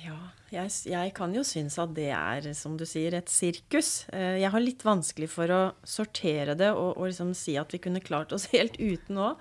Ja, 0.03 0.17
jeg, 0.51 0.71
jeg 0.91 1.11
kan 1.15 1.31
jo 1.35 1.45
synes 1.47 1.77
at 1.79 1.93
det 1.95 2.09
er, 2.11 2.47
som 2.57 2.75
du 2.77 2.83
sier, 2.89 3.15
et 3.15 3.29
sirkus. 3.31 4.03
Eh, 4.11 4.41
Jeg 4.43 4.51
har 4.51 4.59
litt 4.63 4.83
vanskelig 4.83 5.29
for 5.31 5.47
å 5.53 5.61
sortere 5.87 6.57
det 6.59 6.73
og, 6.75 6.97
og 6.97 7.07
liksom 7.07 7.31
si 7.37 7.55
at 7.61 7.71
vi 7.73 7.79
kunne 7.85 8.03
klart 8.03 8.33
oss 8.35 8.49
helt 8.55 8.75
uten 8.81 9.21
òg. 9.29 9.39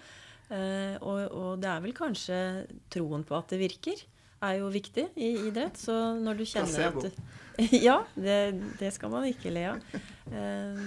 Og, 0.53 1.21
og 1.33 1.61
det 1.63 1.69
er 1.71 1.81
vel 1.81 1.95
kanskje 1.97 2.39
troen 2.93 3.23
på 3.25 3.37
at 3.39 3.55
det 3.55 3.61
virker, 3.63 4.03
er 4.43 4.59
jo 4.59 4.73
viktig 4.75 5.07
i 5.17 5.31
idrett. 5.49 5.79
Så 5.81 5.95
når 6.19 6.41
du 6.41 6.45
kjenner 6.49 6.91
at 6.91 6.99
du, 7.07 7.23
Ja, 7.87 8.03
det, 8.15 8.39
det 8.81 8.93
skal 8.95 9.13
man 9.13 9.27
ikke 9.29 9.53
le 9.53 9.67
av. 9.75 9.83
Eh, 10.33 10.81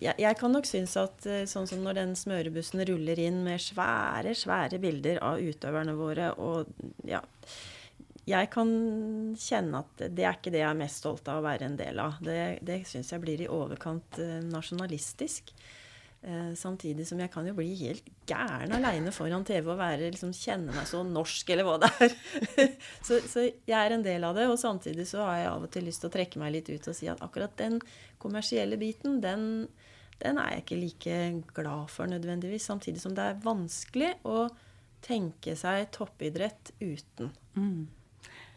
jeg, 0.00 0.14
jeg 0.18 0.36
kan 0.40 0.52
nok 0.54 0.68
synes 0.68 0.94
at 1.00 1.26
eh, 1.28 1.46
sånn 1.48 1.68
som 1.70 1.82
når 1.84 1.98
den 2.00 2.14
smørebussen 2.18 2.84
ruller 2.88 3.20
inn 3.22 3.42
med 3.46 3.62
svære, 3.62 4.34
svære 4.36 4.80
bilder 4.82 5.20
av 5.24 5.42
utøverne 5.42 5.96
våre, 5.98 6.32
og 6.36 6.70
ja 7.08 7.22
Jeg 8.28 8.50
kan 8.52 8.70
kjenne 9.40 9.80
at 9.80 10.02
det 10.12 10.24
er 10.24 10.36
ikke 10.36 10.52
det 10.52 10.60
jeg 10.60 10.68
er 10.68 10.76
mest 10.76 11.00
stolt 11.00 11.28
av 11.32 11.40
å 11.40 11.46
være 11.46 11.64
en 11.64 11.78
del 11.78 12.00
av. 12.02 12.18
Det, 12.20 12.58
det 12.60 12.82
syns 12.88 13.12
jeg 13.14 13.22
blir 13.22 13.40
i 13.40 13.48
overkant 13.48 14.20
eh, 14.20 14.40
nasjonalistisk. 14.44 15.54
Eh, 16.18 16.54
samtidig 16.58 17.04
som 17.06 17.20
jeg 17.22 17.30
kan 17.30 17.46
jo 17.46 17.52
bli 17.54 17.68
helt 17.78 18.06
gæren 18.26 18.72
aleine 18.74 19.12
foran 19.14 19.44
TV 19.46 19.68
og 19.70 19.78
være, 19.78 20.08
liksom, 20.10 20.32
kjenne 20.34 20.74
meg 20.74 20.88
så 20.90 21.04
norsk, 21.06 21.52
eller 21.54 21.66
hva 21.68 21.76
det 21.84 21.90
er. 22.02 22.16
så, 23.06 23.20
så 23.22 23.44
jeg 23.46 23.76
er 23.78 23.94
en 23.94 24.02
del 24.02 24.26
av 24.26 24.34
det, 24.34 24.48
og 24.50 24.58
samtidig 24.58 25.06
så 25.06 25.22
har 25.22 25.36
jeg 25.38 25.50
av 25.52 25.66
og 25.68 25.70
til 25.74 25.86
lyst 25.86 26.02
til 26.02 26.10
å 26.10 26.14
trekke 26.16 26.42
meg 26.42 26.56
litt 26.56 26.70
ut 26.72 26.90
og 26.90 26.96
si 26.98 27.06
at 27.10 27.22
akkurat 27.22 27.54
den 27.60 27.78
kommersielle 28.18 28.80
biten, 28.80 29.20
den, 29.22 29.68
den 30.18 30.40
er 30.42 30.56
jeg 30.56 30.64
ikke 30.64 30.80
like 30.82 31.20
glad 31.54 31.94
for 31.94 32.10
nødvendigvis. 32.10 32.66
Samtidig 32.66 33.04
som 33.04 33.14
det 33.14 33.28
er 33.28 33.44
vanskelig 33.44 34.16
å 34.26 34.48
tenke 35.06 35.54
seg 35.54 35.86
toppidrett 35.94 36.74
uten. 36.82 37.30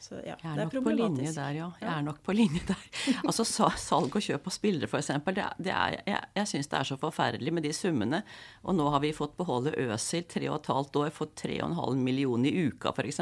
Så 0.01 0.17
ja, 0.25 0.33
Jeg 0.41 0.49
er 0.49 0.55
det 0.57 0.63
er 0.63 0.65
nok 0.65 0.85
på 0.87 0.93
linje 0.97 1.31
der, 1.35 1.51
ja. 1.59 1.65
Jeg 1.77 1.89
er 1.93 2.01
nok 2.07 2.21
på 2.25 2.33
linje 2.33 2.61
der. 2.71 2.85
Altså 3.21 3.43
sa- 3.45 3.67
Salg 3.77 4.15
og 4.17 4.23
kjøp 4.25 4.47
av 4.49 4.55
spillere, 4.55 4.87
f.eks. 4.89 5.11
Det, 5.27 5.45
det 5.61 5.73
er, 5.75 5.97
jeg 6.09 6.23
jeg 6.39 6.49
syns 6.49 6.71
det 6.71 6.79
er 6.79 6.89
så 6.89 6.97
forferdelig 6.97 7.53
med 7.53 7.67
de 7.67 7.73
summene. 7.77 8.23
Og 8.65 8.73
nå 8.79 8.87
har 8.95 9.03
vi 9.03 9.11
fått 9.13 9.35
beholde 9.37 9.75
Øsil 9.83 10.25
tre 10.31 10.49
og 10.49 10.57
et 10.63 10.71
halvt 10.73 10.97
år, 11.03 11.11
fått 11.13 11.35
tre 11.43 11.59
og 11.61 11.69
en 11.69 11.77
halv 11.77 12.01
million 12.01 12.45
i 12.49 12.53
uka 12.71 12.95
f.eks. 12.97 13.21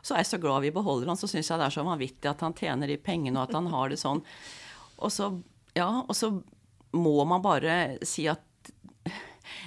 Så 0.00 0.14
er 0.16 0.22
jeg 0.22 0.30
så 0.32 0.40
glad 0.40 0.64
vi 0.64 0.72
beholder 0.72 1.12
han, 1.12 1.20
så 1.20 1.28
syns 1.28 1.50
jeg 1.52 1.60
det 1.60 1.66
er 1.68 1.76
så 1.76 1.84
vanvittig 1.84 2.30
at 2.32 2.40
han 2.46 2.56
tjener 2.56 2.88
de 2.88 2.96
pengene, 2.96 3.36
og 3.42 3.50
at 3.50 3.58
han 3.58 3.68
har 3.74 3.92
det 3.92 4.00
sånn. 4.00 4.24
Og 5.04 5.12
så, 5.12 5.28
ja, 5.76 5.90
og 6.08 6.16
så 6.16 6.32
må 6.96 7.18
man 7.28 7.44
bare 7.44 7.98
si 8.08 8.24
at 8.32 8.40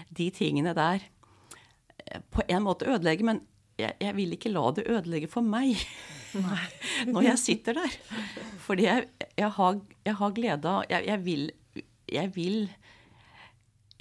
de 0.09 0.27
tingene 0.33 0.73
der 0.77 1.05
eh, 2.09 2.21
på 2.33 2.41
en 2.49 2.65
måte 2.65 2.89
ødelegger, 2.89 3.27
men 3.29 3.43
jeg, 3.79 3.93
jeg 4.01 4.15
vil 4.17 4.33
ikke 4.35 4.51
la 4.53 4.65
det 4.77 4.87
ødelegge 4.89 5.29
for 5.31 5.45
meg 5.45 5.77
når 6.33 7.23
jeg 7.29 7.39
sitter 7.41 7.77
der. 7.81 7.95
Fordi 8.65 8.85
jeg, 8.87 9.07
jeg, 9.37 9.49
har, 9.57 9.79
jeg 10.07 10.15
har 10.21 10.35
glede 10.37 10.69
av 10.71 10.85
jeg, 10.89 11.05
jeg, 11.09 11.19
vil, 11.25 11.51
jeg 12.11 12.31
vil 12.35 12.61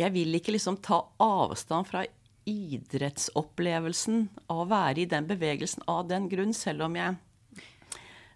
Jeg 0.00 0.12
vil 0.14 0.34
ikke 0.38 0.54
liksom 0.54 0.78
ta 0.80 1.02
avstand 1.20 1.86
fra 1.90 2.04
idrettsopplevelsen 2.48 4.22
av 4.50 4.62
å 4.62 4.68
være 4.70 5.02
i 5.02 5.08
den 5.10 5.26
bevegelsen 5.28 5.82
av 5.90 6.06
den 6.08 6.28
grunn, 6.30 6.54
selv 6.56 6.86
om 6.86 6.96
jeg 6.96 7.18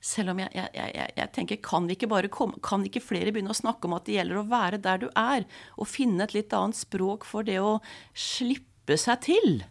selv 0.05 0.35
om 0.35 0.41
jeg, 0.43 0.51
jeg, 0.53 0.69
jeg, 0.77 1.13
jeg- 1.17 1.31
tenker, 1.33 1.57
kan, 1.65 1.87
ikke 1.89 2.29
komme, 2.29 2.59
kan 2.61 2.85
ikke 2.85 3.01
flere 3.01 3.33
begynne 3.33 3.55
å 3.55 3.57
snakke 3.57 3.89
om 3.89 3.95
at 3.97 4.05
det 4.05 4.19
gjelder 4.19 4.43
å 4.43 4.49
være 4.51 4.79
der 4.85 4.99
du 5.01 5.09
er, 5.17 5.47
og 5.81 5.89
finne 5.89 6.27
et 6.27 6.35
litt 6.37 6.53
annet 6.53 6.77
språk 6.77 7.25
for 7.25 7.43
det 7.49 7.57
å 7.65 7.79
slippe 8.13 8.99
seg 9.01 9.23
til? 9.25 9.65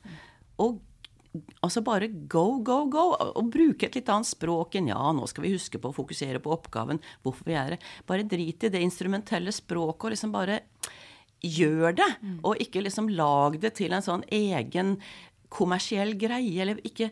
Og 0.58 0.80
altså 1.64 1.84
bare 1.86 2.10
go, 2.30 2.60
go, 2.66 2.84
go. 2.92 3.06
Og 3.34 3.52
bruke 3.54 3.88
et 3.88 3.98
litt 3.98 4.12
annet 4.12 4.30
språk 4.30 4.78
enn 4.80 4.92
ja, 4.92 5.02
nå 5.16 5.28
skal 5.30 5.48
vi 5.48 5.54
huske 5.56 5.82
på 5.82 5.92
å 5.92 5.96
fokusere 5.96 6.42
på 6.44 6.54
oppgaven, 6.56 7.02
hvorfor 7.26 7.50
vi 7.50 7.58
er 7.58 7.76
her. 7.76 7.92
Bare 8.10 8.28
drit 8.28 8.68
i 8.68 8.72
det 8.74 8.84
instrumentelle 8.84 9.54
språket 9.56 10.10
og 10.10 10.16
liksom 10.16 10.34
bare 10.36 10.62
gjør 11.44 12.00
det. 12.00 12.10
Og 12.42 12.62
ikke 12.64 12.84
liksom 12.86 13.12
lag 13.18 13.60
det 13.62 13.76
til 13.80 13.96
en 13.96 14.06
sånn 14.06 14.26
egen 14.32 14.98
kommersiell 15.54 16.16
greie, 16.18 16.62
eller 16.64 16.80
ikke 16.88 17.12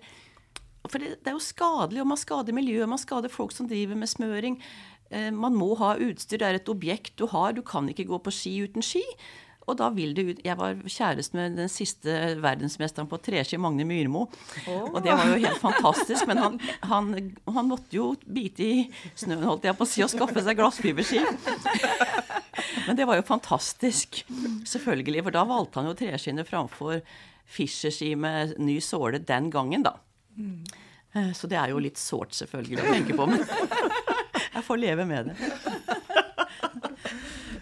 for 0.90 0.98
det, 0.98 1.20
det 1.22 1.30
er 1.30 1.36
jo 1.38 1.44
skadelig, 1.44 2.02
og 2.02 2.10
man 2.10 2.20
skader 2.20 2.56
miljøet, 2.58 2.90
man 2.90 3.02
skader 3.02 3.30
folk 3.30 3.54
som 3.54 3.68
driver 3.70 4.00
med 4.00 4.10
smøring. 4.10 4.58
Eh, 5.14 5.30
man 5.36 5.54
må 5.54 5.76
ha 5.78 5.94
utstyr, 6.02 6.42
det 6.42 6.48
er 6.48 6.58
et 6.58 6.72
objekt 6.74 7.14
du 7.22 7.28
har, 7.30 7.54
du 7.54 7.62
kan 7.66 7.90
ikke 7.92 8.08
gå 8.10 8.18
på 8.26 8.34
ski 8.34 8.56
uten 8.66 8.86
ski. 8.86 9.04
Og 9.70 9.78
da 9.78 9.88
vil 9.94 10.14
det 10.18 10.24
ut 10.26 10.40
Jeg 10.44 10.58
var 10.58 10.74
kjæreste 10.90 11.38
med 11.38 11.56
den 11.60 11.70
siste 11.70 12.16
verdensmesteren 12.42 13.08
på 13.08 13.20
treski, 13.24 13.60
Magne 13.62 13.86
Myrmo. 13.88 14.24
Og 14.90 14.98
det 15.06 15.14
var 15.14 15.30
jo 15.30 15.38
helt 15.44 15.62
fantastisk, 15.62 16.26
men 16.28 16.42
han, 16.42 16.58
han, 16.90 17.12
han 17.46 17.70
måtte 17.70 17.94
jo 17.96 18.08
bite 18.26 18.66
i 18.66 18.80
snøen, 19.16 19.46
holdt 19.48 19.68
jeg 19.70 19.78
på 19.78 19.86
å 19.86 19.92
si, 19.92 20.02
og 20.04 20.10
skaffe 20.12 20.42
seg 20.44 20.58
glassfiberski. 20.60 21.22
Men 22.88 22.98
det 22.98 23.06
var 23.08 23.20
jo 23.20 23.26
fantastisk, 23.28 24.24
selvfølgelig. 24.68 25.24
For 25.28 25.36
da 25.38 25.46
valgte 25.48 25.80
han 25.82 25.92
jo 25.92 25.98
treskiene 26.00 26.46
framfor 26.48 27.00
Fischerski 27.52 28.14
med 28.20 28.56
ny 28.64 28.80
såle 28.84 29.20
den 29.28 29.50
gangen, 29.54 29.84
da. 29.86 29.96
Eh, 31.14 31.32
Så 31.36 31.48
det 31.52 31.58
er 31.60 31.70
jo 31.74 31.80
litt 31.84 32.00
sårt, 32.00 32.34
selvfølgelig, 32.38 32.80
å 32.82 32.94
tenke 32.96 33.18
på, 33.18 33.26
men 33.28 33.44
jeg 34.56 34.64
får 34.68 34.80
leve 34.80 35.06
med 35.08 35.32
det. 35.32 35.52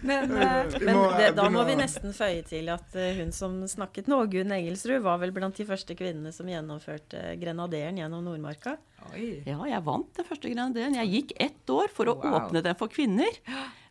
Men 0.02 0.30
eh, 0.32 0.78
Men 0.80 0.98
det, 1.18 1.26
da 1.36 1.48
må 1.52 1.64
vi 1.68 1.74
nesten 1.76 2.14
føye 2.16 2.42
til 2.48 2.68
at 2.72 2.94
eh, 2.96 3.14
hun 3.18 3.32
som 3.36 3.58
snakket 3.68 4.06
nå, 4.08 4.22
Gunn 4.32 4.52
Engelsrud, 4.56 5.02
var 5.04 5.18
vel 5.20 5.32
blant 5.36 5.56
de 5.60 5.66
første 5.68 5.96
kvinnene 5.98 6.32
som 6.32 6.48
gjennomførte 6.48 7.34
Grenaderen 7.40 7.98
gjennom 8.00 8.24
Nordmarka. 8.24 8.76
Oi. 9.12 9.42
Ja, 9.48 9.58
jeg 9.68 9.82
vant 9.84 10.10
den 10.16 10.26
første 10.28 10.48
grenaderen. 10.52 10.96
Jeg 11.00 11.12
gikk 11.14 11.34
ett 11.40 11.72
år 11.74 11.88
for 11.92 12.10
å 12.12 12.16
Wow. 12.20 12.36
åpne 12.40 12.62
den 12.64 12.76
for 12.80 12.88
kvinner. 12.92 13.30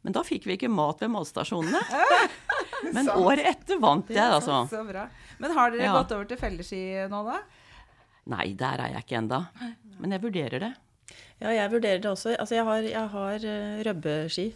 Men 0.04 0.14
da 0.16 0.22
fikk 0.24 0.46
vi 0.48 0.56
ikke 0.58 0.70
mat 0.72 1.02
ved 1.04 1.10
målstasjonene. 1.12 1.82
Men 2.96 3.10
året 3.12 3.46
etter 3.50 3.80
vant 3.82 4.08
jeg, 4.10 4.22
altså. 4.24 4.62
Så 4.72 4.84
bra. 4.88 5.08
Men 5.42 5.52
har 5.58 5.72
dere 5.74 5.84
Ja. 5.90 5.96
gått 5.98 6.14
over 6.16 6.26
til 6.30 6.38
felleski 6.40 6.84
nå, 7.12 7.24
da? 7.28 7.40
Nei, 8.30 8.54
der 8.54 8.80
er 8.86 8.94
jeg 8.96 9.04
ikke 9.08 9.18
enda. 9.20 9.42
Men 10.00 10.12
jeg 10.16 10.22
vurderer 10.24 10.60
det. 10.68 10.74
Ja, 11.42 11.50
jeg 11.56 11.72
vurderer 11.72 12.02
det 12.04 12.10
også. 12.12 12.36
Altså, 12.38 12.56
jeg 12.56 12.66
har, 12.68 12.82
jeg 12.86 13.08
har 13.14 13.46
eh, 13.50 13.84
røbbeski 13.88 14.48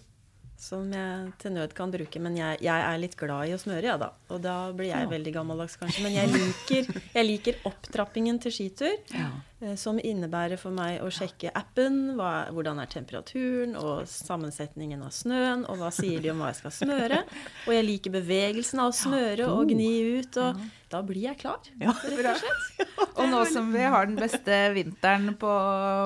som 0.63 0.85
jeg 0.95 1.31
til 1.43 1.51
nød 1.57 1.73
kan 1.75 1.91
bruke, 1.91 2.19
men 2.23 2.37
jeg, 2.39 2.61
jeg 2.63 2.83
er 2.87 2.99
litt 3.01 3.17
glad 3.19 3.49
i 3.51 3.55
å 3.55 3.59
smøre, 3.59 3.83
ja 3.91 3.97
da. 3.99 4.11
Og 4.31 4.39
da 4.43 4.57
blir 4.71 4.87
jeg 4.93 5.03
Ja. 5.03 5.09
veldig 5.11 5.33
gammeldags, 5.35 5.75
kanskje. 5.81 6.03
Men 6.05 6.13
jeg 6.15 6.31
liker, 6.31 7.01
jeg 7.17 7.25
liker 7.27 7.57
opptrappingen 7.67 8.39
til 8.39 8.51
skitur, 8.55 8.93
Ja. 9.13 9.27
eh, 9.61 9.75
som 9.79 9.99
innebærer 9.99 10.57
for 10.59 10.71
meg 10.71 11.01
å 11.03 11.09
sjekke 11.11 11.51
appen, 11.55 12.15
hva, 12.15 12.47
hvordan 12.55 12.79
er 12.81 12.87
temperaturen, 12.93 13.75
og 13.75 14.07
sammensetningen 14.07 15.03
av 15.03 15.11
snøen, 15.11 15.65
og 15.69 15.77
hva 15.81 15.91
sier 15.91 16.21
de 16.23 16.31
om 16.31 16.39
hva 16.39 16.53
jeg 16.53 16.61
skal 16.63 16.75
smøre. 16.79 17.19
Og 17.67 17.73
jeg 17.75 17.85
liker 17.89 18.15
bevegelsen 18.15 18.79
av 18.79 18.93
å 18.93 18.97
smøre 18.97 19.49
og 19.51 19.67
gni 19.73 19.91
ut, 20.21 20.37
og 20.37 20.63
da 20.93 21.01
blir 21.01 21.27
jeg 21.27 21.37
klar. 21.43 21.59
Rett 21.79 22.05
og 22.07 22.39
slett. 22.39 22.87
Og 23.19 23.27
nå 23.29 23.43
som 23.45 23.67
vi 23.71 23.81
har 23.85 24.07
den 24.07 24.15
beste 24.17 24.55
vinteren 24.73 25.35
på 25.37 25.49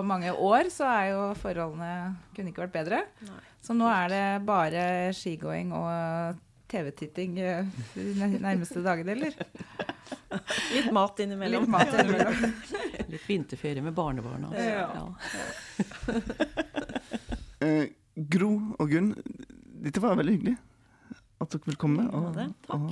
mange 0.04 0.34
år, 0.36 0.68
så 0.74 0.84
er 0.92 1.06
jo 1.14 1.22
forholdene 1.40 2.16
kunne 2.36 2.52
ikke 2.52 2.66
vært 2.66 2.76
bedre. 2.76 3.00
Nei. 3.24 3.44
Så 3.68 3.76
nå 3.76 3.88
er 3.92 4.12
det 4.14 4.26
bare 4.48 4.84
skigåing 5.12 5.74
og 5.76 6.38
TV-titting 6.72 7.34
eh, 7.44 7.66
de 7.96 8.30
nærmeste 8.40 8.80
dagene, 8.84 9.12
eller? 9.18 9.36
Litt 10.72 10.88
mat 10.96 11.20
innimellom. 11.20 11.66
Litt 11.66 11.74
mat 11.74 11.92
innimellom. 11.92 12.56
Litt 13.12 13.26
vinterferie 13.28 13.84
med 13.84 13.96
barnebarna. 13.98 14.54
Altså. 14.54 14.64
Ja. 14.64 14.88
Ja. 14.96 15.08
Eh, 17.58 17.88
Gro 18.14 18.52
og 18.78 18.92
Gunn, 18.92 19.16
dette 19.82 19.98
var 19.98 20.14
veldig 20.20 20.36
hyggelig 20.36 20.52
at 21.42 21.56
dere 21.56 21.66
ville 21.66 21.80
komme 21.82 22.04
og, 22.14 22.36
og, 22.70 22.92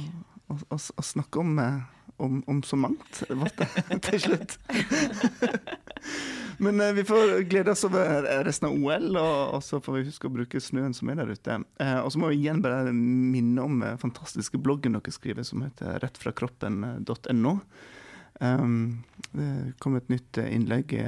og, 0.49 0.63
og, 0.73 0.79
og 0.97 1.05
snakke 1.05 1.43
om, 1.43 1.51
eh, 1.61 1.75
om, 2.25 2.39
om 2.49 2.63
så 2.65 2.79
mangt 2.81 3.19
ble 3.29 3.51
det 3.59 3.99
til 4.07 4.23
slutt. 4.23 4.57
Men 6.63 6.81
eh, 6.81 6.93
vi 6.97 7.03
får 7.07 7.39
glede 7.49 7.73
oss 7.73 7.83
over 7.87 8.27
resten 8.45 8.69
av 8.69 8.77
OL, 8.77 9.09
og, 9.19 9.55
og 9.57 9.63
så 9.65 9.81
får 9.83 9.97
vi 9.97 10.05
huske 10.09 10.29
å 10.29 10.35
bruke 10.35 10.61
snøen 10.63 10.95
som 10.95 11.11
er 11.11 11.19
der 11.21 11.33
ute. 11.33 11.59
Eh, 11.83 11.99
og 11.99 12.11
så 12.13 12.21
må 12.21 12.31
vi 12.31 12.39
igjen 12.43 12.63
bare 12.63 12.93
minne 12.95 13.65
om 13.65 13.83
den 13.83 13.99
fantastiske 14.01 14.61
bloggen 14.61 14.97
dere 14.97 15.15
skriver, 15.15 15.47
som 15.47 15.65
heter 15.65 15.99
rettfrakroppen.no. 16.03 17.59
Um, 18.43 19.05
det 19.31 19.77
kom 19.79 19.93
et 19.95 20.09
nytt 20.11 20.37
eh, 20.41 20.51
innlegg 20.51 20.91
i, 20.97 21.05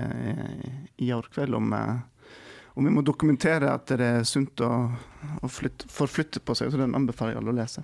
i 1.04 1.10
går 1.12 1.28
kveld 1.36 1.58
om 1.58 1.74
eh, 1.76 1.98
om 2.78 2.86
vi 2.86 2.92
må 2.94 3.02
dokumentere 3.02 3.72
at 3.74 3.90
det 3.90 4.06
er 4.06 4.26
sunt 4.28 4.62
å, 4.62 4.70
å 5.42 5.48
flytte, 5.50 5.88
forflytte 5.90 6.44
på 6.46 6.54
seg. 6.54 6.70
Så 6.70 6.78
den 6.78 6.94
anbefaler 6.94 7.34
jeg 7.34 7.42
alle 7.42 7.56
å 7.56 7.58
lese. 7.58 7.82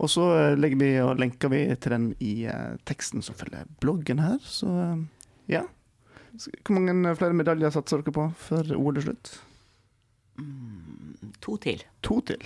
Og 0.00 0.08
så 0.08 0.24
eh, 0.38 0.54
legger 0.56 0.80
vi 0.80 0.88
og 1.04 1.20
lenker 1.20 1.52
vi 1.52 1.58
til 1.76 1.92
den 1.92 2.06
i 2.24 2.32
eh, 2.48 2.78
teksten 2.88 3.20
som 3.24 3.36
følger 3.36 3.68
bloggen 3.84 4.22
her. 4.24 4.38
Så 4.40 4.70
eh, 4.72 5.02
ja. 5.52 5.66
Hvor 6.36 6.76
mange 6.78 7.16
flere 7.18 7.34
medaljer 7.36 7.70
satser 7.74 8.02
dere 8.02 8.12
på 8.14 8.24
før 8.38 8.70
OL 8.76 8.96
er 9.00 9.06
slutt? 9.08 9.32
Mm, 10.40 11.32
To 11.44 11.56
til. 11.60 11.82
To 12.06 12.20
til. 12.20 12.42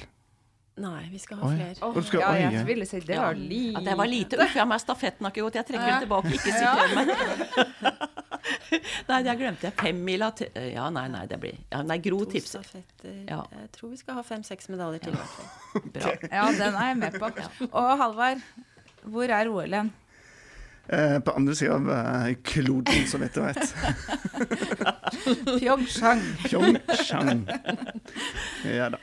Nei, 0.83 1.05
vi 1.13 1.19
skal 1.23 1.39
ha 1.39 1.47
Oi. 1.47 1.55
flere. 1.55 1.75
Oh, 1.87 2.01
skal- 2.03 2.21
ja, 2.25 2.51
jeg 2.51 2.67
ville 2.67 2.87
si 2.87 2.99
det 2.99 3.17
var 3.17 3.35
lite. 3.39 3.73
Ja, 3.79 3.81
det 3.91 3.97
var 4.01 4.07
lite. 4.11 4.39
Uff, 4.43 4.57
ja, 4.59 4.65
men 4.67 4.79
stafetten 4.83 5.23
har 5.23 5.31
ikke 5.31 5.45
gått. 5.47 5.55
Jeg 5.61 5.67
trekker 5.69 5.87
Ja. 5.87 6.01
det 6.01 6.09
tilbake. 6.09 6.33
Ikke 6.35 6.51
sitt 6.51 6.65
hjemme. 6.65 7.05
meg. 7.07 8.11
Nei, 9.09 9.19
jeg 9.25 9.39
glemte 9.39 9.69
jeg. 9.69 9.73
Femmila 9.79 10.31
til 10.37 10.51
Ja, 10.73 10.89
nei, 10.91 11.07
nei, 11.09 11.27
det 11.31 11.39
blir 11.41 11.57
ja, 11.71 11.83
Nei, 11.83 11.99
Gro 12.03 12.19
To 12.25 12.31
tipser. 12.33 12.63
stafetter. 12.65 13.15
Ja. 13.29 13.43
Jeg 13.53 13.71
tror 13.77 13.91
vi 13.91 13.97
skal 14.01 14.15
ha 14.19 14.23
fem-seks 14.23 14.69
medaljer 14.69 14.99
til. 15.07 15.13
i 15.13 15.17
hvert 15.17 15.35
fall. 15.37 15.83
Bra. 15.95 16.15
Ja, 16.33 16.51
den 16.59 16.75
er 16.75 16.89
jeg 16.91 16.97
med 16.99 17.19
på. 17.21 17.31
Og 17.73 17.99
Halvard, 17.99 18.43
hvor 19.05 19.31
er 19.31 19.49
OL 19.53 19.73
hen? 19.79 19.93
Eh, 20.89 21.19
på 21.21 21.31
andre 21.31 21.55
sida 21.57 21.75
av 21.75 21.91
eh, 21.91 22.35
kloden, 22.45 23.07
vidt 23.21 23.39
jeg 23.39 23.47
vet. 23.47 23.75
Pyeongchang. 25.49 26.23
Pyeongchang. 26.45 27.45
Ja 28.69 28.91
da. 28.93 29.01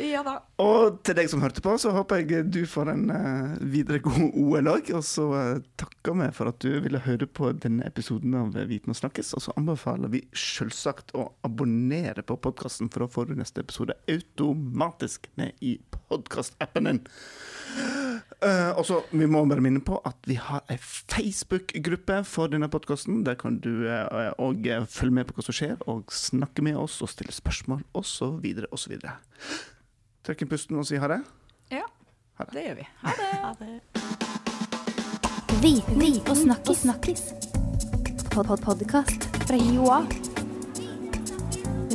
Ja 0.00 0.22
da. 0.24 0.36
Og 0.62 1.00
til 1.04 1.16
deg 1.18 1.28
som 1.28 1.42
hørte 1.44 1.62
på, 1.62 1.74
så 1.78 1.92
håper 1.92 2.22
jeg 2.22 2.46
du 2.50 2.62
får 2.68 2.90
en 2.92 3.10
eh, 3.14 3.54
videre 3.72 4.00
god 4.02 4.34
OL 4.42 4.70
òg. 4.72 4.90
Og 4.96 5.04
så 5.06 5.28
takker 5.78 6.18
vi 6.18 6.28
for 6.34 6.50
at 6.50 6.58
du 6.64 6.80
ville 6.82 7.02
høre 7.04 7.28
på 7.30 7.52
denne 7.62 7.86
episoden 7.86 8.34
av 8.40 8.58
Viten 8.70 8.94
og 8.94 8.98
snakkes. 8.98 9.34
Og 9.38 9.44
så 9.46 9.54
anbefaler 9.60 10.10
vi 10.10 10.24
selvsagt 10.34 11.14
å 11.14 11.28
abonnere 11.46 12.26
på 12.26 12.40
podkasten 12.42 12.90
for 12.90 13.04
da 13.04 13.12
får 13.12 13.30
du 13.30 13.38
neste 13.38 13.62
episode 13.62 13.98
automatisk 14.10 15.30
ned 15.38 15.54
i 15.62 15.76
podkastappen 16.08 16.90
din. 16.90 17.04
Eh, 18.42 18.78
og 18.78 18.86
så, 18.86 19.02
Vi 19.10 19.26
må 19.26 19.42
bare 19.48 19.60
minne 19.60 19.82
på 19.84 19.98
at 20.06 20.16
vi 20.28 20.38
har 20.40 20.62
ei 20.70 20.78
Facebook-gruppe 20.80 22.22
for 22.24 22.48
denne 22.52 22.70
podkasten. 22.72 23.24
Der 23.26 23.34
kan 23.34 23.58
du 23.60 23.84
òg 23.84 24.66
uh, 24.66 24.76
eh, 24.76 24.86
følge 24.88 25.14
med 25.14 25.28
på 25.28 25.36
hva 25.36 25.44
som 25.44 25.56
skjer, 25.56 25.76
og 25.90 26.12
snakke 26.14 26.64
med 26.64 26.78
oss 26.80 27.00
og 27.02 27.10
stille 27.12 27.34
spørsmål 27.34 27.82
osv. 27.94 28.40
osv. 28.72 28.96
Trekk 30.24 30.42
inn 30.44 30.52
pusten 30.52 30.80
og 30.80 30.88
si 30.88 31.00
ha 31.00 31.10
det. 31.10 31.22
Ja, 31.70 31.84
Ha 32.40 32.44
det. 32.44 32.54
det 32.54 32.62
gjør 32.64 32.76
vi. 32.78 32.86
Ha 33.02 33.10
det. 33.18 33.32
Ha 33.42 33.52
det. 33.60 33.80
Viten 35.60 36.02
og 36.30 36.36
snakkis. 36.36 36.78
snakkis. 36.86 37.22
Pod 38.30 38.46
-pod 38.46 38.64
Podkast 38.64 39.28
fra 39.46 39.56
Joa. 39.56 40.06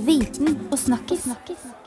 Viten 0.06 0.68
og 0.72 0.78
snakkis. 0.80 1.24
snakkis. 1.24 1.85